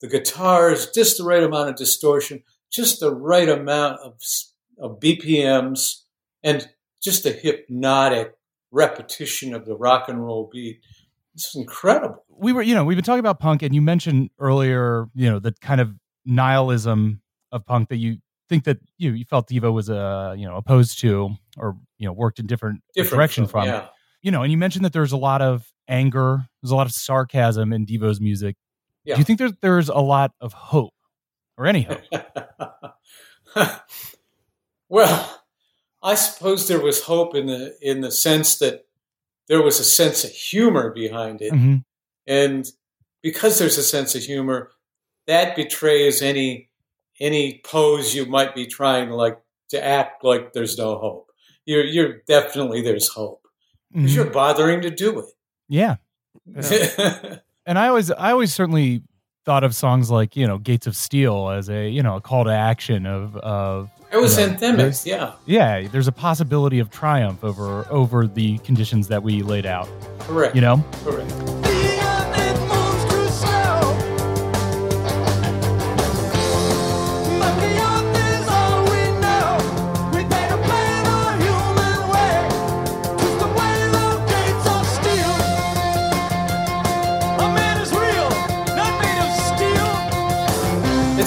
the 0.00 0.08
guitars, 0.08 0.90
just 0.90 1.18
the 1.18 1.24
right 1.24 1.42
amount 1.42 1.70
of 1.70 1.76
distortion, 1.76 2.42
just 2.70 3.00
the 3.00 3.14
right 3.14 3.48
amount 3.48 4.00
of, 4.00 4.20
of 4.78 4.98
BPMs, 5.00 6.02
and 6.42 6.68
just 7.02 7.24
the 7.24 7.32
hypnotic 7.32 8.34
repetition 8.70 9.54
of 9.54 9.66
the 9.66 9.76
rock 9.76 10.08
and 10.08 10.24
roll 10.24 10.48
beat. 10.52 10.80
It's 11.34 11.54
incredible. 11.54 12.24
we 12.28 12.52
were, 12.52 12.62
you 12.62 12.74
know, 12.74 12.84
we've 12.84 12.96
been 12.96 13.04
talking 13.04 13.20
about 13.20 13.40
punk, 13.40 13.62
and 13.62 13.74
you 13.74 13.80
mentioned 13.80 14.30
earlier, 14.38 15.06
you 15.14 15.30
know, 15.30 15.38
the 15.38 15.52
kind 15.60 15.80
of 15.80 15.94
nihilism 16.26 17.22
of 17.52 17.64
punk 17.66 17.88
that 17.88 17.96
you 17.96 18.18
think 18.48 18.64
that 18.64 18.78
you 18.98 19.12
you 19.12 19.24
felt 19.24 19.48
Devo 19.48 19.72
was 19.72 19.88
uh, 19.88 20.34
you 20.36 20.46
know 20.46 20.56
opposed 20.56 20.98
to 21.00 21.30
or 21.56 21.76
you 21.98 22.06
know 22.06 22.12
worked 22.12 22.38
in 22.38 22.46
different, 22.46 22.82
Different 22.94 23.18
direction 23.18 23.46
from. 23.46 23.66
Yeah. 23.66 23.86
You 24.20 24.30
know, 24.30 24.42
and 24.42 24.52
you 24.52 24.58
mentioned 24.58 24.84
that 24.84 24.92
there's 24.92 25.12
a 25.12 25.16
lot 25.16 25.42
of 25.42 25.66
anger, 25.92 26.46
there's 26.62 26.70
a 26.70 26.76
lot 26.76 26.86
of 26.86 26.92
sarcasm 26.92 27.72
in 27.72 27.84
Devo's 27.84 28.20
music. 28.20 28.56
Yeah. 29.04 29.14
Do 29.16 29.20
you 29.20 29.24
think 29.24 29.38
there's 29.38 29.52
there's 29.60 29.88
a 29.88 29.98
lot 29.98 30.32
of 30.40 30.52
hope 30.52 30.94
or 31.58 31.66
any 31.66 31.82
hope? 31.82 32.00
well, 34.88 35.42
I 36.02 36.14
suppose 36.14 36.68
there 36.68 36.80
was 36.80 37.02
hope 37.04 37.34
in 37.34 37.46
the 37.46 37.76
in 37.80 38.00
the 38.00 38.10
sense 38.10 38.58
that 38.58 38.86
there 39.48 39.62
was 39.62 39.80
a 39.80 39.84
sense 39.84 40.24
of 40.24 40.30
humor 40.30 40.90
behind 40.92 41.42
it. 41.42 41.50
hmm 41.52 41.76
And 42.26 42.66
because 43.22 43.58
there's 43.58 43.78
a 43.78 43.82
sense 43.82 44.14
of 44.14 44.22
humor, 44.22 44.70
that 45.26 45.56
betrays 45.56 46.22
any 46.22 46.70
any 47.20 47.60
pose 47.64 48.14
you 48.14 48.26
might 48.26 48.54
be 48.54 48.66
trying 48.66 49.10
like 49.10 49.38
to 49.70 49.84
act 49.84 50.24
like 50.24 50.52
there's 50.52 50.78
no 50.78 50.98
hope. 50.98 51.30
You're 51.64 51.84
you're 51.84 52.18
definitely 52.26 52.82
there's 52.82 53.08
hope 53.08 53.46
because 53.92 54.12
Mhm. 54.12 54.14
you're 54.16 54.30
bothering 54.30 54.80
to 54.82 54.90
do 54.90 55.18
it. 55.20 55.26
Yeah. 55.68 55.96
And 57.64 57.78
I 57.78 57.86
always, 57.86 58.10
I 58.10 58.32
always 58.32 58.52
certainly 58.52 59.02
thought 59.44 59.62
of 59.62 59.72
songs 59.72 60.10
like 60.10 60.34
you 60.36 60.46
know 60.48 60.58
Gates 60.58 60.88
of 60.88 60.96
Steel 60.96 61.50
as 61.50 61.68
a 61.70 61.88
you 61.88 62.02
know 62.02 62.16
a 62.16 62.20
call 62.20 62.42
to 62.44 62.50
action 62.50 63.06
of 63.06 63.36
of 63.36 63.88
it 64.12 64.16
was 64.16 64.36
Yeah. 64.36 64.48
anthemic, 64.48 65.06
yeah, 65.06 65.32
yeah. 65.46 65.86
There's 65.86 66.08
a 66.08 66.12
possibility 66.12 66.80
of 66.80 66.90
triumph 66.90 67.44
over 67.44 67.86
over 67.88 68.26
the 68.26 68.58
conditions 68.58 69.06
that 69.08 69.22
we 69.22 69.42
laid 69.42 69.64
out. 69.66 69.88
correct. 70.18 70.56
You 70.56 70.60
know. 70.62 70.84
correct. 71.04 71.61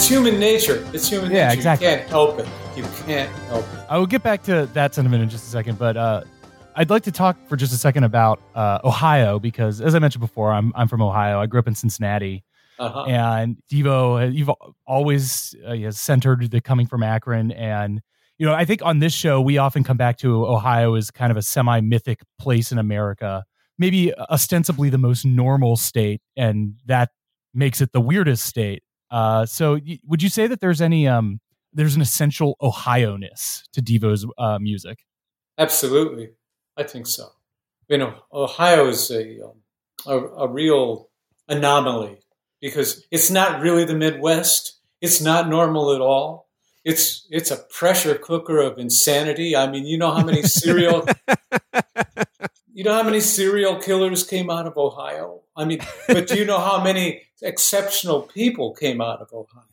It's 0.06 0.12
human 0.14 0.40
nature. 0.40 0.88
It's 0.94 1.10
human 1.10 1.32
Yeah, 1.32 1.48
nature. 1.48 1.58
exactly. 1.58 1.88
You 1.90 1.96
can't 1.98 2.10
help 2.10 2.38
it. 2.38 2.48
You 2.78 2.84
can't 3.08 3.32
help 3.48 3.64
it. 3.74 3.80
I 3.90 3.98
will 3.98 4.06
get 4.06 4.22
back 4.22 4.44
to 4.44 4.68
that 4.68 4.94
sentiment 4.94 5.24
in 5.24 5.30
just 5.30 5.48
a 5.48 5.50
second, 5.50 5.80
but 5.80 5.98
uh, 5.98 6.22
I'd 6.76 6.92
like 6.92 7.02
to 7.06 7.12
talk 7.12 7.38
for 7.50 7.56
just 7.56 7.74
a 7.74 7.76
second 7.78 8.04
about 8.04 8.40
uh, 8.54 8.78
Ohio 8.84 9.40
because, 9.40 9.82
as 9.82 9.96
I 9.96 10.00
mentioned 10.00 10.22
before, 10.22 10.52
I'm 10.54 10.72
I'm 10.76 10.88
from 10.88 11.02
Ohio. 11.02 11.40
I 11.42 11.48
grew 11.48 11.60
up 11.60 11.68
in 11.68 11.74
Cincinnati, 11.74 12.44
Uh-huh. 12.78 13.06
and 13.06 13.58
Devo, 13.72 14.32
you've 14.32 14.52
always 14.86 15.56
uh, 15.66 15.74
has 15.74 16.00
centered 16.00 16.52
the 16.52 16.62
coming 16.62 16.86
from 16.86 17.02
Akron, 17.02 17.52
and 17.52 18.00
you 18.38 18.46
know 18.46 18.54
I 18.54 18.64
think 18.64 18.84
on 18.84 19.00
this 19.00 19.12
show 19.12 19.42
we 19.42 19.58
often 19.58 19.84
come 19.84 19.98
back 19.98 20.18
to 20.20 20.46
Ohio 20.46 20.94
as 20.94 21.10
kind 21.10 21.32
of 21.32 21.38
a 21.38 21.42
semi 21.42 21.80
mythic 21.82 22.20
place 22.40 22.72
in 22.72 22.78
America, 22.78 23.44
maybe 23.80 24.14
ostensibly 24.30 24.92
the 24.92 25.00
most 25.00 25.26
normal 25.26 25.78
state, 25.78 26.22
and 26.38 26.76
that 26.86 27.10
makes 27.56 27.82
it 27.82 27.92
the 27.92 28.02
weirdest 28.02 28.46
state. 28.46 28.84
Uh, 29.16 29.46
so, 29.46 29.76
y- 29.76 29.98
would 30.06 30.22
you 30.22 30.28
say 30.28 30.46
that 30.46 30.60
there's 30.60 30.82
any 30.82 31.08
um, 31.08 31.40
there's 31.72 31.96
an 31.96 32.02
essential 32.02 32.58
Ohio 32.62 33.16
ness 33.16 33.64
to 33.72 33.82
Devo's 33.82 34.26
uh, 34.38 34.60
music? 34.60 35.06
Absolutely, 35.58 36.32
I 36.76 36.84
think 36.84 37.08
so. 37.08 37.30
You 37.88 37.98
know, 37.98 38.16
Ohio 38.34 38.90
is 38.90 39.10
a 39.12 39.40
um, 39.42 39.62
a, 40.06 40.18
a 40.18 40.48
real 40.50 41.08
anomaly 41.48 42.20
because 42.60 43.08
it's 43.10 43.32
not 43.32 43.62
really 43.62 43.86
the 43.86 43.96
Midwest. 43.96 44.82
It's 45.00 45.22
not 45.22 45.48
normal 45.48 45.96
at 45.96 46.02
all. 46.02 46.50
It's 46.84 47.26
it's 47.30 47.52
a 47.52 47.64
pressure 47.70 48.16
cooker 48.16 48.60
of 48.60 48.78
insanity. 48.78 49.56
I 49.56 49.72
mean, 49.72 49.86
you 49.86 49.98
know 49.98 50.12
how 50.12 50.26
many 50.26 50.42
serial 50.42 51.08
you 52.74 52.84
know 52.84 52.94
how 52.94 53.04
many 53.04 53.22
serial 53.22 53.80
killers 53.80 54.24
came 54.24 54.50
out 54.50 54.68
of 54.68 54.78
Ohio? 54.78 55.44
I 55.56 55.64
mean, 55.64 55.80
but 56.10 56.28
do 56.28 56.36
you 56.36 56.44
know 56.44 56.60
how 56.60 56.84
many 56.84 57.22
exceptional 57.42 58.22
people 58.24 58.74
came 58.74 59.02
out 59.02 59.22
of 59.22 59.32
Ohio? 59.34 59.64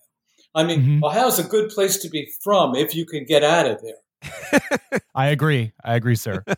I 0.54 0.64
mean, 0.64 0.82
Mhm. 0.82 1.04
Ohio's 1.04 1.38
a 1.38 1.44
good 1.44 1.70
place 1.70 1.96
to 1.98 2.08
be 2.08 2.30
from 2.42 2.74
if 2.76 2.94
you 2.94 3.06
can 3.06 3.24
get 3.24 3.42
out 3.42 3.66
of 3.66 3.80
there. 3.82 5.00
I 5.14 5.28
agree. 5.28 5.72
I 5.84 5.94
agree, 5.94 6.16
sir. 6.16 6.44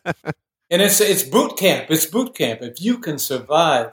And 0.70 0.80
it's 0.82 1.00
it's 1.00 1.22
boot 1.22 1.56
camp. 1.58 1.90
It's 1.90 2.06
boot 2.06 2.34
camp. 2.34 2.62
If 2.62 2.80
you 2.80 2.98
can 2.98 3.18
survive 3.18 3.92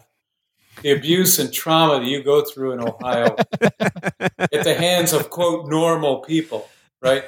the 0.81 0.91
abuse 0.91 1.37
and 1.37 1.53
trauma 1.53 1.99
that 1.99 2.07
you 2.07 2.23
go 2.23 2.43
through 2.43 2.71
in 2.71 2.79
Ohio 2.81 3.35
at 3.61 4.63
the 4.63 4.73
hands 4.73 5.11
of 5.13 5.29
quote 5.29 5.67
normal 5.67 6.19
people, 6.19 6.69
right? 7.01 7.25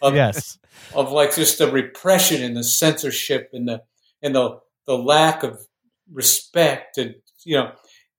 Of, 0.00 0.14
yes. 0.14 0.58
of 0.94 1.10
like 1.10 1.34
just 1.34 1.58
the 1.58 1.70
repression 1.70 2.42
and 2.42 2.56
the 2.56 2.64
censorship 2.64 3.50
and 3.52 3.68
the 3.68 3.82
and 4.22 4.34
the 4.34 4.60
the 4.86 4.96
lack 4.96 5.42
of 5.42 5.66
respect 6.12 6.96
and 6.96 7.16
you 7.44 7.56
know 7.56 7.72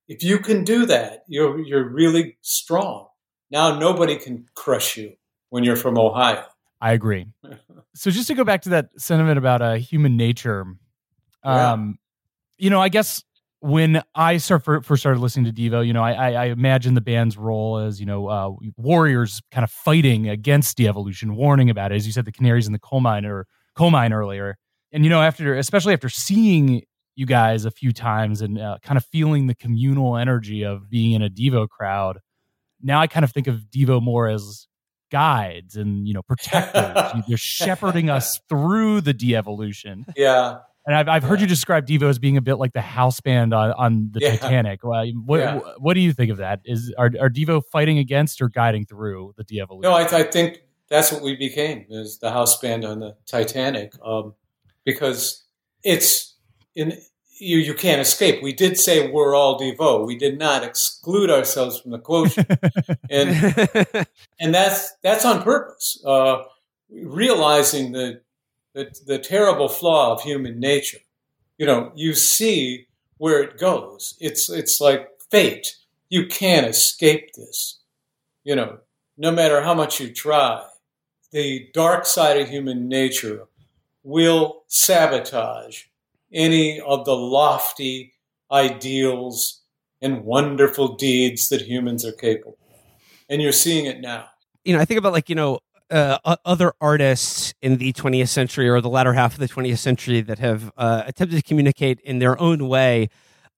if 0.08 0.24
you 0.24 0.40
can 0.40 0.64
do 0.64 0.86
that 0.86 1.24
you're 1.28 1.60
you're 1.62 1.88
really 1.90 2.38
strong 2.42 3.08
now 3.52 3.78
nobody 3.78 4.16
can 4.18 4.46
crush 4.56 4.98
you 4.98 5.14
when 5.50 5.64
you're 5.64 5.76
from 5.76 5.98
ohio 5.98 6.44
I 6.82 6.92
agree. 6.94 7.28
So 7.96 8.12
just 8.12 8.28
to 8.28 8.34
go 8.36 8.44
back 8.44 8.62
to 8.64 8.70
that 8.70 8.90
sentiment 8.98 9.38
about 9.38 9.62
uh, 9.62 9.76
human 9.76 10.18
nature, 10.18 10.66
Yeah. 11.46 11.72
um, 11.72 11.98
you 12.58 12.70
know, 12.70 12.82
I 12.82 12.90
guess 12.90 13.24
when 13.62 14.04
I 14.14 14.36
start 14.38 14.66
first 14.66 15.00
started 15.00 15.22
listening 15.22 15.46
to 15.46 15.54
Devo, 15.54 15.88
you 15.88 15.94
know, 15.94 16.04
I, 16.04 16.12
I, 16.12 16.32
I 16.34 16.46
imagine 16.48 16.94
the 16.94 17.02
band's 17.02 17.38
role 17.38 17.78
as 17.78 18.02
you 18.02 18.06
know 18.06 18.28
uh, 18.28 18.52
warriors, 18.76 19.42
kind 19.52 19.64
of 19.64 19.72
fighting 19.72 20.28
against 20.28 20.76
de-evolution, 20.76 21.38
warning 21.38 21.70
about 21.70 21.94
it. 21.94 21.96
As 21.96 22.06
you 22.06 22.12
said, 22.12 22.26
the 22.26 22.34
canaries 22.34 22.68
in 22.68 22.74
the 22.74 22.80
coal 22.80 23.00
mine 23.00 23.26
or 23.26 23.48
coal 23.76 23.92
mine 23.92 24.12
earlier, 24.12 24.58
and 24.92 25.06
you 25.06 25.10
know, 25.10 25.22
after 25.22 25.56
especially 25.56 25.94
after 25.94 26.10
seeing 26.10 26.84
you 27.16 27.26
guys 27.26 27.66
a 27.66 27.72
few 27.72 27.92
times 27.94 28.42
and 28.42 28.60
uh, 28.60 28.78
kind 28.82 28.98
of 28.98 29.06
feeling 29.06 29.48
the 29.48 29.56
communal 29.56 30.18
energy 30.18 30.64
of 30.64 30.90
being 30.90 31.14
in 31.14 31.22
a 31.22 31.30
Devo 31.30 31.68
crowd, 31.68 32.20
now 32.82 33.00
I 33.00 33.08
kind 33.08 33.24
of 33.24 33.32
think 33.32 33.48
of 33.48 33.62
Devo 33.74 34.02
more 34.02 34.28
as 34.28 34.68
guides 35.12 35.76
and 35.76 36.08
you 36.08 36.14
know 36.14 36.22
protectors. 36.24 37.24
They're 37.28 37.38
shepherding 37.38 38.10
us 38.10 38.40
through 38.50 39.02
the 39.02 39.14
de-evolution. 39.14 40.06
yeah 40.16 40.58
And 40.86 40.96
I've, 40.96 41.08
I've 41.08 41.24
heard 41.24 41.40
Yeah. 41.40 41.44
you 41.44 41.48
describe 41.48 41.88
Devo 41.88 42.10
as 42.10 42.20
being 42.20 42.38
a 42.38 42.42
bit 42.42 42.56
like 42.56 42.74
the 42.74 42.82
house 42.82 43.22
band 43.22 43.54
on, 43.54 43.72
on 43.74 44.10
the 44.12 44.20
Yeah. 44.20 44.36
Titanic. 44.36 44.84
Well, 44.84 45.06
what, 45.26 45.40
Yeah. 45.40 45.60
what 45.78 45.94
do 45.94 46.00
you 46.02 46.12
think 46.12 46.32
of 46.32 46.38
that? 46.38 46.62
Is 46.66 46.94
are, 46.98 47.12
are 47.22 47.30
Devo 47.30 47.62
fighting 47.72 47.98
against 48.00 48.42
or 48.42 48.50
guiding 48.50 48.86
through 48.86 49.34
the 49.38 49.44
de-evolution? 49.44 49.90
no 49.90 49.96
I, 49.96 50.04
I 50.20 50.24
think 50.24 50.62
that's 50.90 51.12
what 51.12 51.22
we 51.24 51.36
became 51.36 51.86
is 51.90 52.18
the 52.20 52.32
house 52.32 52.60
band 52.60 52.84
on 52.84 53.00
the 53.00 53.16
titanic 53.26 53.94
um, 54.06 54.34
because 54.84 55.44
it's 55.84 56.35
in 56.76 56.98
you 57.38 57.58
you 57.58 57.74
can't 57.74 58.02
escape 58.02 58.42
we 58.42 58.54
did 58.54 58.78
say 58.78 59.10
we're 59.12 59.36
all 59.36 59.60
devo 59.60 60.06
we 60.06 60.18
did 60.18 60.40
not 60.40 60.64
exclude 60.64 61.30
ourselves 61.30 61.80
from 61.80 61.92
the 61.92 62.00
quotient 62.00 62.48
and 63.10 64.08
and 64.40 64.54
that's 64.54 64.94
that's 65.02 65.26
on 65.26 65.44
purpose. 65.44 66.02
Uh, 66.06 66.44
realizing 66.90 67.92
the, 67.92 68.22
the 68.74 68.94
the 69.06 69.20
terrible 69.20 69.68
flaw 69.68 70.14
of 70.14 70.22
human 70.22 70.60
nature. 70.60 71.00
You 71.58 71.66
know, 71.66 71.92
you 71.96 72.14
see 72.14 72.88
where 73.18 73.42
it 73.42 73.58
goes. 73.58 74.16
It's 74.20 74.50
it's 74.50 74.82
like 74.82 75.10
fate. 75.30 75.78
You 76.10 76.28
can't 76.28 76.68
escape 76.68 77.34
this. 77.34 77.80
You 78.44 78.56
know, 78.56 78.80
no 79.18 79.32
matter 79.32 79.62
how 79.62 79.74
much 79.74 80.00
you 80.00 80.12
try, 80.12 80.66
the 81.32 81.70
dark 81.74 82.06
side 82.06 82.40
of 82.40 82.50
human 82.50 82.88
nature 82.88 83.48
will 84.04 84.64
sabotage 84.68 85.86
any 86.34 86.80
of 86.80 87.06
the 87.06 87.16
lofty 87.16 88.14
ideals 88.52 89.62
and 90.02 90.24
wonderful 90.24 90.96
deeds 90.96 91.50
that 91.50 91.62
humans 91.62 92.06
are 92.06 92.12
capable. 92.12 92.58
of. 92.70 92.76
And 93.30 93.42
you're 93.42 93.52
seeing 93.52 93.86
it 93.86 94.02
now. 94.02 94.28
you 94.64 94.76
know, 94.76 94.82
I 94.82 94.86
think 94.86 95.00
about 95.00 95.14
like 95.14 95.30
you 95.30 95.36
know 95.36 95.60
uh, 95.90 96.18
other 96.46 96.74
artists 96.82 97.54
in 97.62 97.78
the 97.78 97.94
20th 97.94 98.30
century 98.30 98.68
or 98.68 98.82
the 98.82 98.90
latter 98.90 99.14
half 99.14 99.34
of 99.34 99.40
the 99.40 99.48
20th 99.48 99.78
century 99.78 100.22
that 100.22 100.40
have 100.40 100.72
uh, 100.78 101.04
attempted 101.06 101.38
to 101.38 101.44
communicate 101.44 102.00
in 102.02 102.20
their 102.20 102.40
own 102.40 102.68
way 102.68 103.10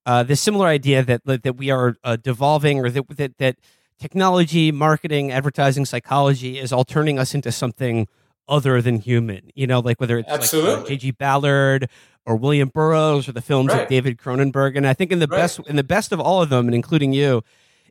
uh, 0.06 0.24
this 0.24 0.42
similar 0.42 0.68
idea 0.68 1.04
that 1.04 1.22
that 1.26 1.58
we 1.58 1.70
are 1.70 1.96
uh, 2.04 2.16
devolving 2.16 2.80
or 2.80 2.90
that, 2.90 3.06
that 3.18 3.38
that 3.38 3.58
technology, 4.00 4.72
marketing, 4.72 5.32
advertising, 5.32 5.86
psychology 5.86 6.60
is 6.60 6.72
all 6.72 6.86
turning 6.86 7.20
us 7.20 7.34
into 7.34 7.52
something 7.52 8.08
other 8.48 8.82
than 8.82 9.00
human. 9.00 9.52
You 9.54 9.68
know, 9.68 9.80
like 9.80 10.00
whether 10.00 10.18
it's 10.18 10.30
like 10.30 10.40
Absolutely. 10.40 10.90
J.G. 10.92 11.12
Ballard 11.12 11.90
or 12.28 12.36
William 12.36 12.70
Burroughs 12.70 13.28
or 13.28 13.32
the 13.32 13.42
films 13.42 13.74
of 13.74 13.88
David 13.88 14.18
Cronenberg, 14.20 14.78
and 14.78 14.86
I 14.86 14.94
think 14.94 15.12
in 15.12 15.18
the 15.20 15.28
Right. 15.28 15.38
best 15.40 15.60
in 15.68 15.76
the 15.78 15.84
best 15.84 16.12
of 16.12 16.20
all 16.20 16.42
of 16.44 16.50
them, 16.50 16.68
and 16.68 16.76
including 16.76 17.14
you, 17.14 17.42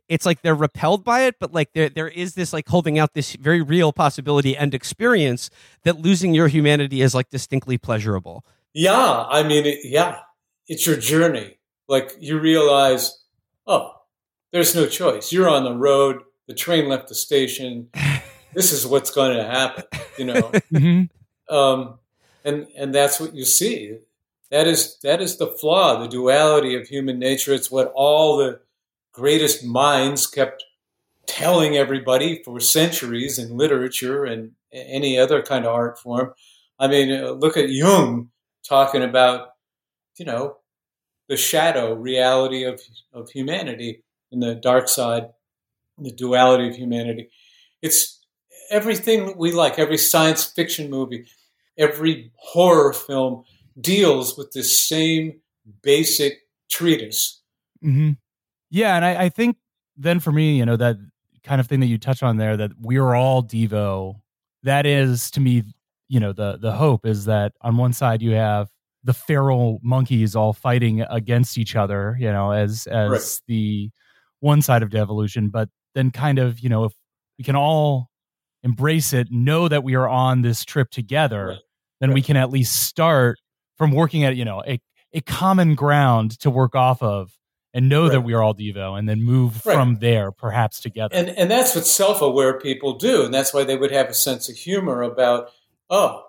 it's 0.07 0.25
like 0.25 0.41
they're 0.43 0.55
repelled 0.55 1.03
by 1.03 1.23
it, 1.23 1.35
but 1.39 1.53
like 1.53 1.73
there 1.73 1.89
there 1.89 2.07
is 2.07 2.35
this 2.35 2.53
like 2.53 2.67
holding 2.69 2.97
out 2.97 3.13
this 3.13 3.33
very 3.35 3.61
real 3.61 3.91
possibility 3.91 4.55
and 4.55 4.73
experience 4.73 5.49
that 5.83 5.99
losing 5.99 6.33
your 6.33 6.47
humanity 6.47 7.01
is 7.01 7.13
like 7.15 7.29
distinctly 7.29 7.77
pleasurable. 7.77 8.45
Yeah, 8.73 9.25
I 9.27 9.43
mean, 9.43 9.65
it, 9.65 9.79
yeah, 9.83 10.19
it's 10.67 10.85
your 10.85 10.97
journey. 10.97 11.57
Like 11.89 12.11
you 12.19 12.37
realize, 12.39 13.17
oh, 13.65 13.93
there's 14.51 14.75
no 14.75 14.85
choice. 14.87 15.31
You're 15.33 15.49
on 15.49 15.63
the 15.63 15.73
road. 15.73 16.21
The 16.47 16.53
train 16.53 16.87
left 16.87 17.09
the 17.09 17.15
station. 17.15 17.89
This 18.53 18.71
is 18.71 18.87
what's 18.87 19.11
going 19.11 19.37
to 19.37 19.43
happen. 19.43 19.83
You 20.17 20.25
know, 20.25 20.41
Mhm. 20.73 21.09
um, 21.49 21.99
and 22.43 22.65
and 22.77 22.95
that's 22.95 23.19
what 23.19 23.35
you 23.35 23.45
see. 23.45 23.97
That 24.51 24.67
is 24.67 24.97
that 25.03 25.21
is 25.21 25.37
the 25.37 25.47
flaw, 25.47 25.99
the 25.99 26.07
duality 26.07 26.75
of 26.75 26.87
human 26.87 27.19
nature. 27.19 27.53
It's 27.53 27.71
what 27.71 27.91
all 27.95 28.37
the 28.37 28.61
greatest 29.13 29.65
minds 29.65 30.27
kept 30.27 30.63
telling 31.25 31.75
everybody 31.75 32.41
for 32.43 32.59
centuries 32.59 33.37
in 33.39 33.57
literature 33.57 34.23
and 34.23 34.51
any 34.71 35.19
other 35.19 35.41
kind 35.41 35.65
of 35.65 35.73
art 35.73 35.99
form. 35.99 36.33
I 36.79 36.87
mean, 36.87 37.11
uh, 37.11 37.31
look 37.31 37.57
at 37.57 37.69
Jung 37.69 38.29
talking 38.67 39.03
about 39.03 39.49
you 40.17 40.25
know, 40.25 40.57
the 41.29 41.37
shadow 41.37 41.93
reality 41.93 42.63
of 42.63 42.81
of 43.13 43.29
humanity 43.29 44.03
and 44.31 44.41
the 44.41 44.55
dark 44.55 44.89
side, 44.89 45.29
the 45.97 46.11
duality 46.11 46.69
of 46.69 46.75
humanity. 46.75 47.29
It's 47.81 48.25
everything 48.69 49.37
we 49.37 49.51
like. 49.51 49.79
Every 49.79 49.97
science 49.97 50.45
fiction 50.45 50.89
movie, 50.89 51.27
every 51.77 52.31
horror 52.37 52.93
film 52.93 53.43
deals 53.79 54.37
with 54.37 54.51
this 54.51 54.79
same 54.79 55.39
basic 55.81 56.39
treatise. 56.69 57.41
Mm-hmm. 57.83 58.11
Yeah, 58.69 58.95
and 58.95 59.05
I, 59.05 59.25
I 59.25 59.29
think 59.29 59.57
then 59.95 60.19
for 60.19 60.31
me, 60.31 60.57
you 60.57 60.65
know, 60.65 60.75
that 60.77 60.97
kind 61.43 61.61
of 61.61 61.67
thing 61.67 61.79
that 61.79 61.87
you 61.87 61.97
touch 61.97 62.23
on 62.23 62.37
there, 62.37 62.57
that 62.57 62.71
we're 62.79 63.15
all 63.15 63.43
Devo. 63.43 64.21
That 64.63 64.85
is 64.85 65.31
to 65.31 65.39
me, 65.39 65.63
you 66.09 66.19
know, 66.19 66.33
the 66.33 66.57
the 66.57 66.71
hope 66.71 67.05
is 67.05 67.25
that 67.25 67.53
on 67.61 67.77
one 67.77 67.93
side 67.93 68.21
you 68.21 68.31
have 68.31 68.69
the 69.03 69.13
feral 69.13 69.79
monkeys 69.81 70.35
all 70.35 70.51
fighting 70.51 71.01
against 71.01 71.57
each 71.57 71.75
other, 71.75 72.17
you 72.19 72.31
know, 72.31 72.51
as 72.51 72.87
as 72.87 73.09
right. 73.09 73.41
the 73.47 73.89
one 74.39 74.61
side 74.61 74.83
of 74.83 74.89
devolution, 74.89 75.49
but 75.49 75.69
then 75.95 76.11
kind 76.11 76.39
of, 76.39 76.59
you 76.59 76.69
know, 76.69 76.83
if 76.83 76.93
we 77.37 77.43
can 77.43 77.55
all 77.55 78.09
embrace 78.63 79.13
it, 79.13 79.31
know 79.31 79.67
that 79.67 79.83
we 79.83 79.95
are 79.95 80.07
on 80.07 80.41
this 80.41 80.65
trip 80.65 80.91
together, 80.91 81.47
right. 81.47 81.57
then 82.01 82.09
right. 82.09 82.15
we 82.15 82.21
can 82.21 82.35
at 82.35 82.49
least 82.49 82.75
start 82.83 83.39
from 83.77 83.91
working 83.91 84.23
at, 84.23 84.35
you 84.35 84.45
know, 84.45 84.63
a, 84.67 84.81
a 85.13 85.21
common 85.21 85.75
ground 85.75 86.39
to 86.39 86.49
work 86.49 86.75
off 86.75 87.01
of 87.01 87.31
and 87.73 87.89
know 87.89 88.09
that 88.09 88.21
we 88.21 88.33
are 88.33 88.41
all 88.41 88.55
Devo 88.55 88.97
and 88.97 89.07
then 89.07 89.21
move 89.23 89.55
from 89.55 89.99
there 89.99 90.31
perhaps 90.31 90.79
together. 90.79 91.15
And 91.15 91.29
and 91.29 91.51
that's 91.51 91.75
what 91.75 91.85
self-aware 91.85 92.59
people 92.59 92.97
do. 92.97 93.23
And 93.23 93.33
that's 93.33 93.53
why 93.53 93.63
they 93.63 93.77
would 93.77 93.91
have 93.91 94.07
a 94.07 94.13
sense 94.13 94.49
of 94.49 94.55
humor 94.55 95.01
about, 95.03 95.51
oh, 95.89 96.23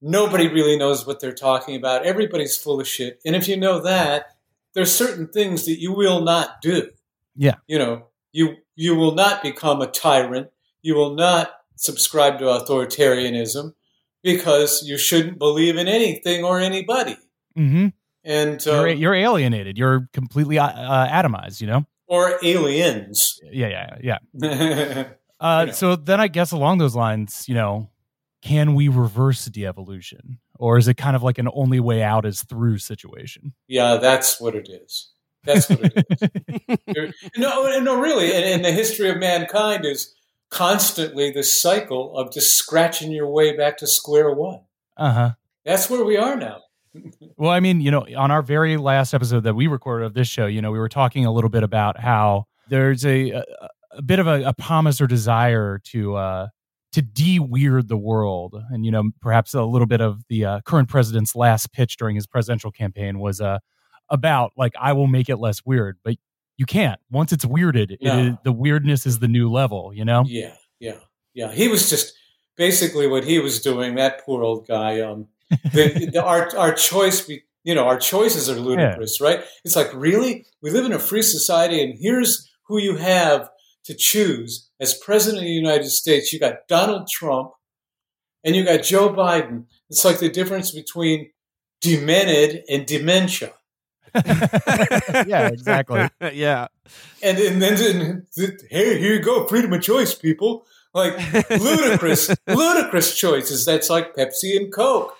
nobody 0.00 0.48
really 0.48 0.78
knows 0.78 1.06
what 1.06 1.20
they're 1.20 1.32
talking 1.32 1.76
about. 1.76 2.06
Everybody's 2.06 2.56
full 2.56 2.80
of 2.80 2.88
shit. 2.88 3.20
And 3.24 3.36
if 3.36 3.48
you 3.48 3.56
know 3.56 3.80
that, 3.82 4.26
there's 4.72 4.94
certain 4.94 5.28
things 5.28 5.66
that 5.66 5.78
you 5.78 5.92
will 5.92 6.20
not 6.20 6.60
do. 6.62 6.90
Yeah. 7.36 7.56
You 7.66 7.78
know, 7.78 8.06
you 8.32 8.56
you 8.74 8.94
will 8.94 9.14
not 9.14 9.42
become 9.42 9.82
a 9.82 9.86
tyrant. 9.86 10.48
You 10.80 10.94
will 10.94 11.14
not 11.14 11.52
subscribe 11.76 12.38
to 12.38 12.44
authoritarianism 12.44 13.74
because 14.24 14.82
you 14.82 14.98
shouldn't 14.98 15.38
believe 15.38 15.76
in 15.76 15.86
anything 15.86 16.42
or 16.42 16.58
anybody. 16.58 17.16
Mm-hmm. 17.56 17.88
And 18.24 18.66
uh, 18.66 18.72
you're, 18.72 18.88
you're, 18.88 19.14
alienated. 19.14 19.78
You're 19.78 20.08
completely 20.12 20.58
uh, 20.58 20.66
uh, 20.66 21.08
atomized. 21.08 21.60
You 21.60 21.68
know, 21.68 21.86
or 22.08 22.38
aliens. 22.42 23.38
Yeah, 23.52 23.86
yeah, 24.02 24.18
yeah. 24.42 25.08
uh, 25.40 25.60
you 25.60 25.66
know. 25.66 25.72
So 25.72 25.94
then, 25.94 26.20
I 26.20 26.26
guess 26.26 26.50
along 26.50 26.78
those 26.78 26.96
lines, 26.96 27.44
you 27.46 27.54
know, 27.54 27.90
can 28.44 28.74
we 28.74 28.88
reverse 28.88 29.46
de-evolution 29.46 30.38
or 30.58 30.78
is 30.78 30.86
it 30.86 30.94
kind 30.94 31.16
of 31.16 31.22
like 31.22 31.38
an 31.38 31.48
only 31.54 31.80
way 31.80 32.02
out 32.02 32.26
is 32.26 32.42
through 32.42 32.78
situation 32.78 33.54
yeah 33.66 33.96
that's 33.96 34.40
what 34.40 34.54
it 34.54 34.68
is 34.68 35.10
that's 35.44 35.68
what 35.68 35.80
it 35.82 36.80
is 36.86 37.14
no 37.36 37.78
no 37.80 37.98
really 37.98 38.32
and, 38.32 38.44
and, 38.44 38.64
the 38.64 38.70
history 38.70 39.08
of 39.08 39.16
mankind 39.16 39.84
is 39.84 40.14
constantly 40.54 41.30
the 41.30 41.42
cycle 41.42 42.16
of 42.16 42.32
just 42.32 42.56
scratching 42.56 43.10
your 43.10 43.28
way 43.28 43.56
back 43.56 43.78
to 43.78 43.86
square 43.86 44.32
one. 44.32 44.60
Uh-huh. 44.96 45.32
That's 45.64 45.90
where 45.90 46.04
we 46.04 46.16
are 46.16 46.36
now. 46.36 46.60
Well 47.36 47.50
i 47.50 47.58
mean 47.58 47.80
you 47.80 47.90
know 47.90 48.06
on 48.16 48.30
our 48.30 48.40
very 48.40 48.76
last 48.76 49.14
episode 49.14 49.40
that 49.40 49.54
we 49.54 49.66
recorded 49.66 50.06
of 50.06 50.14
this 50.14 50.28
show 50.28 50.46
you 50.46 50.62
know 50.62 50.70
we 50.70 50.78
were 50.78 50.88
talking 50.88 51.26
a 51.26 51.32
little 51.32 51.50
bit 51.50 51.64
about 51.64 51.98
how 51.98 52.46
there's 52.68 53.04
a, 53.04 53.30
a, 53.30 53.44
a 53.90 54.02
bit 54.02 54.20
of 54.20 54.28
a, 54.28 54.44
a 54.44 54.52
promise 54.52 55.00
or 55.00 55.08
desire 55.08 55.80
to 55.86 56.14
uh 56.14 56.46
to 56.94 57.02
de-weird 57.02 57.88
the 57.88 57.96
world. 57.96 58.54
And 58.70 58.86
you 58.86 58.92
know, 58.92 59.10
perhaps 59.20 59.52
a 59.52 59.64
little 59.64 59.86
bit 59.86 60.00
of 60.00 60.22
the 60.28 60.44
uh, 60.44 60.60
current 60.60 60.88
president's 60.88 61.34
last 61.34 61.72
pitch 61.72 61.96
during 61.96 62.14
his 62.14 62.24
presidential 62.24 62.70
campaign 62.70 63.18
was 63.18 63.40
uh, 63.40 63.58
about 64.10 64.52
like 64.56 64.74
I 64.80 64.92
will 64.92 65.08
make 65.08 65.28
it 65.28 65.38
less 65.38 65.64
weird, 65.64 65.98
but 66.04 66.14
you 66.56 66.66
can't. 66.66 67.00
Once 67.10 67.32
it's 67.32 67.44
weirded, 67.44 67.96
no. 68.00 68.38
the 68.44 68.52
weirdness 68.52 69.06
is 69.06 69.18
the 69.18 69.28
new 69.28 69.50
level. 69.50 69.92
You 69.94 70.04
know? 70.04 70.24
Yeah, 70.26 70.54
yeah, 70.80 70.98
yeah. 71.34 71.52
He 71.52 71.68
was 71.68 71.90
just 71.90 72.14
basically 72.56 73.06
what 73.06 73.24
he 73.24 73.38
was 73.38 73.60
doing. 73.60 73.96
That 73.96 74.24
poor 74.24 74.42
old 74.42 74.66
guy. 74.66 75.00
Um, 75.00 75.28
the, 75.50 76.10
the, 76.12 76.24
our 76.24 76.56
our 76.56 76.74
choice. 76.74 77.22
Be, 77.22 77.42
you 77.64 77.74
know, 77.74 77.86
our 77.86 77.98
choices 77.98 78.50
are 78.50 78.60
ludicrous, 78.60 79.18
yeah. 79.18 79.26
right? 79.26 79.44
It's 79.64 79.74
like 79.74 79.88
really, 79.94 80.44
we 80.60 80.70
live 80.70 80.84
in 80.84 80.92
a 80.92 80.98
free 80.98 81.22
society, 81.22 81.82
and 81.82 81.98
here's 81.98 82.50
who 82.66 82.78
you 82.78 82.96
have 82.96 83.48
to 83.84 83.94
choose 83.94 84.70
as 84.80 84.94
president 84.94 85.42
of 85.42 85.44
the 85.44 85.50
United 85.50 85.88
States, 85.88 86.32
you 86.32 86.40
got 86.40 86.68
Donald 86.68 87.08
Trump 87.08 87.52
and 88.44 88.54
you 88.54 88.64
got 88.64 88.82
Joe 88.82 89.10
Biden. 89.10 89.64
It's 89.88 90.04
like 90.04 90.18
the 90.18 90.28
difference 90.28 90.70
between 90.70 91.30
demented 91.80 92.64
and 92.68 92.86
dementia. 92.86 93.52
yeah, 95.26 95.48
exactly. 95.48 96.08
yeah. 96.32 96.68
And, 97.22 97.38
and 97.38 97.62
then, 97.62 98.26
hey, 98.70 98.98
here 98.98 99.14
you 99.14 99.20
go, 99.20 99.46
freedom 99.46 99.72
of 99.72 99.82
choice, 99.82 100.14
people. 100.14 100.66
Like 100.92 101.16
ludicrous, 101.50 102.30
ludicrous 102.46 103.16
choices. 103.16 103.64
That's 103.64 103.90
like 103.90 104.14
Pepsi 104.14 104.56
and 104.56 104.72
Coke. 104.72 105.16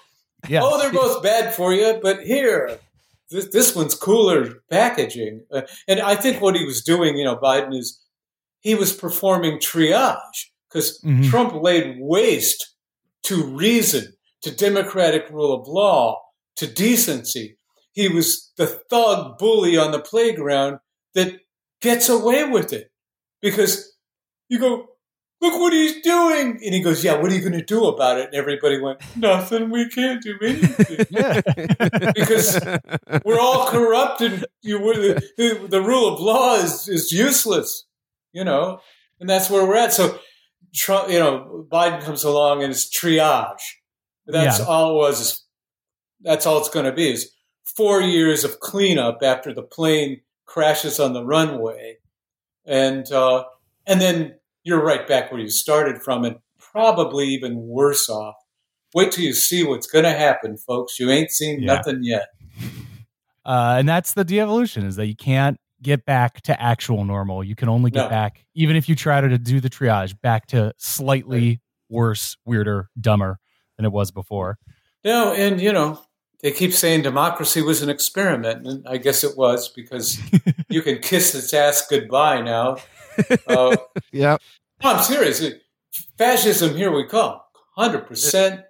Yeah. 0.48 0.60
Oh, 0.62 0.78
they're 0.78 0.92
both 0.92 1.22
bad 1.22 1.54
for 1.54 1.72
you, 1.72 1.98
but 2.00 2.20
here, 2.20 2.78
this, 3.30 3.48
this 3.48 3.74
one's 3.74 3.96
cooler 3.96 4.62
packaging. 4.70 5.44
Uh, 5.50 5.62
and 5.88 6.00
I 6.00 6.14
think 6.14 6.40
what 6.40 6.54
he 6.54 6.64
was 6.64 6.82
doing, 6.82 7.16
you 7.16 7.24
know, 7.24 7.36
Biden 7.36 7.76
is 7.76 8.00
he 8.60 8.74
was 8.74 8.92
performing 8.92 9.58
triage 9.58 10.46
because 10.68 11.00
mm-hmm. 11.00 11.28
Trump 11.28 11.54
laid 11.54 11.96
waste 11.98 12.74
to 13.24 13.42
reason, 13.42 14.12
to 14.42 14.54
democratic 14.54 15.28
rule 15.30 15.52
of 15.52 15.66
law, 15.66 16.20
to 16.56 16.66
decency. 16.66 17.58
He 17.94 18.08
was 18.08 18.52
the 18.56 18.66
thug 18.66 19.38
bully 19.38 19.76
on 19.76 19.92
the 19.92 19.98
playground 19.98 20.78
that 21.14 21.40
gets 21.80 22.08
away 22.08 22.44
with 22.44 22.72
it 22.72 22.90
because 23.40 23.96
you 24.48 24.58
go, 24.58 24.86
look 25.40 25.58
what 25.58 25.72
he's 25.72 26.02
doing. 26.02 26.60
And 26.62 26.74
he 26.74 26.82
goes, 26.82 27.02
yeah, 27.02 27.20
what 27.20 27.32
are 27.32 27.34
you 27.34 27.40
going 27.40 27.52
to 27.52 27.64
do 27.64 27.86
about 27.86 28.18
it? 28.18 28.26
And 28.26 28.34
everybody 28.34 28.80
went, 28.80 29.00
nothing. 29.16 29.70
We 29.70 29.88
can't 29.88 30.22
do 30.22 30.36
anything. 30.42 31.06
because 32.14 32.60
we're 33.24 33.40
all 33.40 33.68
corrupted. 33.68 34.44
You, 34.62 34.78
the, 34.78 35.22
the, 35.36 35.66
the, 35.68 35.80
rule 35.80 36.12
of 36.12 36.20
law 36.20 36.56
is, 36.56 36.88
is 36.88 37.12
useless 37.12 37.86
you 38.34 38.44
know, 38.44 38.80
and 39.20 39.30
that's 39.30 39.48
where 39.48 39.64
we're 39.64 39.76
at. 39.76 39.94
So, 39.94 40.18
Trump, 40.74 41.10
you 41.10 41.20
know, 41.20 41.66
Biden 41.70 42.02
comes 42.02 42.24
along 42.24 42.62
and 42.62 42.72
it's 42.72 42.90
triage. 42.94 43.62
That's 44.26 44.58
yeah. 44.58 44.66
all 44.66 44.90
it 44.90 44.94
was. 44.96 45.46
That's 46.20 46.44
all 46.44 46.58
it's 46.58 46.68
going 46.68 46.86
to 46.86 46.92
be 46.92 47.12
is 47.12 47.30
four 47.64 48.00
years 48.00 48.44
of 48.44 48.60
cleanup 48.60 49.18
after 49.22 49.52
the 49.52 49.62
plane 49.62 50.20
crashes 50.46 51.00
on 51.00 51.12
the 51.12 51.24
runway, 51.24 51.96
and 52.64 53.10
uh, 53.12 53.44
and 53.86 54.00
then 54.00 54.34
you're 54.62 54.82
right 54.82 55.06
back 55.06 55.30
where 55.30 55.40
you 55.40 55.48
started 55.48 56.02
from, 56.02 56.24
and 56.24 56.36
probably 56.58 57.26
even 57.28 57.56
worse 57.56 58.08
off. 58.08 58.36
Wait 58.94 59.12
till 59.12 59.24
you 59.24 59.34
see 59.34 59.64
what's 59.64 59.86
going 59.86 60.04
to 60.04 60.12
happen, 60.12 60.56
folks. 60.56 60.98
You 61.00 61.10
ain't 61.10 61.30
seen 61.30 61.60
yeah. 61.60 61.74
nothing 61.74 62.00
yet. 62.02 62.28
Uh, 63.44 63.76
and 63.78 63.88
that's 63.88 64.14
the 64.14 64.24
de-evolution 64.24 64.86
is 64.86 64.96
that 64.96 65.06
you 65.06 65.16
can't 65.16 65.58
get 65.82 66.04
back 66.04 66.40
to 66.42 66.60
actual 66.60 67.04
normal. 67.04 67.44
You 67.44 67.54
can 67.54 67.68
only 67.68 67.90
get 67.90 68.04
no. 68.04 68.08
back, 68.08 68.44
even 68.54 68.74
if 68.76 68.88
you 68.88 68.94
try 68.94 69.20
to 69.20 69.36
do 69.36 69.60
the 69.60 69.68
triage, 69.68 70.18
back 70.22 70.46
to 70.48 70.72
slightly 70.78 71.60
worse, 71.88 72.36
weirder, 72.46 72.88
dumber 73.00 73.38
than 73.76 73.84
it 73.84 73.92
was 73.92 74.10
before. 74.10 74.58
No, 75.04 75.32
and 75.34 75.60
you 75.60 75.72
know, 75.72 76.00
they 76.44 76.52
keep 76.52 76.74
saying 76.74 77.00
democracy 77.00 77.62
was 77.62 77.80
an 77.80 77.88
experiment, 77.88 78.66
and 78.66 78.86
I 78.86 78.98
guess 78.98 79.24
it 79.24 79.34
was 79.34 79.70
because 79.70 80.20
you 80.68 80.82
can 80.82 80.98
kiss 80.98 81.34
its 81.34 81.54
ass 81.54 81.86
goodbye 81.88 82.42
now. 82.42 82.76
Uh, 83.46 83.74
yeah. 84.12 84.36
No, 84.82 84.90
I'm 84.90 85.02
serious. 85.02 85.42
Fascism, 86.18 86.76
here 86.76 86.92
we 86.94 87.06
come. 87.06 87.40
100% 87.78 88.62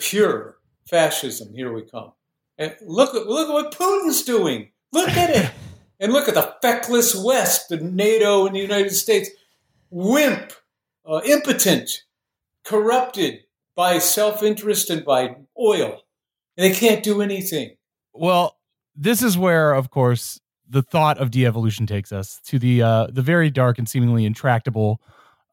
pure 0.00 0.56
fascism, 0.88 1.52
here 1.52 1.70
we 1.70 1.82
come. 1.82 2.12
And 2.56 2.74
look, 2.80 3.12
look 3.12 3.48
at 3.50 3.52
what 3.52 3.74
Putin's 3.74 4.22
doing. 4.22 4.70
Look 4.92 5.10
at 5.10 5.30
it. 5.30 5.52
And 6.00 6.12
look 6.12 6.28
at 6.28 6.34
the 6.34 6.54
feckless 6.62 7.16
West, 7.16 7.70
the 7.70 7.78
NATO 7.78 8.46
and 8.46 8.54
the 8.54 8.60
United 8.60 8.92
States, 8.92 9.30
wimp, 9.90 10.52
uh, 11.04 11.20
impotent, 11.24 12.04
corrupted 12.62 13.40
by 13.74 13.98
self 13.98 14.44
interest 14.44 14.90
and 14.90 15.04
by 15.04 15.34
oil. 15.58 16.02
And 16.58 16.70
they 16.70 16.76
can't 16.76 17.02
do 17.02 17.22
anything. 17.22 17.76
Well, 18.12 18.56
this 18.94 19.22
is 19.22 19.38
where, 19.38 19.72
of 19.72 19.90
course, 19.90 20.40
the 20.68 20.82
thought 20.82 21.18
of 21.18 21.30
de-evolution 21.30 21.86
takes 21.86 22.12
us 22.12 22.40
to 22.46 22.58
the 22.58 22.82
uh, 22.82 23.06
the 23.10 23.22
very 23.22 23.48
dark 23.48 23.78
and 23.78 23.88
seemingly 23.88 24.26
intractable 24.26 25.00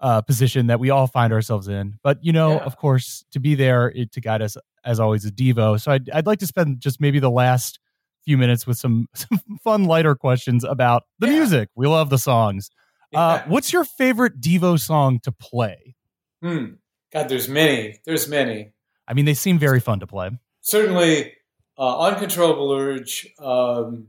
uh, 0.02 0.22
position 0.22 0.68
that 0.68 0.80
we 0.80 0.90
all 0.90 1.08
find 1.08 1.32
ourselves 1.32 1.68
in. 1.68 1.98
But 2.04 2.18
you 2.22 2.34
know, 2.34 2.56
yeah. 2.56 2.64
of 2.64 2.76
course, 2.78 3.24
to 3.32 3.40
be 3.40 3.56
there 3.56 3.92
it, 3.96 4.12
to 4.14 4.22
guide 4.22 4.42
us 4.42 4.58
as 4.84 5.00
always 5.00 5.26
a 5.26 5.32
Devo. 5.32 5.80
So 5.80 5.92
I'd, 5.92 6.10
I'd 6.10 6.28
like 6.28 6.40
to 6.40 6.48
spend 6.48 6.82
just 6.82 7.00
maybe 7.00 7.20
the 7.20 7.32
last 7.32 7.80
few 8.24 8.38
minutes 8.38 8.68
with 8.68 8.78
some, 8.78 9.08
some 9.14 9.40
fun, 9.64 9.86
lighter 9.86 10.16
questions 10.16 10.64
about 10.64 11.04
the 11.20 11.28
yeah. 11.28 11.34
music. 11.34 11.70
We 11.76 11.88
love 11.88 12.10
the 12.10 12.18
songs. 12.18 12.70
Uh, 13.14 13.18
yeah. 13.18 13.20
Uh, 13.20 13.44
what's 13.48 13.72
your 13.72 13.86
favorite 13.86 14.42
Devo 14.42 14.80
song 14.80 15.20
to 15.24 15.32
play? 15.32 15.96
Hmm. 16.42 16.74
God, 17.14 17.30
there's 17.30 17.48
many. 17.48 18.00
There's 18.06 18.28
many. 18.28 18.74
I 19.08 19.14
mean, 19.14 19.26
they 19.26 19.36
seem 19.36 19.58
very 19.60 19.80
fun 19.80 20.00
to 20.02 20.08
play. 20.08 20.32
Certainly, 20.66 21.32
uh, 21.78 22.00
Uncontrollable 22.00 22.72
Urge, 22.74 23.28
um, 23.38 24.08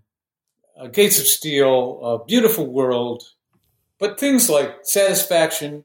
uh, 0.81 0.87
Gates 0.87 1.21
of 1.21 1.27
Steel, 1.27 2.01
uh, 2.03 2.25
Beautiful 2.25 2.73
World, 2.73 3.25
but 3.99 4.19
things 4.19 4.49
like 4.49 4.75
Satisfaction, 4.83 5.85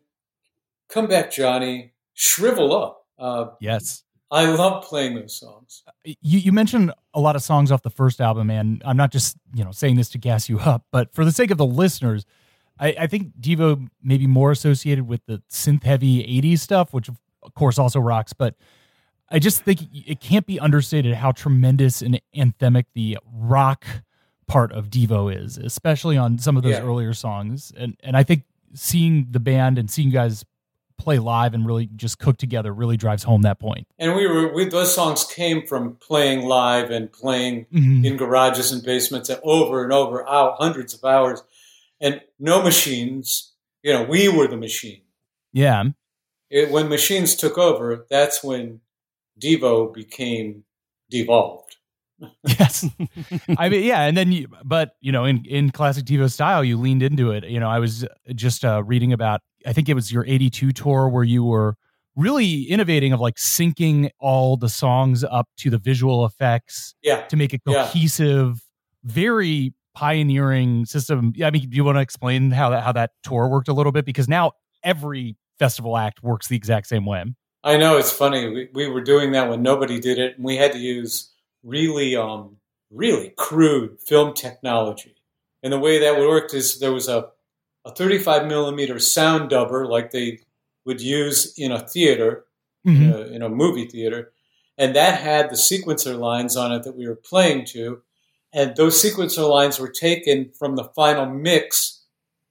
Come 0.88 1.07
Back 1.07 1.30
Jonee, 1.30 1.91
Shrivel 2.13 2.74
Up. 2.74 3.05
Uh, 3.19 3.47
yes. 3.59 4.03
I 4.32 4.45
love 4.45 4.86
playing 4.86 5.15
those 5.15 5.38
songs. 5.38 5.84
You, 6.05 6.39
you 6.39 6.53
mentioned 6.53 6.93
a 7.13 7.19
lot 7.19 7.36
of 7.36 7.43
songs 7.43 7.69
off 7.69 7.82
the 7.82 7.89
first 7.89 8.22
album, 8.22 8.49
and 8.49 8.82
I'm 8.86 8.95
not 8.95 9.11
just 9.11 9.36
you 9.53 9.65
know 9.65 9.74
saying 9.74 9.97
this 9.97 10.07
to 10.11 10.17
gas 10.17 10.47
you 10.47 10.57
up, 10.59 10.86
but 10.89 11.13
for 11.13 11.26
the 11.26 11.34
sake 11.34 11.51
of 11.51 11.57
the 11.57 11.65
listeners, 11.65 12.26
I, 12.80 12.95
I 12.97 13.07
think 13.07 13.34
Devo 13.41 13.89
may 14.01 14.17
be 14.17 14.26
more 14.28 14.51
associated 14.51 15.05
with 15.05 15.26
the 15.26 15.43
synth 15.51 15.84
heavy 15.84 16.24
'80s 16.41 16.59
stuff, 16.59 16.93
which 16.93 17.09
of 17.09 17.19
course 17.55 17.78
also 17.78 17.99
rocks. 17.99 18.32
But 18.32 18.55
I 19.32 19.39
just 19.39 19.63
think 19.63 19.82
it 19.93 20.19
can't 20.19 20.45
be 20.45 20.59
understated 20.59 21.15
how 21.15 21.32
tremendous 21.32 22.01
and 22.01 22.19
anthemic 22.36 22.86
the 22.93 23.17
rock 23.34 23.86
part 24.47 24.71
of 24.73 24.89
Devo 24.89 25.34
is, 25.34 25.57
especially 25.57 26.17
on 26.17 26.38
some 26.38 26.57
of 26.57 26.63
those 26.63 26.73
Yeah. 26.73 26.82
earlier 26.84 27.13
songs. 27.13 27.71
And 27.77 27.95
and 28.03 28.17
I 28.17 28.23
think 28.23 28.43
seeing 28.73 29.27
the 29.32 29.39
band 29.39 29.77
and 29.77 29.89
seeing 29.89 30.07
you 30.09 30.13
guys 30.13 30.43
play 30.97 31.17
live 31.17 31.53
and 31.53 31.65
really 31.65 31.89
just 31.95 32.19
cook 32.19 32.38
together 32.38 32.71
really 32.73 32.95
drives 32.97 33.23
home 33.23 33.41
that 33.41 33.59
point. 33.59 33.88
And 33.97 34.15
we 34.15 34.27
were 34.27 34.53
we, 34.53 34.65
those 34.65 34.93
songs 34.93 35.23
came 35.23 35.65
from 35.65 35.95
playing 35.95 36.45
live 36.45 36.91
and 36.91 37.11
playing 37.11 37.65
Mhm. 37.73 38.05
in 38.05 38.17
garages 38.17 38.71
and 38.71 38.84
basements 38.84 39.29
and 39.29 39.39
over 39.43 39.84
and 39.84 39.91
over 39.93 40.27
out 40.29 40.57
hundreds 40.59 40.93
of 40.93 41.03
hours, 41.05 41.41
and 42.01 42.21
no 42.38 42.61
machines. 42.61 43.53
You 43.82 43.93
know, 43.93 44.03
we 44.03 44.27
were 44.29 44.47
the 44.47 44.57
machine. 44.57 45.01
Yeah. 45.53 45.86
It, 46.51 46.69
when 46.69 46.88
machines 46.89 47.36
took 47.36 47.57
over, 47.57 48.05
that's 48.09 48.43
when 48.43 48.82
Devo 49.41 49.93
became 49.93 50.63
devolved. 51.09 51.77
Yes. 52.47 52.85
I 53.57 53.69
mean, 53.69 53.83
yeah, 53.83 54.01
and 54.03 54.15
then 54.15 54.31
you, 54.31 54.47
but 54.63 54.91
you 55.01 55.11
know, 55.11 55.25
in 55.25 55.43
in 55.45 55.71
classic 55.71 56.05
Devo 56.05 56.31
style, 56.31 56.63
you 56.63 56.77
leaned 56.77 57.01
into 57.01 57.31
it. 57.31 57.43
You 57.45 57.59
know, 57.59 57.69
I 57.69 57.79
was 57.79 58.05
just 58.35 58.63
uh, 58.63 58.83
reading 58.83 59.11
about, 59.11 59.41
I 59.65 59.73
think 59.73 59.89
it 59.89 59.95
was 59.95 60.11
your 60.11 60.25
'82 60.25 60.71
tour 60.71 61.09
where 61.09 61.23
you 61.23 61.43
were 61.43 61.75
really 62.15 62.63
innovating 62.63 63.13
of 63.13 63.19
like 63.19 63.35
syncing 63.35 64.09
all 64.19 64.57
the 64.57 64.69
songs 64.69 65.23
up 65.23 65.47
to 65.57 65.69
the 65.69 65.77
visual 65.79 66.25
effects 66.25 66.93
Yeah, 67.01 67.25
to 67.27 67.35
make 67.35 67.53
a 67.53 67.59
Yeah. 67.65 67.85
cohesive, 67.85 68.61
very 69.03 69.73
pioneering 69.95 70.85
system. 70.85 71.33
I 71.43 71.49
mean, 71.51 71.69
do 71.69 71.75
you 71.75 71.83
want 71.83 71.97
to 71.97 72.01
explain 72.01 72.51
how 72.51 72.69
that 72.69 72.83
how 72.83 72.91
that 72.91 73.11
tour 73.23 73.47
worked 73.49 73.67
a 73.67 73.73
little 73.73 73.91
bit? 73.91 74.05
Because 74.05 74.27
now 74.27 74.51
every 74.83 75.37
festival 75.57 75.97
act 75.97 76.21
works 76.23 76.47
the 76.47 76.55
exact 76.55 76.87
same 76.87 77.05
way. 77.05 77.23
I 77.64 77.78
know 77.78 77.97
it's 77.97 78.12
funny. 78.12 78.47
We, 78.47 78.70
we 78.74 78.88
were 78.88 79.01
doing 79.01 79.32
that 79.32 79.49
when 79.49 79.62
nobody 79.62 79.99
did 79.99 80.18
it, 80.18 80.36
and 80.36 80.45
we 80.45 80.57
had 80.57 80.72
to 80.74 80.80
use 80.80 81.30
really, 81.64 82.16
um, 82.16 82.57
really 82.89 83.34
crude 83.38 83.99
film 83.99 84.34
technology. 84.34 85.16
And 85.64 85.72
the 85.72 85.80
way 85.80 85.99
that 85.99 86.20
worked 86.20 86.53
is 86.53 86.80
there 86.80 86.91
was 86.91 87.07
a, 87.07 87.30
a 87.86 87.91
35 87.91 88.47
millimeter 88.47 88.97
sound 88.99 89.51
dubber 89.51 89.88
like 89.88 90.12
they 90.12 90.39
would 90.86 91.01
use 91.01 91.53
in 91.57 91.72
a 91.72 91.88
theater, 91.88 92.45
in, 92.84 93.12
a, 93.12 93.22
in 93.22 93.41
a 93.43 93.49
movie 93.49 93.86
theater, 93.86 94.32
and 94.78 94.95
that 94.95 95.22
had 95.22 95.51
the 95.51 95.55
sequencer 95.55 96.18
lines 96.18 96.57
on 96.57 96.72
it 96.72 96.84
that 96.84 96.97
we 96.97 97.07
were 97.07 97.16
playing 97.16 97.66
to. 97.66 98.01
And 98.51 98.76
those 98.76 99.01
sequencer 99.01 99.47
lines 99.47 99.80
were 99.80 99.91
taken 99.91 100.49
from 100.57 100.76
the 100.76 100.86
final 100.86 101.28
mix 101.28 102.01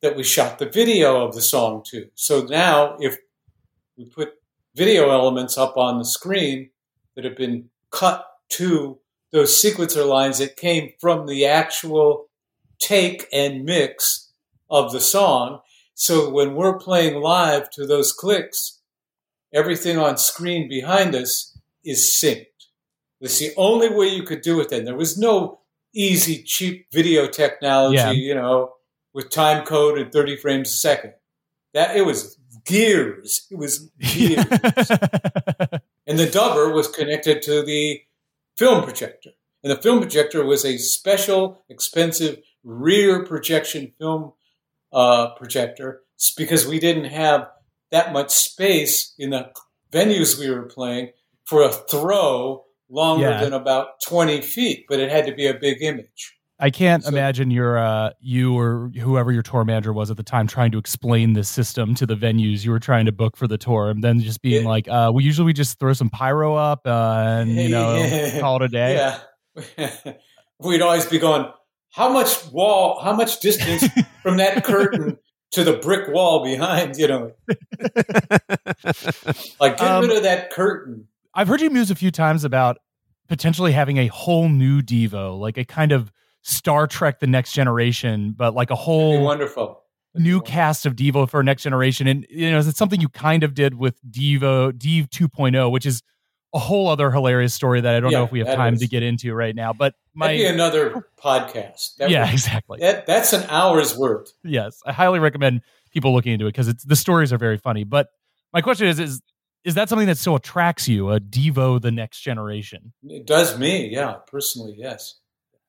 that 0.01 0.17
we 0.17 0.23
shot 0.23 0.59
the 0.59 0.69
video 0.69 1.27
of 1.27 1.35
the 1.35 1.43
song 1.43 1.83
to. 1.91 2.09
So 2.15 2.43
now, 2.45 2.97
if 3.01 3.19
we 3.97 4.05
put 4.05 4.40
video 4.75 5.11
elements 5.11 5.59
up 5.59 5.77
on 5.77 5.99
the 5.99 6.05
screen 6.05 6.71
that 7.15 7.25
have 7.25 7.37
been 7.37 7.71
cut 7.91 8.27
to 8.51 8.99
those 9.33 9.51
sequencer 9.51 10.07
lines 10.07 10.39
that 10.39 10.57
came 10.57 10.93
from 11.01 11.27
the 11.27 11.47
actual 11.47 12.27
take 12.79 13.27
and 13.33 13.65
mix 13.65 14.33
of 14.69 14.93
the 14.93 15.01
song. 15.01 15.61
So 15.95 16.31
when 16.31 16.55
we're 16.55 16.79
playing 16.79 17.21
live 17.21 17.71
to 17.71 17.87
those 17.87 18.13
clicks, 18.13 18.79
everything 19.53 19.99
on 19.99 20.17
screen 20.17 20.69
behind 20.69 21.15
us 21.15 21.59
is 21.85 22.19
synced. 22.23 22.47
That's 23.21 23.39
the 23.39 23.53
only 23.57 23.89
way 23.91 24.07
you 24.07 24.23
could 24.23 24.41
do 24.41 24.61
it 24.61 24.71
then. 24.71 24.85
There 24.85 24.97
was 24.97 25.19
no 25.19 25.61
easy, 25.93 26.43
cheap 26.43 26.87
video 26.93 27.27
technology, 27.27 27.97
Yeah. 27.97 28.13
you 28.13 28.35
know, 28.35 28.73
with 29.13 29.31
time 29.31 29.67
code 29.67 29.99
and 29.99 30.11
30 30.13 30.37
frames 30.37 30.71
a 30.71 30.77
second. 30.77 31.15
That 31.75 31.97
it 31.97 32.03
was 32.03 32.37
gears. 32.65 33.47
It 33.51 33.59
was 33.59 33.91
gears. 33.99 34.45
and 36.07 36.19
the 36.19 36.27
dubber 36.27 36.75
was 36.75 36.89
connected 36.89 37.43
to 37.43 37.63
the 37.63 38.01
film 38.57 38.85
projector. 38.85 39.31
And 39.63 39.71
the 39.71 39.81
film 39.81 40.01
projector 40.01 40.45
was 40.45 40.65
a 40.65 40.79
special, 40.79 41.65
expensive 41.69 42.39
rear 42.65 43.25
projection 43.25 43.93
film 43.99 44.33
uh, 44.93 45.35
projector 45.35 46.03
because 46.37 46.67
we 46.67 46.79
didn't 46.79 47.05
have 47.07 47.49
that 47.91 48.13
much 48.13 48.31
space 48.31 49.15
in 49.19 49.31
the 49.31 49.51
venues 49.93 50.39
we 50.39 50.51
were 50.51 50.63
playing 50.67 51.11
for 51.45 51.63
a 51.63 51.73
throw 51.73 52.65
longer 52.89 53.31
Yeah. 53.31 53.43
than 53.45 53.53
about 53.53 54.01
20 54.07 54.41
feet, 54.41 54.87
but 54.89 55.01
it 55.01 55.11
had 55.11 55.27
to 55.27 55.35
be 55.35 55.47
a 55.47 55.55
big 55.55 55.83
image. 55.83 56.37
I 56.63 56.71
can't 56.71 57.03
So- 57.03 57.09
imagine 57.11 57.51
your 57.51 57.79
uh, 57.79 58.11
you 58.21 58.55
or 58.59 58.91
whoever 59.01 59.33
your 59.33 59.43
tour 59.43 59.65
manager 59.65 59.93
was 59.93 60.11
at 60.11 60.17
the 60.19 60.23
time 60.23 60.47
trying 60.47 60.71
to 60.73 60.79
explain 60.79 61.33
this 61.33 61.49
system 61.49 61.95
to 61.97 62.07
the 62.07 62.15
venues 62.15 62.65
you 62.65 62.71
were 62.71 62.79
trying 62.81 63.07
to 63.07 63.13
book 63.13 63.37
for 63.37 63.47
the 63.49 63.57
tour, 63.59 63.89
and 63.91 64.05
then 64.05 64.21
just 64.21 64.43
being 64.43 64.63
Yeah. 64.65 64.69
like, 64.69 64.87
uh, 64.89 65.11
"We 65.15 65.25
usually 65.25 65.47
we 65.47 65.53
just 65.55 65.79
throw 65.79 65.93
some 65.95 66.11
pyro 66.11 66.55
up 66.57 66.83
uh, 66.87 66.91
and 67.41 67.51
you 67.51 67.69
know 67.71 67.95
Yeah. 67.99 68.41
call 68.41 68.57
it 68.57 68.63
a 68.63 68.69
day." 68.69 68.95
Yeah. 69.57 69.91
We'd 70.61 70.83
always 70.83 71.07
be 71.07 71.19
going, 71.19 71.47
how 71.93 72.13
much 72.13 72.47
wall, 72.53 73.01
how 73.03 73.15
much 73.15 73.41
distance 73.41 73.85
from 74.23 74.37
that 74.37 74.63
curtain 74.63 75.17
to 75.53 75.65
the 75.65 75.73
brick 75.79 76.09
wall 76.13 76.45
behind, 76.45 76.97
you 76.99 77.09
know? 77.09 77.33
like, 79.59 79.79
get 79.79 79.81
Um, 79.81 80.07
rid 80.07 80.17
of 80.17 80.23
that 80.23 80.51
curtain. 80.51 81.09
I've 81.35 81.49
heard 81.49 81.61
you 81.61 81.71
muse 81.71 81.91
a 81.91 81.95
few 81.95 82.11
times 82.11 82.45
about 82.45 82.79
potentially 83.29 83.73
having 83.73 83.97
a 83.97 84.09
whole 84.09 84.49
new 84.49 84.83
Devo, 84.83 85.39
like 85.39 85.57
a 85.57 85.65
kind 85.65 85.93
of 85.93 86.13
Star 86.43 86.87
Trek: 86.87 87.21
The 87.21 87.27
Next 87.27 87.53
Generation, 87.53 88.35
but 88.37 88.55
like 88.55 88.71
a 88.71 88.77
whole 88.77 89.23
wonderful. 89.23 89.83
New 90.15 90.37
wonderful. 90.39 90.53
cast 90.53 90.87
of 90.87 90.97
Devo 90.97 91.29
for 91.31 91.43
Next 91.43 91.63
Generation. 91.63 92.07
And 92.09 92.27
you 92.29 92.51
know, 92.51 92.59
it's 92.59 92.77
something 92.77 93.01
you 93.01 93.09
kind 93.09 93.45
of 93.45 93.55
did 93.55 93.75
with 93.75 93.99
Devo 94.11 94.77
Dev 94.77 95.09
2.0, 95.09 95.71
which 95.71 95.87
is 95.87 96.03
a 96.53 96.59
whole 96.59 96.89
other 96.89 97.13
hilarious 97.13 97.55
story 97.55 97.81
that 97.81 97.95
I 97.95 98.01
don't 98.01 98.11
know 98.11 98.25
if 98.25 98.33
we 98.33 98.41
have 98.41 98.57
time 98.57 98.75
is. 98.75 98.81
to 98.81 98.89
get 98.89 99.05
into 99.05 99.33
right 99.33 99.55
now. 99.55 99.73
But 99.73 99.95
That'd 100.17 100.37
be 100.37 100.47
another 100.47 101.07
podcast. 101.23 101.97
That 101.99 102.11
yeah, 102.11 102.25
would- 102.25 102.33
exactly. 102.33 102.79
that, 102.81 103.07
that's 103.07 103.33
an 103.33 103.45
hour's 103.49 103.97
worth. 103.97 104.33
Yes, 104.43 104.81
I 104.85 104.93
highly 104.93 105.21
recommend 105.21 105.61
people 105.93 106.13
looking 106.13 106.33
into 106.33 106.47
it 106.47 106.51
because 106.51 106.67
it's 106.67 106.85
the 106.85 106.97
stories 106.97 107.33
are 107.33 107.39
very 107.39 107.57
funny. 107.57 107.85
But 107.85 108.09
my 108.53 108.63
question 108.63 108.89
is 108.89 108.99
is 108.99 109.23
is 109.63 109.75
that 109.75 109.89
something 109.89 110.09
that 110.09 110.19
still 110.19 110.35
attracts 110.35 110.89
you, 110.89 111.11
a 111.11 111.21
Devo 111.21 111.81
the 111.81 111.93
Next 111.93 112.21
Generation? 112.21 112.93
It 113.05 113.27
does 113.27 113.59
me, 113.59 113.89
yeah, 113.93 114.15
personally, 114.27 114.75
yes. 114.77 115.21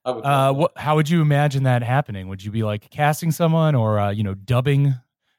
I 0.03 0.11
would. 0.11 0.25
Uh, 0.25 0.53
what? 0.53 0.71
How 0.77 0.95
would 0.95 1.09
you 1.09 1.21
imagine 1.21 1.63
that 1.63 1.83
happening? 1.83 2.27
Would 2.27 2.43
you 2.43 2.51
be 2.51 2.63
like 2.63 2.89
casting 2.89 3.31
someone, 3.31 3.75
or 3.75 3.99
uh, 3.99 4.09
you 4.11 4.23
know, 4.23 4.33
dubbing 4.33 4.95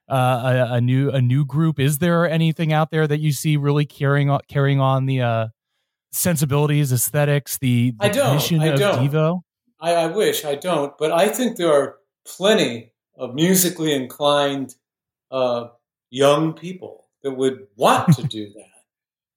uh, 0.09 0.67
a, 0.71 0.75
a 0.75 0.81
new 0.81 1.11
a 1.11 1.21
new 1.21 1.45
group? 1.45 1.81
Is 1.81 1.99
there 1.99 2.29
anything 2.29 2.73
out 2.73 2.91
there 2.91 3.07
that 3.07 3.21
you 3.21 3.33
see 3.33 3.57
really 3.57 3.87
carrying 3.87 4.31
on 4.31 4.41
carrying 4.49 4.81
on 4.81 5.07
the 5.07 5.23
uh, 5.23 5.49
sensibilities, 6.13 6.93
aesthetics, 6.93 7.59
the, 7.59 7.93
the 7.93 8.07
I 8.07 8.09
don't, 8.11 8.35
mission 8.35 8.61
I 8.61 8.67
of 8.67 8.79
don't. 8.79 9.11
Devo? 9.11 9.41
I, 9.81 9.95
I 9.95 10.07
wish 10.07 10.45
I 10.45 10.55
don't, 10.55 10.97
but 10.97 11.11
I 11.11 11.29
think 11.29 11.57
there 11.57 11.73
are 11.73 11.97
plenty 12.25 12.93
of 13.17 13.35
musically 13.35 13.93
inclined 13.93 14.75
uh, 15.31 15.69
young 16.11 16.53
people 16.53 17.07
that 17.23 17.33
would 17.33 17.67
want 17.77 18.15
to 18.17 18.23
do 18.23 18.53
that, 18.55 18.67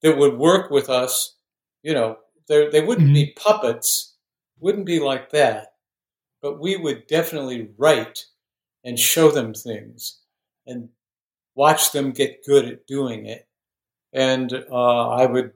that 0.01 0.17
would 0.17 0.38
work 0.38 0.69
with 0.69 0.89
us. 0.89 1.36
You 1.82 1.93
know, 1.93 2.17
they 2.47 2.69
they 2.69 2.82
wouldn't 2.82 3.13
be 3.13 3.34
puppets, 3.36 4.14
wouldn't 4.66 4.88
be 4.88 4.99
like 4.99 5.30
that, 5.30 5.74
but 6.41 6.59
we 6.59 6.76
would 6.76 7.05
definitely 7.05 7.70
write 7.78 8.26
and 8.84 8.97
show 8.97 9.30
them 9.30 9.53
things 9.53 10.22
and 10.66 10.89
watch 11.53 11.91
them 11.91 12.11
get 12.11 12.43
good 12.43 12.66
at 12.66 12.88
doing 12.88 13.28
it. 13.28 13.47
And 14.11 14.51
uh, 14.72 15.09
I 15.22 15.28
would 15.28 15.51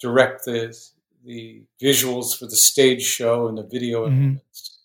direct 0.00 0.44
the 0.44 0.76
the 1.24 1.62
visuals 1.82 2.38
for 2.38 2.46
the 2.46 2.56
stage 2.56 3.02
show 3.02 3.46
and 3.48 3.56
the 3.58 3.66
video 3.76 4.06
Mhm. 4.06 4.12
elements. 4.12 4.78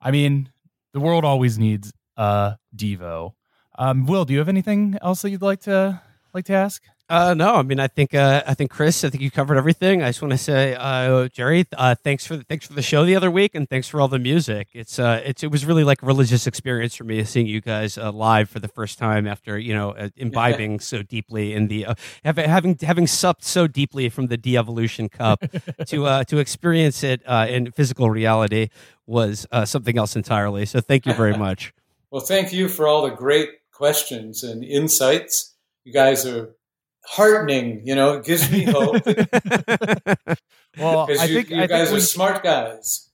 I 0.00 0.10
mean, 0.10 0.50
the 0.94 1.00
world 1.00 1.24
always 1.24 1.58
needs 1.58 1.92
a 2.16 2.56
Devo. 2.74 3.34
Um, 3.78 4.06
Will, 4.06 4.24
do 4.24 4.32
you 4.32 4.38
have 4.38 4.48
anything 4.48 4.96
else 5.02 5.20
that 5.22 5.30
you'd 5.30 5.42
like 5.42 5.60
to 5.62 6.00
like 6.34 6.46
to 6.46 6.54
ask? 6.54 6.82
Uh, 7.12 7.34
no, 7.34 7.56
I 7.56 7.62
mean, 7.62 7.78
I 7.78 7.88
think 7.88 8.14
uh, 8.14 8.42
I 8.46 8.54
think 8.54 8.70
Chris, 8.70 9.04
I 9.04 9.10
think 9.10 9.22
you 9.22 9.30
covered 9.30 9.58
everything. 9.58 10.02
I 10.02 10.08
just 10.08 10.22
want 10.22 10.32
to 10.32 10.38
say, 10.38 10.74
uh, 10.74 11.28
Jerry, 11.28 11.66
uh, 11.76 11.94
thanks 11.94 12.26
for 12.26 12.38
the, 12.38 12.44
thanks 12.44 12.66
for 12.66 12.72
the 12.72 12.80
show 12.80 13.04
the 13.04 13.14
other 13.14 13.30
week, 13.30 13.54
and 13.54 13.68
thanks 13.68 13.86
for 13.86 14.00
all 14.00 14.08
the 14.08 14.18
music. 14.18 14.68
It's 14.72 14.98
uh, 14.98 15.20
it's 15.22 15.42
it 15.42 15.50
was 15.50 15.66
really 15.66 15.84
like 15.84 16.02
a 16.02 16.06
religious 16.06 16.46
experience 16.46 16.96
for 16.96 17.04
me 17.04 17.22
seeing 17.24 17.46
you 17.46 17.60
guys 17.60 17.98
uh, 17.98 18.10
live 18.12 18.48
for 18.48 18.60
the 18.60 18.68
first 18.68 18.98
time 18.98 19.26
after 19.26 19.58
you 19.58 19.74
know 19.74 19.90
uh, 19.90 20.08
imbibing 20.16 20.80
so 20.80 21.02
deeply 21.02 21.52
in 21.52 21.68
the 21.68 21.84
uh, 21.84 21.94
having 22.24 22.48
having 22.48 22.78
having 22.80 23.06
supped 23.06 23.44
so 23.44 23.66
deeply 23.66 24.08
from 24.08 24.28
the 24.28 24.38
de-evolution 24.38 25.10
cup 25.10 25.44
to 25.88 26.06
uh, 26.06 26.24
to 26.24 26.38
experience 26.38 27.04
it 27.04 27.20
uh, 27.26 27.46
in 27.46 27.72
physical 27.72 28.08
reality 28.08 28.70
was 29.06 29.46
uh, 29.52 29.66
something 29.66 29.98
else 29.98 30.16
entirely. 30.16 30.64
So 30.64 30.80
thank 30.80 31.04
you 31.04 31.12
very 31.12 31.36
much. 31.36 31.74
Well, 32.10 32.20
thank 32.20 32.52
you 32.52 32.68
for 32.68 32.86
all 32.86 33.08
the 33.08 33.16
great 33.16 33.48
questions 33.72 34.42
and 34.42 34.62
insights. 34.62 35.54
You 35.82 35.94
guys 35.94 36.26
are 36.26 36.50
heartening. 37.04 37.82
You 37.84 37.94
know, 37.94 38.14
it 38.14 38.24
gives 38.24 38.50
me 38.50 38.64
hope. 38.64 39.02
Well, 40.78 41.06
Because 41.06 41.20
I 41.20 41.24
you, 41.26 41.34
think 41.34 41.50
you 41.50 41.62
I 41.62 41.66
guys 41.66 41.88
think 41.88 41.90
are 41.90 41.94
we, 41.94 42.00
smart 42.00 42.42
guys. 42.42 43.10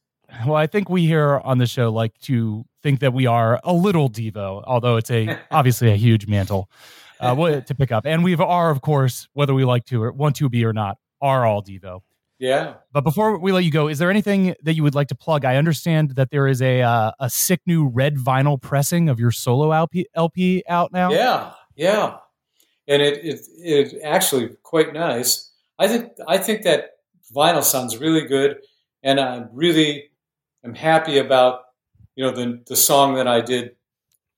well, 0.46 0.54
I 0.54 0.68
think 0.68 0.88
we 0.88 1.06
here 1.06 1.38
on 1.42 1.58
the 1.58 1.66
show 1.66 1.90
like 1.90 2.16
to 2.20 2.64
think 2.84 3.00
that 3.00 3.12
we 3.12 3.26
are 3.26 3.60
a 3.64 3.72
little 3.72 4.08
Devo, 4.08 4.62
although 4.64 4.96
it's 4.96 5.10
a 5.10 5.36
obviously 5.50 5.90
a 5.90 5.96
huge 5.96 6.28
mantle 6.28 6.70
uh, 7.18 7.34
to 7.60 7.74
pick 7.74 7.90
up, 7.90 8.06
and 8.06 8.22
we 8.22 8.36
are, 8.36 8.70
of 8.70 8.80
course, 8.80 9.26
whether 9.32 9.54
we 9.54 9.64
like 9.64 9.84
to 9.86 10.00
or 10.02 10.12
want 10.12 10.36
to 10.36 10.48
be 10.48 10.64
or 10.64 10.72
not, 10.72 10.98
are 11.20 11.44
all 11.44 11.60
Devo. 11.62 12.00
Yeah. 12.38 12.74
But 12.92 13.02
before 13.02 13.36
we 13.38 13.50
let 13.50 13.64
you 13.64 13.72
go, 13.72 13.88
is 13.88 13.98
there 13.98 14.10
anything 14.10 14.54
that 14.62 14.74
you 14.74 14.84
would 14.84 14.94
like 14.94 15.08
to 15.08 15.16
plug? 15.16 15.44
I 15.44 15.56
understand 15.56 16.10
that 16.10 16.30
there 16.30 16.46
is 16.46 16.62
a 16.62 16.82
uh, 16.82 17.10
a 17.18 17.28
sick 17.28 17.60
new 17.66 17.88
red 17.88 18.14
vinyl 18.18 18.62
pressing 18.62 19.08
of 19.08 19.18
your 19.18 19.32
solo 19.32 19.72
LP, 19.72 20.06
LP 20.14 20.62
out 20.68 20.92
now. 20.92 21.10
Yeah, 21.10 21.54
yeah, 21.74 22.18
and 22.88 23.02
it 23.02 23.24
it 23.24 23.40
it 23.58 24.02
actually 24.02 24.48
quite 24.62 24.92
nice. 24.92 25.50
I 25.78 25.86
think 25.88 26.12
I 26.26 26.38
think 26.38 26.62
that 26.62 26.96
vinyl 27.34 27.62
sounds 27.62 27.96
really 27.98 28.26
good, 28.26 28.58
and 29.02 29.20
I 29.20 29.44
really 29.52 30.10
am 30.64 30.74
happy 30.74 31.18
about 31.18 31.60
you 32.16 32.24
know 32.24 32.32
the 32.32 32.62
the 32.66 32.76
song 32.76 33.14
that 33.14 33.28
I 33.28 33.40
did. 33.40 33.76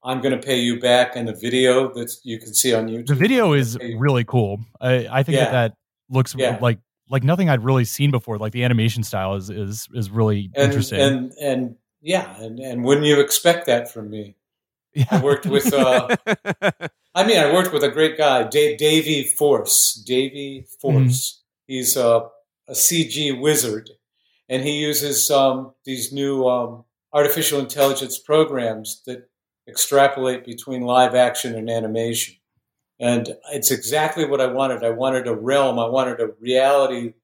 I'm 0.03 0.23
going 0.23 0.33
to 0.39 0.45
pay 0.45 0.59
you 0.59 0.81
back, 0.81 1.15
and 1.15 1.29
the 1.29 1.35
video 1.35 1.93
that 1.95 2.11
you 2.25 2.39
can 2.39 2.55
see 2.55 2.73
on 2.75 2.89
YouTube. 2.89 3.07
The 3.09 3.15
video 3.15 3.53
is 3.53 3.79
really 3.99 4.25
cool. 4.25 4.59
I, 4.81 5.07
I 5.11 5.23
think 5.23 5.37
Yeah. 5.37 5.45
that 5.45 5.53
that 5.53 5.75
looks 6.09 6.35
Yeah. 6.37 6.59
like 6.61 6.79
like 7.11 7.23
nothing 7.23 7.51
I'd 7.51 7.63
really 7.65 7.85
seen 7.85 8.11
before. 8.11 8.39
Like 8.39 8.53
the 8.53 8.65
animation 8.65 9.03
style 9.03 9.35
is 9.35 9.51
is 9.51 9.89
is 9.95 10.11
really 10.11 10.51
and, 10.55 10.65
interesting. 10.65 11.01
and 11.01 11.33
and 11.41 11.77
yeah, 12.01 12.35
and 12.41 12.59
and 12.61 12.83
wouldn't 12.83 13.07
you 13.07 13.21
expect 13.21 13.67
that 13.67 13.93
from 13.93 14.09
me? 14.11 14.37
I 15.11 15.21
worked 15.23 15.47
with. 15.47 15.73
Uh, 15.73 16.17
I 17.15 17.27
mean, 17.27 17.39
I 17.39 17.53
worked 17.53 17.73
with 17.73 17.83
a 17.83 17.91
great 17.91 18.17
guy, 18.17 18.45
Dave, 18.45 18.79
Davey 18.79 19.25
Force. 19.25 19.95
Davey 19.95 20.67
Force. 20.81 21.43
He's 21.67 21.97
a, 21.97 22.29
a 22.69 22.73
CG 22.73 23.41
wizard, 23.41 23.91
and 24.49 24.63
he 24.63 24.79
uses 24.79 25.31
um, 25.31 25.73
these 25.85 26.13
new 26.13 26.49
um, 26.49 26.85
artificial 27.13 27.59
intelligence 27.59 28.19
programs 28.19 29.03
that 29.07 29.29
extrapolate 29.69 30.45
between 30.45 30.83
live 30.83 31.15
action 31.15 31.55
and 31.55 31.69
animation. 31.69 32.37
And 32.99 33.35
it's 33.53 33.71
exactly 33.71 34.25
what 34.25 34.41
I 34.41 34.47
wanted. 34.47 34.85
I 34.85 34.91
wanted 34.91 35.27
a 35.27 35.35
realm. 35.35 35.79
I 35.79 35.87
wanted 35.87 36.21
a 36.21 36.33
reality 36.39 37.15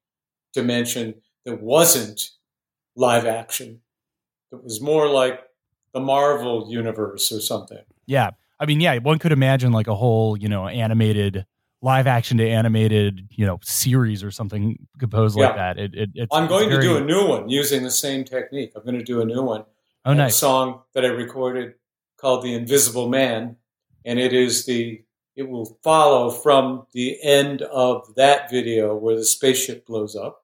dimension 0.53 1.15
that 1.45 1.61
wasn't 1.61 2.31
live 2.95 3.25
action. 3.25 3.81
that 4.51 4.63
was 4.63 4.81
more 4.81 5.07
like 5.07 5.43
the 5.93 5.99
Marvel 5.99 6.67
universe 6.69 7.31
or 7.31 7.39
something. 7.39 7.83
yeah, 8.05 8.31
I 8.59 8.65
mean, 8.65 8.79
yeah, 8.79 8.97
one 8.97 9.19
could 9.19 9.31
imagine 9.31 9.71
like 9.71 9.87
a 9.87 9.95
whole 9.95 10.37
you 10.37 10.49
know 10.49 10.67
animated 10.67 11.45
live 11.81 12.07
action 12.07 12.37
to 12.39 12.47
animated 12.47 13.27
you 13.31 13.45
know 13.45 13.59
series 13.61 14.23
or 14.23 14.31
something 14.31 14.77
composed 14.99 15.37
like 15.37 15.55
that. 15.55 15.77
It, 15.77 15.93
it 15.95 16.09
it's, 16.15 16.35
I'm 16.35 16.47
going 16.47 16.69
very- 16.69 16.81
to 16.81 16.87
do 16.87 16.97
a 16.97 17.01
new 17.01 17.27
one 17.27 17.49
using 17.49 17.83
the 17.83 17.91
same 17.91 18.23
technique. 18.23 18.73
I'm 18.75 18.83
going 18.83 18.97
to 18.97 19.03
do 19.03 19.21
a 19.21 19.25
new 19.25 19.43
one. 19.43 19.63
oh 20.05 20.11
a 20.11 20.15
nice. 20.15 20.37
song 20.37 20.81
that 20.93 21.05
I 21.05 21.09
recorded 21.09 21.75
called 22.17 22.43
"The 22.43 22.53
Invisible 22.53 23.09
Man," 23.09 23.57
and 24.05 24.19
it 24.19 24.33
is 24.33 24.65
the 24.65 25.03
it 25.35 25.47
will 25.47 25.77
follow 25.83 26.31
from 26.31 26.87
the 26.93 27.17
end 27.21 27.61
of 27.61 28.15
that 28.15 28.49
video 28.49 28.95
where 28.95 29.15
the 29.15 29.23
spaceship 29.23 29.85
blows 29.85 30.15
up 30.15 30.43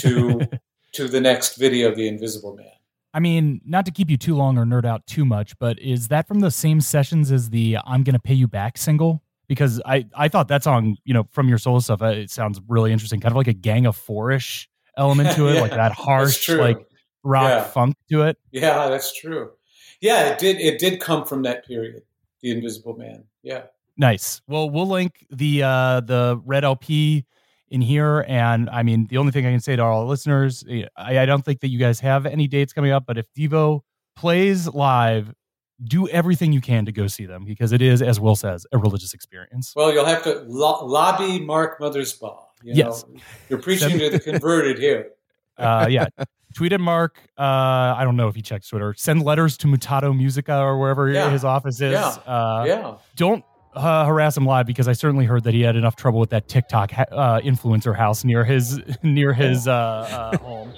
to 0.00 0.46
to 0.92 1.08
the 1.08 1.20
next 1.20 1.56
video 1.56 1.88
of 1.88 1.96
the 1.96 2.06
Invisible 2.06 2.54
Man. 2.54 2.66
I 3.14 3.20
mean, 3.20 3.60
not 3.64 3.86
to 3.86 3.92
keep 3.92 4.10
you 4.10 4.16
too 4.16 4.34
long 4.34 4.58
or 4.58 4.64
nerd 4.64 4.84
out 4.84 5.06
too 5.06 5.24
much, 5.24 5.56
but 5.58 5.78
is 5.78 6.08
that 6.08 6.26
from 6.28 6.40
the 6.40 6.50
same 6.50 6.80
sessions 6.80 7.30
as 7.32 7.48
the 7.50 7.78
"I'm 7.86 8.02
Gonna 8.02 8.18
Pay 8.18 8.34
You 8.34 8.48
Back" 8.48 8.76
single? 8.76 9.22
Because 9.46 9.80
I 9.86 10.06
I 10.16 10.28
thought 10.28 10.48
that 10.48 10.62
song, 10.64 10.96
you 11.04 11.14
know, 11.14 11.28
from 11.30 11.48
your 11.48 11.58
solo 11.58 11.78
stuff, 11.78 12.02
uh, 12.02 12.06
it 12.06 12.30
sounds 12.30 12.60
really 12.68 12.92
interesting, 12.92 13.20
kind 13.20 13.32
of 13.32 13.36
like 13.36 13.46
a 13.46 13.52
Gang 13.52 13.86
of 13.86 13.96
Four-ish 13.96 14.68
element 14.98 15.30
to 15.36 15.46
it, 15.48 15.54
Yeah, 15.54 15.60
like 15.60 15.70
that 15.70 15.92
harsh, 15.92 16.48
like 16.48 16.84
rock 17.22 17.48
Yeah. 17.50 17.62
funk 17.64 17.96
to 18.10 18.22
it. 18.22 18.36
Yeah, 18.50 18.88
that's 18.88 19.12
true. 19.18 19.52
Yeah, 20.00 20.30
it 20.30 20.38
did. 20.38 20.60
It 20.60 20.78
did 20.80 21.00
come 21.00 21.24
from 21.24 21.42
that 21.42 21.64
period, 21.66 22.02
the 22.42 22.50
Invisible 22.50 22.96
Man. 22.96 23.24
Yeah. 23.42 23.62
Nice. 23.96 24.42
Well, 24.48 24.68
we'll 24.70 24.88
link 24.88 25.24
the 25.30 25.62
uh 25.62 26.00
the 26.00 26.40
red 26.44 26.64
LP 26.64 27.24
in 27.68 27.80
here, 27.80 28.24
and 28.28 28.68
I 28.70 28.82
mean, 28.82 29.06
the 29.08 29.16
only 29.18 29.32
thing 29.32 29.46
I 29.46 29.50
can 29.50 29.60
say 29.60 29.74
to 29.76 29.82
all 29.82 30.00
our 30.02 30.06
listeners, 30.06 30.64
eh, 30.68 30.84
I, 30.96 31.20
I 31.20 31.26
don't 31.26 31.44
think 31.44 31.60
that 31.60 31.68
you 31.68 31.78
guys 31.78 32.00
have 32.00 32.26
any 32.26 32.46
dates 32.46 32.72
coming 32.72 32.92
up, 32.92 33.04
but 33.06 33.18
if 33.18 33.26
Devo 33.32 33.80
plays 34.16 34.68
live, 34.68 35.34
do 35.82 36.06
everything 36.08 36.52
you 36.52 36.60
can 36.60 36.84
to 36.86 36.92
go 36.92 37.06
see 37.08 37.26
them 37.26 37.44
because 37.44 37.72
it 37.72 37.82
is, 37.82 38.00
as 38.00 38.20
Will 38.20 38.36
says, 38.36 38.64
a 38.72 38.78
religious 38.78 39.12
experience. 39.12 39.72
Well, 39.74 39.92
you'll 39.92 40.04
have 40.04 40.22
to 40.24 40.44
lo- 40.46 40.84
lobby 40.86 41.40
Mark 41.40 41.80
Mothersbaugh. 41.80 42.38
You 42.62 42.74
Yes. 42.74 43.04
know, 43.08 43.20
you're 43.48 43.60
preaching 43.60 43.98
to 43.98 44.08
the 44.10 44.20
converted 44.32 44.78
here. 44.78 45.10
Uh, 45.58 45.86
yeah. 45.90 46.06
Tweet 46.54 46.72
at 46.72 46.80
Mark. 46.80 47.18
Uh, 47.36 47.42
I 47.42 48.02
don't 48.04 48.16
know 48.16 48.28
if 48.28 48.36
he 48.36 48.42
checks 48.42 48.68
Twitter. 48.68 48.94
Send 48.96 49.22
letters 49.24 49.56
to 49.58 49.66
Mutato 49.66 50.16
Muzika 50.16 50.60
or 50.60 50.78
wherever 50.78 51.10
Yeah. 51.10 51.30
his 51.30 51.44
office 51.44 51.80
is. 51.80 51.92
Yeah. 51.92 52.06
Uh, 52.24 52.64
yeah. 52.66 52.94
don't 53.16 53.44
uh, 53.74 54.06
harass 54.06 54.36
him 54.36 54.46
live 54.46 54.66
because 54.66 54.88
I 54.88 54.92
certainly 54.92 55.24
heard 55.24 55.44
that 55.44 55.54
he 55.54 55.62
had 55.62 55.76
enough 55.76 55.96
trouble 55.96 56.20
with 56.20 56.30
that 56.30 56.48
TikTok 56.48 56.90
ha- 56.90 57.04
uh, 57.10 57.40
influencer 57.40 57.96
house 57.96 58.24
near 58.24 58.44
his 58.44 58.80
near 59.02 59.32
his 59.32 59.68
uh, 59.68 59.72
uh, 59.72 60.38
home. 60.38 60.72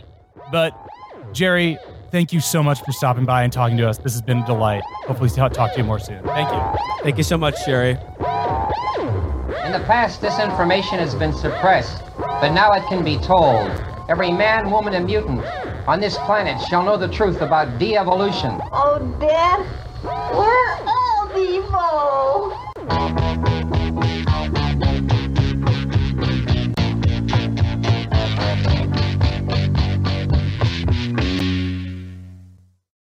But 0.51 0.73
Jerry, 1.33 1.79
thank 2.11 2.33
you 2.33 2.41
so 2.41 2.63
much 2.63 2.83
for 2.85 2.93
stopping 2.93 3.25
by 3.25 3.43
and 3.43 3.53
talking 3.53 3.77
to 3.79 3.89
us. 3.89 3.99
This 3.99 4.13
has 4.13 4.23
been 4.23 4.39
a 4.39 4.47
delight. 4.47 4.83
Hopefully, 5.07 5.31
talk 5.31 5.53
talk 5.53 5.73
to 5.73 5.79
you 5.79 5.85
more 5.85 5.99
soon. 5.99 6.23
Thank 6.25 6.51
you. 6.51 6.79
Thank 7.03 7.19
you 7.19 7.25
so 7.25 7.37
much, 7.37 7.55
Jerry. 7.65 7.91
In 7.91 9.73
the 9.73 9.83
past, 9.87 10.21
this 10.21 10.39
information 10.39 10.99
has 10.99 11.15
been 11.15 11.33
suppressed, 11.33 12.03
but 12.19 12.53
now 12.53 12.73
it 12.73 12.85
can 12.89 13.05
be 13.05 13.19
told. 13.19 13.71
Every 14.09 14.31
man, 14.31 14.71
woman, 14.71 14.95
and 14.95 15.05
mutant 15.05 15.45
on 15.89 16.01
this 16.01 16.17
planet 16.19 16.61
shall 16.69 16.85
know 16.85 16.97
the 16.97 17.09
truth 17.09 17.43
about 17.43 17.81
de-evolution. 17.81 18.61
Oh, 18.71 19.01
Dad, 19.21 19.67
Thank 22.89 23.49
you. 23.49 23.56